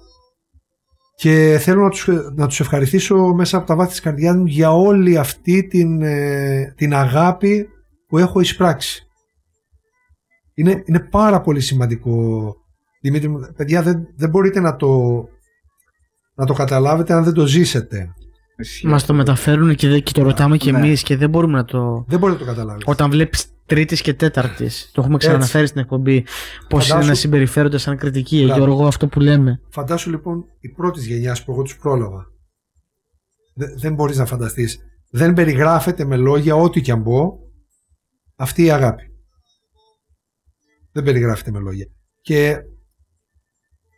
και 1.15 1.57
θέλω 1.61 1.83
να 1.83 1.89
τους, 1.89 2.07
να 2.35 2.47
τους 2.47 2.59
ευχαριστήσω 2.59 3.15
μέσα 3.33 3.57
από 3.57 3.67
τα 3.67 3.75
βάθη 3.75 3.89
της 3.89 3.99
καρδιάς 3.99 4.35
μου 4.35 4.45
για 4.45 4.71
όλη 4.71 5.17
αυτή 5.17 5.67
την, 5.67 6.01
ε, 6.01 6.73
την 6.77 6.93
αγάπη 6.93 7.67
που 8.07 8.17
έχω 8.17 8.39
εισπράξει. 8.39 9.03
Είναι, 10.53 10.83
είναι 10.85 10.99
πάρα 10.99 11.41
πολύ 11.41 11.59
σημαντικό. 11.59 12.55
Δημήτρη, 13.01 13.29
παιδιά, 13.55 13.81
δεν, 13.81 14.07
δεν 14.15 14.29
μπορείτε 14.29 14.59
να 14.59 14.75
το, 14.75 15.23
να 16.35 16.45
το 16.45 16.53
καταλάβετε 16.53 17.13
αν 17.13 17.23
δεν 17.23 17.33
το 17.33 17.45
ζήσετε. 17.45 18.13
Μας 18.83 19.05
το 19.05 19.13
μεταφέρουν 19.13 19.75
και, 19.75 19.99
και 19.99 20.11
το 20.11 20.23
ρωτάμε 20.23 20.57
και 20.57 20.71
ναι. 20.71 20.77
εμείς 20.77 21.03
και 21.03 21.17
δεν 21.17 21.29
μπορούμε 21.29 21.57
να 21.57 21.65
το. 21.65 22.05
Δεν 22.07 22.19
μπορεί 22.19 22.33
να 22.33 22.39
το 22.39 22.45
καταλάβει. 22.45 22.81
Όταν 22.85 23.09
βλέπεις 23.09 23.45
τρίτης 23.69 24.01
και 24.01 24.13
τέταρτης, 24.13 24.89
το 24.93 25.01
έχουμε 25.01 25.17
ξαναναφέρει 25.17 25.67
στην 25.67 25.81
εκπομπή, 25.81 26.25
πώς 26.69 26.89
είναι 26.89 27.05
να 27.05 27.13
συμπεριφέρονται 27.13 27.77
σαν 27.77 27.97
κριτική. 27.97 28.43
Μπράβο. 28.43 28.63
Γιώργο, 28.63 28.87
αυτό 28.87 29.07
που 29.07 29.19
λέμε. 29.19 29.61
Φαντάσου 29.69 30.09
λοιπόν 30.09 30.45
η 30.59 30.69
πρώτη 30.69 30.99
γενιάς 30.99 31.43
που 31.43 31.51
εγώ 31.51 31.61
τους 31.61 31.77
πρόλαβα. 31.77 32.25
Δεν, 33.55 33.79
δεν 33.79 33.93
μπορείς 33.93 34.17
να 34.17 34.25
φανταστείς. 34.25 34.79
Δεν 35.11 35.33
περιγράφεται 35.33 36.05
με 36.05 36.17
λόγια 36.17 36.55
ό,τι 36.55 36.81
και 36.81 36.91
αν 36.91 37.03
πω 37.03 37.39
αυτή 38.35 38.63
η 38.63 38.71
αγάπη. 38.71 39.03
Δεν 40.91 41.03
περιγράφεται 41.03 41.51
με 41.51 41.59
λόγια. 41.59 41.85
Και 42.21 42.57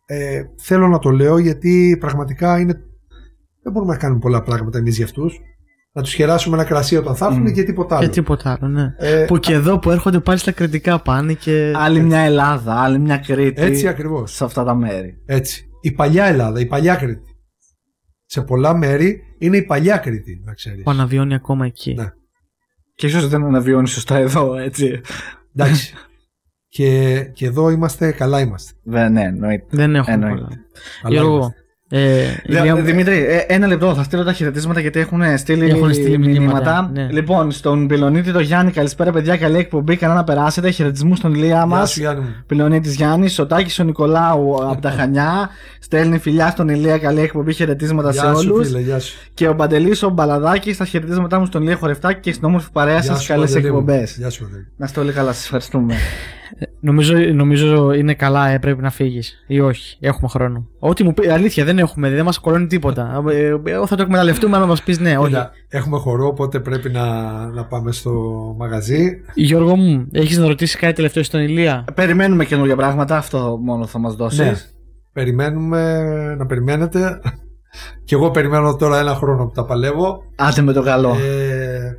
ε, 0.06 0.44
θέλω 0.58 0.88
να 0.88 1.00
το 1.00 1.10
λέω 1.10 1.38
γιατί 1.38 1.98
πραγματικά 2.00 2.60
είναι, 2.60 2.74
δεν 3.64 3.72
μπορούμε 3.72 3.92
να 3.92 3.98
κάνουμε 3.98 4.20
πολλά 4.20 4.42
πράγματα 4.42 4.78
εμείς 4.78 4.96
για 4.96 5.06
αυτούς. 5.06 5.40
Να 5.94 6.02
τους 6.02 6.14
χεράσουμε 6.14 6.56
ένα 6.56 6.66
κρασί 6.66 6.96
όταν 6.96 7.16
θα 7.16 7.26
έρθουν 7.26 7.48
mm. 7.48 7.54
και 7.54 7.64
τίποτα 7.64 7.96
άλλο. 7.96 8.06
Και 8.06 8.12
τίποτα 8.12 8.52
άλλο, 8.52 8.72
ναι. 8.72 8.94
Ε, 8.98 9.26
που 9.26 9.38
και 9.38 9.54
εδώ 9.54 9.80
που 9.80 9.92
έρχονται 9.92 10.20
πάλι 10.20 10.40
στα 10.40 10.52
κριτικά 10.52 11.02
πάνε 11.02 11.34
και. 11.34 11.74
Άλλη 11.76 12.00
μια 12.02 12.20
Ελλάδα, 12.20 12.74
άλλη 12.74 13.00
μια 13.00 13.18
Κρήτη. 13.18 13.62
Έτσι 13.62 13.88
ακριβώς. 13.88 14.34
Σε 14.34 14.44
αυτά 14.44 14.64
τα 14.64 14.76
μέρη. 14.76 15.22
Έτσι. 15.26 15.66
Η 15.82 15.92
παλιά 15.92 16.26
Ελλάδα, 16.26 16.60
η 16.60 16.66
παλιά 16.66 16.96
Κρήτη. 16.96 17.30
Σε 18.26 18.42
πολλά 18.42 18.74
μέρη 18.74 19.22
είναι 19.40 19.58
η 19.58 19.64
παλιά 19.64 19.98
Κρήτη, 19.98 20.42
να 20.46 20.54
ξέρεις. 20.54 20.84
Που 20.84 20.92
αναβιώνει 20.92 21.34
ακόμα 21.34 21.66
εκεί. 21.66 21.94
Ναι. 21.94 22.10
Και 22.96 23.08
ίσως 23.08 23.28
δεν 23.28 23.44
αναβιώνει 23.44 23.88
σωστά 23.88 24.18
εδώ, 24.18 24.56
έτσι. 24.56 25.02
Εντάξει. 25.56 25.94
και, 26.76 27.20
και 27.34 27.46
εδώ 27.46 27.70
είμαστε, 27.70 28.12
καλά 28.12 28.40
είμαστε. 28.40 28.72
ναι, 28.84 29.22
εννοείται. 29.22 29.66
Δεν 29.70 29.96
έχουμε 29.96 30.14
εννοείται. 30.14 30.42
πολλά. 30.42 30.58
Γιώργο, 31.14 31.54
ε, 31.94 32.82
Δημήτρη, 32.82 33.26
ε, 33.26 33.38
ένα 33.48 33.68
λεπτό, 33.68 33.96
θα 33.96 34.04
στείλω 34.04 34.24
τα 34.24 34.34
χαιρετίσματα 34.34 34.80
γιατί 34.80 35.00
έχουν 35.00 35.38
στείλει, 35.38 35.70
έχουν 35.70 35.94
στείλει 35.94 36.18
μηνύματα. 36.18 36.90
Ναι. 36.94 37.08
Λοιπόν, 37.12 37.52
στον 37.52 37.88
Πιλονίτη 37.88 38.32
το 38.32 38.40
Γιάννη, 38.40 38.72
καλησπέρα 38.72 39.12
παιδιά, 39.12 39.38
καλή 39.38 39.58
εκπομπή. 39.58 39.96
Κανένα 39.96 40.20
να 40.20 40.26
περάσετε. 40.26 40.70
Χαιρετισμούς 40.70 41.18
στον 41.18 41.34
Ηλία 41.34 41.66
μας. 41.66 42.00
Πιλονίτη 42.48 42.90
Γιάννη, 42.90 43.36
ο 43.40 43.46
Τάκης 43.46 43.80
ο 43.80 43.84
Νικολάου 43.84 44.70
από 44.70 44.82
τα 44.82 44.90
Χανιά. 44.90 45.50
Στέλνει 45.80 46.18
φιλιά 46.18 46.50
στον 46.50 46.70
Ηλία, 46.70 46.98
καλή 46.98 47.22
εκπομπή. 47.22 47.54
Χαιρετίσματα 47.54 48.12
σε 48.12 48.26
όλους. 48.26 48.70
Και 49.34 49.48
ο 49.48 49.54
Μπαντελή 49.54 49.98
ο 50.04 50.10
Μπαλαδάκης, 50.10 50.76
στα 50.76 50.86
χαιρετίσματά 50.86 51.40
μου 51.40 51.46
στον 51.46 51.62
Ηλία 51.62 51.76
Χορευτάκη 51.76 52.20
και 52.20 52.34
στην 52.34 52.46
όμορφη 52.46 52.72
παρέα 52.72 53.02
σας. 53.02 53.26
Καλές 53.26 53.56
εκπομπές. 53.56 54.18
Να 54.78 54.86
είστε 54.86 55.00
όλοι 55.00 55.12
καλά, 55.12 55.34
σας 55.34 55.44
ευχαριστούμε. 55.44 55.96
Νομίζω, 56.84 57.18
νομίζω 57.34 57.94
είναι 57.94 58.16
ε, 58.52 58.58
πρέπει 58.58 58.82
να 58.82 58.90
φύγεις 58.90 59.44
ή 59.48 59.60
όχι. 59.60 59.98
Έχουμε 60.00 60.30
χρόνο. 60.30 60.68
Ό,τι 60.80 61.04
μου 61.04 61.14
πει, 61.14 61.28
αλήθεια 61.28 61.66
δεν 61.66 61.80
έχουμε, 61.80 62.10
δεν 62.10 62.26
μας 62.26 62.40
κολώνει 62.40 62.68
τίποτα. 62.68 63.24
Ε, 63.30 63.72
εγώ 63.72 63.88
θα 63.88 63.96
το 63.96 64.02
εκμεταλλευτούμε 64.02 64.58
αν 64.58 64.68
μας 64.68 64.84
πεις 64.84 65.00
ναι, 65.00 65.18
όχι. 65.18 65.36
έχουμε 65.68 65.98
χορό, 65.98 66.28
οπότε 66.28 66.60
πρέπει 66.60 66.90
να, 66.90 67.06
να 67.50 67.66
πάμε 67.66 67.92
στο 67.92 68.12
μαγαζί. 68.58 69.10
Γιώργο 69.34 69.76
μου, 69.76 70.08
έχεις 70.12 70.38
να 70.38 70.48
ρωτήσεις 70.48 70.76
κάτι 70.76 70.94
τελευταίο 70.94 71.24
στον 71.24 71.42
Ηλία; 71.42 71.86
Περιμένουμε 71.96 72.46
καινούργια 72.46 72.76
πράγματα, 72.76 73.18
αυτό 73.18 73.58
μόνο 73.62 73.86
θα 73.86 74.00
μας 74.00 74.16
δώσεις. 74.16 74.40
Ναι. 74.40 74.54
Περιμένουμε 75.14 76.04
να 76.38 76.46
περιμένετε. 76.46 77.20
και 78.06 78.16
εγώ 78.16 78.32
περιμένω 78.32 78.76
τώρα 78.76 79.00
ένα 79.00 79.16
χρόνο 79.16 79.46
που 79.46 79.54
τα 79.54 79.66
παλεύω. 79.66 80.20
Άτε 80.36 80.62
με 80.62 80.74
το 80.74 80.82
καλό. 80.82 81.10
Ε, 81.10 81.98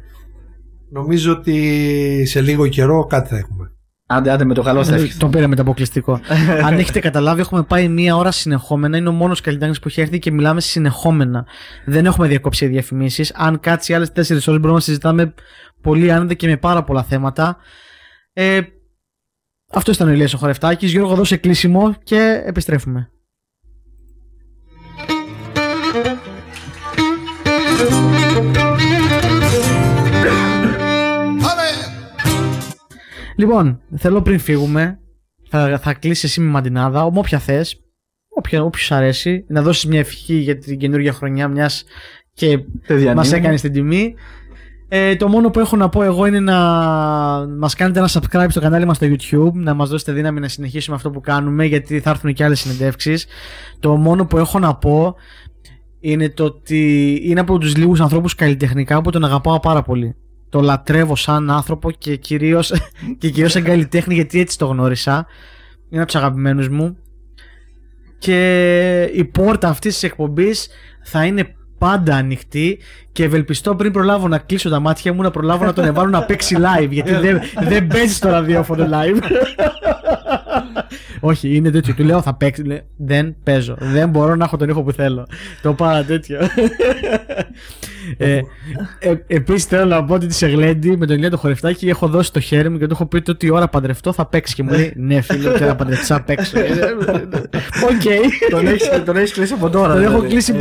νομίζω 0.90 1.32
ότι 1.32 2.24
σε 2.26 2.40
λίγο 2.40 2.68
καιρό 2.68 3.04
κάτι 3.04 3.28
θα 3.28 3.36
έχουμε. 3.36 3.72
Άντε, 4.14 4.30
άντε 4.30 4.44
με 4.44 4.54
το 4.54 4.62
καλό 4.62 4.82
σα. 4.82 5.16
Τον 5.16 5.30
πήραμε 5.30 5.56
το 5.56 5.62
αποκλειστικό. 5.62 6.20
Αν 6.66 6.78
έχετε 6.78 7.00
καταλάβει, 7.00 7.40
έχουμε 7.40 7.62
πάει 7.62 7.88
μία 7.88 8.16
ώρα 8.16 8.30
συνεχόμενα. 8.30 8.96
Είναι 8.96 9.08
ο 9.08 9.12
μόνος 9.12 9.40
καλλιτέχνης 9.40 9.78
που 9.78 9.88
έχει 9.88 10.00
έρθει 10.00 10.18
και 10.18 10.30
μιλάμε 10.30 10.60
συνεχόμενα. 10.60 11.46
Δεν 11.84 12.06
έχουμε 12.06 12.28
διακόψει 12.28 12.66
διαφημίσεις. 12.66 13.32
Αν 13.34 13.60
κάτσει 13.60 13.94
άλλες 13.94 14.12
τέσσερις 14.12 14.46
ώρες, 14.46 14.60
μπορούμε 14.60 14.78
να 14.78 14.84
συζητάμε 14.84 15.34
πολύ 15.80 16.12
άνετα 16.12 16.34
και 16.34 16.46
με 16.46 16.56
πάρα 16.56 16.84
πολλά 16.84 17.02
θέματα. 17.02 17.56
Ε, 18.32 18.60
αυτό 19.72 19.92
ήταν 19.92 20.08
ο 20.08 20.10
Ηλίας 20.10 20.34
ο 20.34 20.38
Χορευτάκης. 20.38 20.90
Γιώργο, 20.90 21.14
δώσε 21.14 21.36
κλείσιμο 21.36 21.94
και 22.02 22.42
επιστρέφουμε. 22.46 23.10
Λοιπόν, 33.42 33.80
θέλω 33.96 34.22
πριν 34.22 34.38
φύγουμε, 34.38 34.98
θα, 35.48 35.78
θα 35.78 35.94
κλείσεις 35.94 36.24
εσύ 36.24 36.40
με 36.40 36.50
μαντινάδα, 36.50 37.04
όποια 37.04 37.38
θες, 37.38 37.80
όποιος 38.62 38.92
αρέσει, 38.92 39.44
να 39.48 39.62
δώσεις 39.62 39.86
μια 39.86 39.98
ευχή 39.98 40.34
για 40.34 40.58
την 40.58 40.78
καινούργια 40.78 41.12
χρονιά 41.12 41.48
μιας 41.48 41.84
και 42.34 42.58
μας 43.14 43.32
έκανες 43.32 43.60
την 43.60 43.72
τιμή. 43.72 44.14
Ε, 44.88 45.16
το 45.16 45.28
μόνο 45.28 45.50
που 45.50 45.58
έχω 45.58 45.76
να 45.76 45.88
πω 45.88 46.02
εγώ 46.02 46.26
είναι 46.26 46.40
να 46.40 46.56
μας 47.58 47.74
κάνετε 47.74 47.98
ένα 47.98 48.08
subscribe 48.12 48.46
στο 48.48 48.60
κανάλι 48.60 48.84
μας 48.84 48.96
στο 48.96 49.06
YouTube, 49.06 49.52
να 49.52 49.74
μας 49.74 49.88
δώσετε 49.88 50.12
δύναμη 50.12 50.40
να 50.40 50.48
συνεχίσουμε 50.48 50.96
αυτό 50.96 51.10
που 51.10 51.20
κάνουμε 51.20 51.64
γιατί 51.64 52.00
θα 52.00 52.10
έρθουν 52.10 52.32
και 52.32 52.44
άλλες 52.44 52.60
συνεντεύξεις. 52.60 53.26
Το 53.80 53.96
μόνο 53.96 54.26
που 54.26 54.38
έχω 54.38 54.58
να 54.58 54.74
πω 54.74 55.14
είναι 56.00 56.28
το 56.28 56.44
ότι 56.44 57.20
είναι 57.24 57.40
από 57.40 57.58
τους 57.58 57.76
λίγους 57.76 58.00
ανθρώπους 58.00 58.34
καλλιτεχνικά 58.34 59.00
που 59.00 59.10
τον 59.10 59.24
αγαπάω 59.24 59.60
πάρα 59.60 59.82
πολύ 59.82 60.16
το 60.52 60.60
λατρεύω 60.60 61.16
σαν 61.16 61.50
άνθρωπο 61.50 61.90
και 61.90 62.16
κυρίως, 62.16 62.72
και 63.18 63.30
κυρίως 63.30 63.52
σαν 63.52 63.62
καλλιτέχνη 63.62 64.14
γιατί 64.14 64.40
έτσι 64.40 64.58
το 64.58 64.66
γνώρισα. 64.66 65.26
Είναι 65.90 66.02
από 66.02 66.12
τους 66.12 66.20
αγαπημένους 66.20 66.68
μου. 66.68 66.96
Και 68.18 69.10
η 69.14 69.24
πόρτα 69.24 69.68
αυτής 69.68 69.92
της 69.92 70.02
εκπομπής 70.02 70.68
θα 71.02 71.24
είναι 71.24 71.54
πάντα 71.78 72.14
ανοιχτή 72.14 72.78
και 73.12 73.24
ευελπιστώ 73.24 73.74
πριν 73.74 73.92
προλάβω 73.92 74.28
να 74.28 74.38
κλείσω 74.38 74.70
τα 74.70 74.80
μάτια 74.80 75.12
μου 75.12 75.22
να 75.22 75.30
προλάβω 75.30 75.64
να 75.64 75.72
τον 75.72 75.84
εβάλω 75.84 76.10
να 76.10 76.22
παίξει 76.22 76.56
live 76.58 76.88
γιατί 76.90 77.12
δεν, 77.14 77.40
δεν 77.60 77.86
παίζει 77.86 78.14
στο 78.14 78.28
ραδιόφωνο 78.28 78.88
live. 78.92 79.22
Όχι, 81.20 81.54
είναι 81.56 81.70
τέτοιο. 81.70 81.94
Του 81.94 82.04
λέω 82.04 82.22
θα 82.22 82.34
παίξει. 82.34 82.82
δεν 82.96 83.36
παίζω. 83.42 83.76
Δεν 83.80 84.08
μπορώ 84.08 84.34
να 84.34 84.44
έχω 84.44 84.56
τον 84.56 84.68
ήχο 84.68 84.82
που 84.82 84.92
θέλω. 84.92 85.26
Το 85.62 85.74
πάρα 85.74 86.04
τέτοιο. 86.04 86.38
Ε, 88.16 88.40
ε, 88.98 89.14
Επίσης 89.26 89.64
θέλω 89.64 89.84
να 89.84 90.04
πω 90.04 90.14
ότι 90.14 90.26
τη 90.26 90.46
Εγλέντη 90.46 90.96
με 90.96 91.06
τον 91.06 91.16
Ηλία 91.16 91.30
το 91.30 91.36
χορευτάκι 91.36 91.88
έχω 91.88 92.08
δώσει 92.08 92.32
το 92.32 92.40
χέρι 92.40 92.68
μου 92.68 92.78
και 92.78 92.86
του 92.86 92.92
έχω 92.92 93.06
πει 93.06 93.30
ότι 93.30 93.50
ώρα 93.50 93.68
παντρευτώ 93.68 94.12
θα 94.12 94.26
παίξει. 94.26 94.54
Και 94.54 94.62
μου 94.62 94.70
λέει 94.70 94.92
Ναι, 94.96 95.20
φίλε, 95.20 95.50
τώρα 95.58 95.74
παντρευτεί 95.74 96.04
θα 96.04 96.22
παίξω. 96.22 96.58
Οκ. 97.90 98.02
Τον 99.04 99.16
έχει 99.16 99.32
κλείσει 99.32 99.52
από 99.52 99.70
τώρα. 99.70 99.94
Τον 99.94 100.02
έχω 100.02 100.10
δηλαδή. 100.12 100.28
κλείσει 100.28 100.54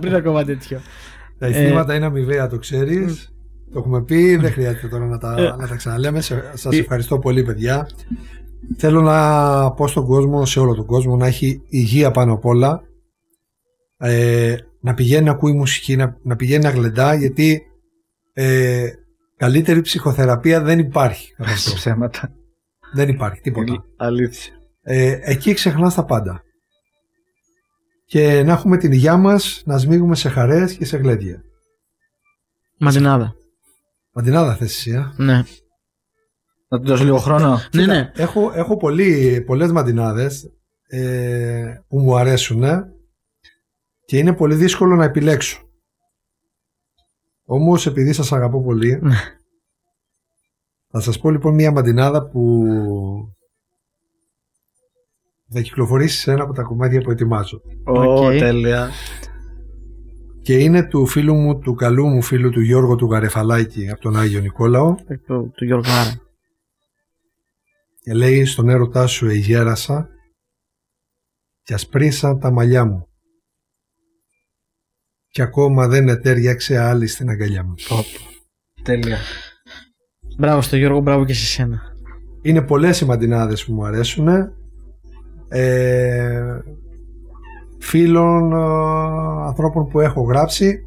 πριν 0.00 0.14
ακόμα 0.14 0.44
τέτοιο. 0.44 0.80
Τα 1.38 1.46
αισθήματα 1.46 1.92
ε, 1.92 1.96
είναι 1.96 2.06
αμοιβαία, 2.06 2.48
το 2.48 2.58
ξέρεις. 2.58 3.28
Το 3.72 3.78
έχουμε 3.78 4.02
πει, 4.02 4.36
δεν 4.36 4.52
χρειάζεται 4.52 4.88
τώρα 4.88 5.06
να 5.06 5.18
τα, 5.18 5.34
ε, 5.38 5.42
να 5.42 5.68
τα 5.68 5.74
ξαναλέμε. 5.76 6.20
Σας 6.20 6.68
ευχαριστώ 6.70 7.18
πολύ, 7.18 7.42
παιδιά. 7.42 7.88
Θέλω 8.76 9.00
να 9.00 9.70
πω 9.70 9.86
στον 9.86 10.06
κόσμο, 10.06 10.44
σε 10.44 10.60
όλο 10.60 10.74
τον 10.74 10.86
κόσμο, 10.86 11.16
να 11.16 11.26
έχει 11.26 11.62
υγεία 11.68 12.10
πάνω 12.10 12.32
απ' 12.32 12.44
όλα. 12.44 12.82
Ε, 13.96 14.56
να 14.84 14.94
πηγαίνει 14.94 15.24
να 15.24 15.30
ακούει 15.30 15.52
μουσική, 15.52 15.96
να, 15.96 16.18
να 16.22 16.36
πηγαίνει 16.36 16.64
να 16.64 16.70
γλεντά, 16.70 17.14
γιατί 17.14 17.62
ε, 18.32 18.88
Καλύτερη 19.36 19.80
ψυχοθεραπεία 19.80 20.60
δεν 20.60 20.78
υπάρχει. 20.78 21.34
από 21.38 21.50
αυτό. 21.50 21.74
Ψέματα. 21.80 22.32
δεν 22.92 23.08
υπάρχει 23.08 23.40
τίποτα. 23.40 23.84
Αλήθεια. 23.96 24.52
Ε, 24.82 25.18
εκεί 25.22 25.54
ξεχνάς 25.54 25.94
τα 25.94 26.04
πάντα. 26.04 26.42
Και 28.06 28.42
να 28.42 28.52
έχουμε 28.52 28.76
την 28.76 28.92
υγειά 28.92 29.16
μας 29.16 29.62
να 29.64 29.78
σμίγουμε 29.78 30.14
σε 30.14 30.28
χαρές 30.28 30.72
και 30.72 30.84
σε 30.84 30.96
γλέντια. 30.96 31.42
Μαντινάδα. 32.78 33.34
Μαντινάδα 34.12 34.54
θες 34.54 34.70
εσύ, 34.70 34.90
ε; 34.90 35.22
Ναι. 35.22 35.42
Να 36.68 36.80
του 36.80 36.86
δώσω 36.86 37.04
λίγο 37.04 37.18
χρόνο. 37.18 37.60
Ναι, 37.74 37.86
ναι. 37.86 38.12
Έχω, 38.14 38.52
έχω 38.54 38.76
πολύ, 38.76 39.42
πολλές 39.46 39.72
μαντινάδες 39.72 40.50
ε, 40.86 41.74
που 41.88 41.98
μου 41.98 42.16
αρέσουν 42.16 42.62
ε, 42.62 42.93
και 44.04 44.18
είναι 44.18 44.34
πολύ 44.34 44.54
δύσκολο 44.54 44.94
να 44.94 45.04
επιλέξω. 45.04 45.58
Όμως 47.46 47.86
επειδή 47.86 48.12
σας 48.12 48.32
αγαπώ 48.32 48.62
πολύ 48.62 48.98
Ναι. 49.02 49.16
θα 50.90 51.00
σας 51.00 51.18
πω 51.18 51.30
λοιπόν 51.30 51.54
μια 51.54 51.72
μαντινάδα 51.72 52.28
που 52.28 52.64
θα 55.48 55.60
κυκλοφορήσει 55.60 56.18
σε 56.18 56.32
ένα 56.32 56.42
από 56.42 56.52
τα 56.52 56.62
κομμάτια 56.62 57.00
που 57.00 57.10
ετοιμάζω. 57.10 57.60
Ω, 57.86 58.00
Οκ. 58.24 58.30
τέλεια. 58.38 58.90
Και 60.42 60.58
είναι 60.58 60.86
του 60.88 61.06
φίλου 61.06 61.34
μου, 61.34 61.58
του 61.58 61.74
καλού 61.74 62.06
μου 62.08 62.22
φίλου 62.22 62.50
του 62.50 62.60
Γιώργου 62.60 62.96
του 62.96 63.06
Γαρεφαλάκη 63.06 63.90
από 63.90 64.00
τον 64.00 64.16
Άγιο 64.16 64.40
Νικόλαο 64.40 64.94
Του, 65.26 65.50
του 65.54 65.64
Γιωργάρα. 65.64 66.14
και 68.00 68.14
λέει 68.14 68.44
στον 68.44 68.68
έρωτά 68.68 69.06
σου 69.06 69.26
εγέρασα 69.26 70.08
και 71.62 71.74
ασπρίσα 71.74 72.36
τα 72.36 72.50
μαλλιά 72.50 72.84
μου 72.84 73.06
και 75.34 75.42
ακόμα 75.42 75.88
δεν 75.88 76.08
ετέριαξε 76.08 76.78
άλλη 76.78 77.06
στην 77.06 77.28
αγκαλιά 77.28 77.64
μου. 77.64 77.74
Τέλεια. 78.82 79.18
Μπράβο 80.38 80.60
στο 80.60 80.76
Γιώργο, 80.76 81.00
μπράβο 81.00 81.24
και 81.24 81.34
σε 81.34 81.44
σένα. 81.44 81.82
Είναι 82.42 82.62
πολλές 82.62 83.00
οι 83.00 83.04
μαντινάδες 83.04 83.64
που 83.64 83.72
μου 83.72 83.84
αρέσουν 83.84 84.28
ε, 85.48 86.58
φίλων 87.78 88.52
ε, 88.52 88.56
ανθρώπων 89.46 89.88
που 89.88 90.00
έχω 90.00 90.22
γράψει 90.22 90.84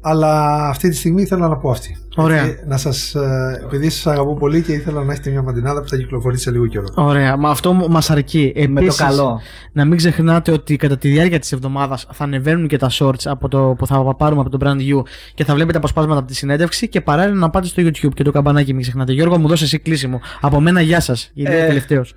αλλά 0.00 0.64
αυτή 0.68 0.88
τη 0.88 0.96
στιγμή 0.96 1.22
ήθελα 1.22 1.48
να 1.48 1.56
πω 1.56 1.70
αυτή. 1.70 1.96
Ωραία. 2.16 2.42
Ε, 2.44 2.64
να 2.66 2.76
σας, 2.76 3.14
ε, 3.14 3.60
επειδή 3.64 3.90
σας 3.90 4.06
αγαπώ 4.06 4.34
πολύ 4.36 4.62
και 4.62 4.72
ήθελα 4.72 5.04
να 5.04 5.12
έχετε 5.12 5.30
μια 5.30 5.42
μαντινάδα 5.42 5.80
που 5.80 5.88
θα 5.88 5.96
κυκλοφορήσει 5.96 6.42
σε 6.42 6.50
λίγο 6.50 6.66
καιρό. 6.66 6.86
Ωραία, 6.94 7.36
μα 7.36 7.50
αυτό 7.50 7.72
μας 7.72 8.10
αρκεί. 8.10 8.52
Με 8.56 8.64
το 8.64 8.80
Επίσης, 8.80 9.00
καλό. 9.00 9.40
Να 9.72 9.84
μην 9.84 9.96
ξεχνάτε 9.96 10.52
ότι 10.52 10.76
κατά 10.76 10.96
τη 10.98 11.08
διάρκεια 11.08 11.38
της 11.38 11.52
εβδομάδας 11.52 12.06
θα 12.12 12.24
ανεβαίνουν 12.24 12.68
και 12.68 12.76
τα 12.76 12.90
shorts 12.92 13.22
από 13.24 13.48
το, 13.48 13.74
που 13.78 13.86
θα 13.86 14.14
πάρουμε 14.16 14.40
από 14.40 14.50
το 14.50 14.58
Brand 14.60 14.76
New 14.76 15.02
και 15.34 15.44
θα 15.44 15.54
βλέπετε 15.54 15.78
αποσπάσματα 15.78 16.18
από 16.18 16.28
τη 16.28 16.34
συνέντευξη 16.34 16.88
και 16.88 17.00
παράλληλα 17.00 17.38
να 17.38 17.50
πάτε 17.50 17.66
στο 17.66 17.82
YouTube 17.82 18.14
και 18.14 18.24
το 18.24 18.30
καμπανάκι. 18.30 18.72
Μην 18.72 18.82
ξεχνάτε. 18.82 19.12
Γιώργο, 19.12 19.38
μου 19.38 19.48
δώσες 19.48 19.66
εσύ 19.66 19.78
κλείσιμο. 19.78 20.20
Από 20.40 20.60
μένα, 20.60 20.80
γεια 20.80 21.00
σας. 21.00 21.30
Γιατί 21.34 21.52
Ε, 21.52 21.56
είναι 21.56 21.66
τελευταίος. 21.66 22.14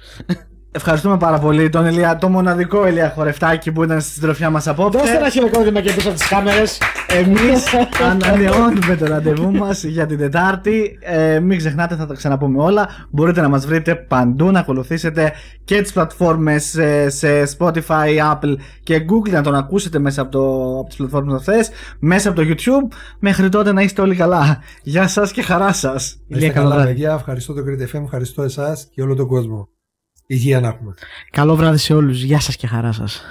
Ευχαριστούμε 0.76 1.18
πάρα 1.18 1.40
πολύ 1.40 1.70
τον 1.70 1.86
Ηλία, 1.86 2.16
το 2.16 2.30
μοναδικό 2.30 2.88
Ηλία 2.88 3.10
Χορευτάκη 3.16 3.72
που 3.72 3.84
ήταν 3.84 4.02
στη 4.02 4.12
συντροφιά 4.12 4.50
μας 4.50 4.68
απόψε. 4.68 5.30
χειροκρότημα 5.32 5.82
και 5.82 5.94
πίσω 5.94 6.10
από 6.10 6.18
τις 6.18 6.28
κάμερες. 6.28 6.78
Εμείς 7.08 7.64
ανανεώνουμε 8.12 8.96
το 8.96 9.06
ραντεβού 9.06 9.52
μας 9.52 9.84
για 9.84 10.06
την 10.06 10.18
Τετάρτη. 10.18 10.98
Ε, 11.02 11.40
μην 11.40 11.58
ξεχνάτε, 11.58 11.96
θα 11.96 12.06
τα 12.06 12.14
ξαναπούμε 12.14 12.62
όλα. 12.64 12.88
Μπορείτε 13.10 13.42
να 13.42 13.50
μας 13.50 13.66
βρείτε 13.66 13.96
παντού, 13.96 14.52
να 14.52 14.60
ακολουθήσετε 14.60 15.34
και 15.64 15.82
τις 15.82 15.94
πλατφόρμες 15.94 16.64
σε, 16.64 17.10
σε 17.10 17.28
Spotify, 17.58 18.34
Apple 18.34 18.56
και 18.84 19.06
Google, 19.10 19.32
να 19.32 19.42
τον 19.42 19.56
ακούσετε 19.56 20.00
μέσα 20.00 20.22
από, 20.22 20.32
το, 20.32 20.78
από 20.80 20.88
τις 20.88 20.98
πλατφόρμες 20.98 21.34
αυτές, 21.34 21.70
μέσα 22.00 22.30
από 22.30 22.42
το 22.42 22.48
YouTube. 22.50 22.96
Μέχρι 23.20 23.50
τότε 23.50 23.72
να 23.72 23.82
είστε 23.82 24.02
όλοι 24.02 24.16
καλά. 24.16 24.62
Γεια 24.84 25.08
σας 25.08 25.32
και 25.32 25.42
χαρά 25.42 25.74
σας. 25.74 26.18
Να 26.28 26.38
Ηλία, 26.38 26.48
είστε 26.48 26.60
καλό 26.60 26.70
καλά, 26.70 26.82
βράδυ. 26.82 26.94
παιδιά. 26.94 27.14
Ευχαριστώ 27.14 27.54
το 27.54 27.62
Great 27.68 27.96
FM, 27.96 28.02
ευχαριστώ 28.04 28.42
εσάς 28.44 28.88
και 28.92 29.02
όλο 29.02 29.16
τον 29.16 29.28
κόσμο. 29.28 29.68
Υγεία. 30.34 30.80
Καλό 31.32 31.56
βράδυ 31.56 31.78
σε 31.78 31.94
όλους. 31.94 32.22
Γεια 32.22 32.40
σας 32.40 32.56
και 32.56 32.68
χαρά 32.68 32.92
σας. 32.92 33.22